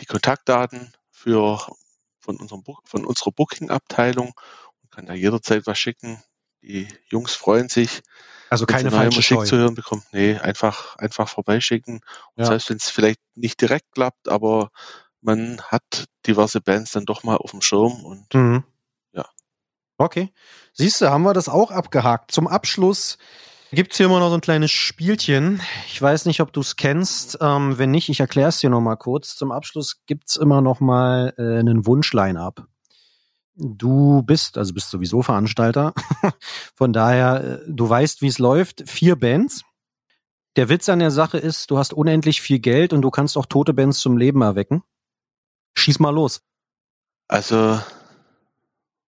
[0.01, 1.61] die Kontaktdaten für
[2.21, 4.35] von unserem von unserer Booking-Abteilung
[4.83, 6.23] und kann da jederzeit was schicken.
[6.61, 8.03] Die Jungs freuen sich.
[8.51, 9.45] Also keine falsche Musik Scheu.
[9.45, 10.05] zu hören bekommt.
[10.13, 12.01] Nee, einfach einfach vorbeischicken.
[12.35, 12.47] Und ja.
[12.47, 14.71] selbst wenn es vielleicht nicht direkt klappt, aber
[15.29, 18.65] man hat diverse Bands dann doch mal auf dem Schirm und mhm.
[19.13, 19.27] ja.
[19.99, 20.33] Okay.
[20.73, 22.33] Siehst du, haben wir das auch abgehakt.
[22.33, 23.19] Zum Abschluss
[23.71, 25.61] gibt es hier immer noch so ein kleines Spielchen.
[25.87, 27.37] Ich weiß nicht, ob du es kennst.
[27.43, 29.37] Ähm, wenn nicht, ich erkläre es dir noch mal kurz.
[29.37, 32.67] Zum Abschluss gibt es immer noch mal äh, einen Wunschline-Up.
[33.55, 35.93] du bist, also bist sowieso Veranstalter.
[36.75, 38.89] Von daher, äh, du weißt, wie es läuft.
[38.89, 39.63] Vier Bands.
[40.57, 43.47] Der Witz an der Sache ist, du hast unendlich viel Geld und du kannst auch
[43.47, 44.83] tote Bands zum Leben erwecken.
[45.79, 46.43] Schieß mal los.
[47.29, 47.81] Also,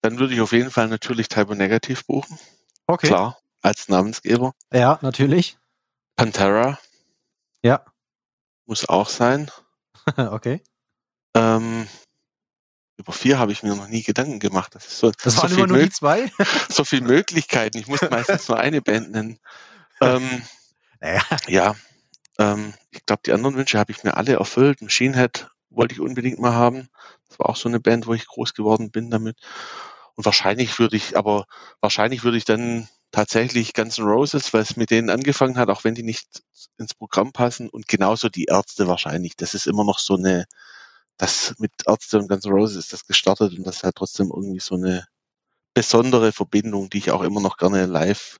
[0.01, 2.37] dann würde ich auf jeden Fall natürlich Typo Negativ buchen.
[2.87, 3.07] Okay.
[3.07, 4.53] Klar, als Namensgeber.
[4.71, 5.57] Ja, natürlich.
[6.15, 6.77] Pantera
[7.63, 7.85] Ja.
[8.65, 9.49] muss auch sein.
[10.17, 10.61] okay.
[11.35, 11.87] Ähm,
[12.97, 14.75] über vier habe ich mir noch nie Gedanken gemacht.
[14.75, 16.31] Das, ist so, Das so waren immer nur die zwei.
[16.69, 17.77] so viele Möglichkeiten.
[17.77, 19.39] Ich muss meistens nur eine Band nennen.
[20.03, 20.41] Ähm,
[20.99, 21.21] Naja.
[21.47, 21.75] ja,
[22.39, 24.81] ähm, ich glaube, die anderen Wünsche habe ich mir alle erfüllt.
[24.81, 26.89] Machine Head wollte ich unbedingt mal haben.
[27.29, 29.37] Das war auch so eine Band, wo ich groß geworden bin damit.
[30.15, 31.45] Und wahrscheinlich würde ich, aber
[31.79, 35.83] wahrscheinlich würde ich dann tatsächlich Guns N' Roses, weil es mit denen angefangen hat, auch
[35.83, 36.43] wenn die nicht
[36.77, 39.35] ins Programm passen und genauso die Ärzte wahrscheinlich.
[39.37, 40.45] Das ist immer noch so eine,
[41.17, 44.31] das mit Ärzte und Guns N' Roses ist das gestartet und das ist halt trotzdem
[44.33, 45.05] irgendwie so eine
[45.73, 48.37] besondere Verbindung, die ich auch immer noch gerne live,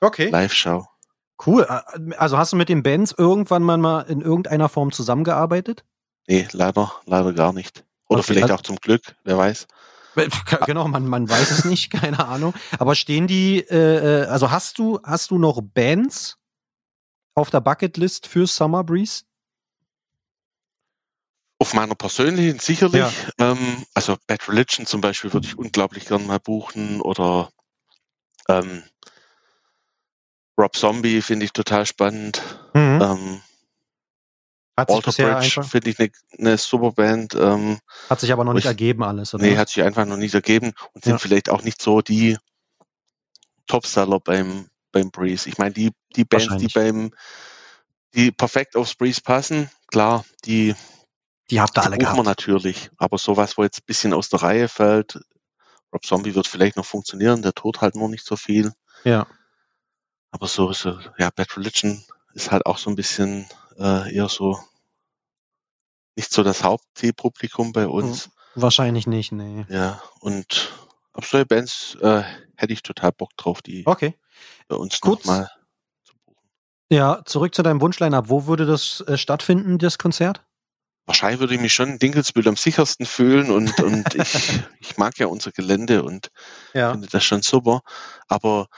[0.00, 0.28] Okay.
[0.30, 0.86] live schaue.
[1.44, 1.64] Cool.
[2.16, 5.84] Also hast du mit den Bands irgendwann mal mal in irgendeiner Form zusammengearbeitet?
[6.26, 7.84] Nee, leider, leider gar nicht.
[8.08, 9.66] Oder Okay, vielleicht also- auch zum Glück, wer weiß.
[10.66, 12.54] Genau, man, man weiß es nicht, keine Ahnung.
[12.78, 16.38] Aber stehen die, äh, äh, also hast du, hast du noch Bands
[17.34, 19.24] auf der Bucketlist für Summer Breeze?
[21.58, 23.04] Auf meiner persönlichen sicherlich.
[23.38, 27.50] Ähm, also Bad Religion zum Beispiel würde ich unglaublich gern mal buchen oder
[28.48, 28.84] ähm,
[30.56, 32.42] Rob Zombie finde ich total spannend.
[32.74, 33.00] Mhm.
[33.02, 33.40] Ähm,
[34.76, 37.34] Hat sich Walter bisher Bridge finde ich eine ne super Band.
[37.34, 37.78] Ähm,
[38.10, 39.44] hat sich aber noch nicht ich- ergeben alles, oder?
[39.44, 41.18] nee, hat sich einfach noch nicht ergeben und sind Ja.
[41.18, 42.36] vielleicht auch nicht so die
[43.66, 45.48] Topseller beim, beim Breeze.
[45.48, 47.12] Ich meine, die, die Bands, die beim,
[48.14, 50.74] die perfekt aufs Breeze passen, klar, die,
[51.50, 52.24] die habt ihr die alle gehabt.
[52.24, 52.90] natürlich.
[52.96, 55.20] Aber sowas, wo jetzt ein bisschen aus der Reihe fällt,
[55.92, 58.72] Rob Zombie wird vielleicht noch funktionieren, der tut halt nur nicht so viel.
[59.04, 59.26] Ja.
[60.32, 63.46] Aber so, so ja, Bad Religion ist halt auch so ein bisschen
[63.78, 64.58] äh, eher so
[66.16, 68.30] nicht so das Hauptzielpublikum bei uns.
[68.54, 69.66] Wahrscheinlich nicht, nee.
[69.68, 70.72] Ja, und
[71.12, 72.22] auf solche Bands äh,
[72.56, 74.16] hätte ich total Bock drauf, die Okay.
[74.68, 75.50] bei uns Kurz- nochmal
[76.04, 76.38] zu buchen.
[76.90, 78.28] Ja, zurück zu deinem Wunschline ab.
[78.28, 80.44] Wo würde das äh, stattfinden, das Konzert?
[81.06, 85.18] Wahrscheinlich würde ich mich schon in Dinkelsbühl am sichersten fühlen und, und ich, ich mag
[85.18, 86.30] ja unser Gelände und
[86.74, 86.92] Ja.
[86.92, 87.80] finde das schon super.
[88.28, 88.68] Aber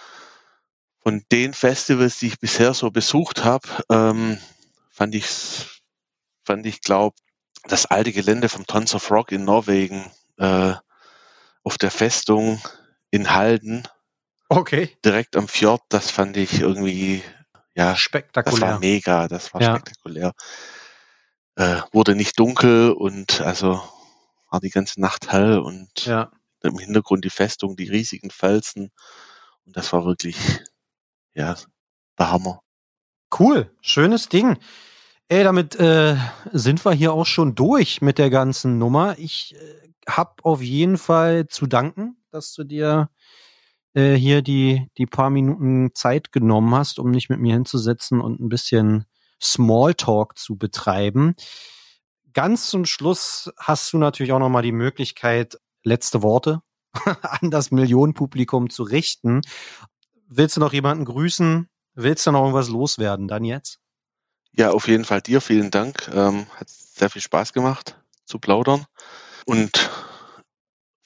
[1.02, 4.38] von den Festivals, die ich bisher so besucht habe, ähm,
[4.96, 5.28] fand ich,
[6.44, 7.16] fand ich, glaube
[7.68, 10.74] das alte Gelände vom Tons of Rock in Norwegen äh,
[11.64, 12.62] auf der Festung
[13.10, 13.86] in Halden,
[14.48, 14.96] Okay.
[15.04, 17.22] direkt am Fjord, das fand ich irgendwie,
[17.74, 18.78] ja, das war Spektakulär.
[18.78, 19.74] mega, das war Ja.
[19.74, 20.32] spektakulär.
[21.56, 23.82] Äh, wurde nicht dunkel und also
[24.50, 26.30] war die ganze Nacht hell und Ja.
[26.62, 28.90] im Hintergrund die Festung, die riesigen Felsen.
[29.64, 30.36] Und das war wirklich,
[31.34, 31.56] ja,
[32.18, 32.60] der Hammer.
[33.30, 34.56] Cool, schönes Ding.
[35.28, 36.16] Ey, damit äh,
[36.52, 39.18] sind wir hier auch schon durch mit der ganzen Nummer.
[39.18, 43.10] Ich äh, hab auf jeden Fall zu danken, dass du dir
[43.94, 48.40] äh, hier die, die paar Minuten Zeit genommen hast, um dich mit mir hinzusetzen und
[48.40, 49.06] ein bisschen
[49.42, 51.34] Smalltalk zu betreiben.
[52.32, 56.60] Ganz zum Schluss hast du natürlich auch nochmal die Möglichkeit, letzte Worte
[57.22, 59.40] an das Millionenpublikum zu richten.
[60.28, 61.68] Willst du noch jemanden grüßen?
[61.96, 63.26] Willst du noch irgendwas loswerden?
[63.26, 63.80] Dann jetzt?
[64.52, 66.08] Ja, auf jeden Fall dir vielen Dank.
[66.12, 68.86] Ähm, hat sehr viel Spaß gemacht zu plaudern.
[69.46, 69.90] Und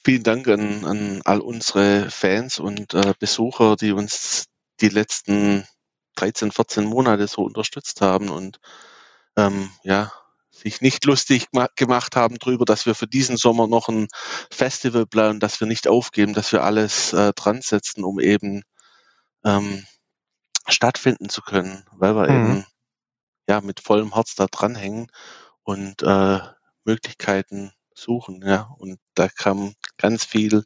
[0.03, 4.45] vielen Dank an, an all unsere Fans und äh, Besucher, die uns
[4.81, 5.65] die letzten
[6.15, 8.59] 13, 14 Monate so unterstützt haben und
[9.37, 10.11] ähm, ja,
[10.51, 14.07] sich nicht lustig gema- gemacht haben drüber, dass wir für diesen Sommer noch ein
[14.51, 18.63] Festival planen, dass wir nicht aufgeben, dass wir alles äh, dran setzen, um eben
[19.45, 19.85] ähm,
[20.67, 22.31] stattfinden zu können, weil wir Mhm.
[22.31, 22.65] eben
[23.49, 25.07] ja mit vollem Herz da dranhängen
[25.63, 26.39] und äh,
[26.85, 28.69] Möglichkeiten suchen, ja.
[28.79, 30.63] Und da kam ganz viel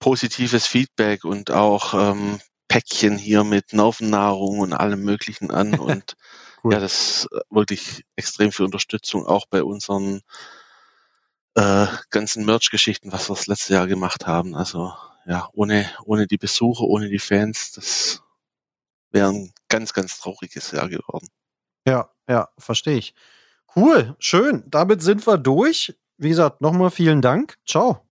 [0.00, 6.14] positives Feedback und auch ähm, Päckchen hier mit Nervennahrung und allem Möglichen an und
[6.62, 6.74] Cool.
[6.74, 10.22] ja, das ist wirklich extrem viel Unterstützung auch bei unseren
[11.54, 14.54] äh, ganzen Merch-Geschichten, was wir das letzte Jahr gemacht haben.
[14.54, 14.94] Also
[15.26, 18.22] ja, ohne ohne die Besucher, ohne die Fans, das
[19.10, 21.28] wäre ein ganz ganz trauriges Jahr geworden.
[21.86, 23.14] Ja, ja, verstehe ich.
[23.76, 24.64] Cool, schön.
[24.66, 25.98] Damit sind wir durch.
[26.16, 27.58] Wie gesagt, nochmal vielen Dank.
[27.66, 28.07] Ciao.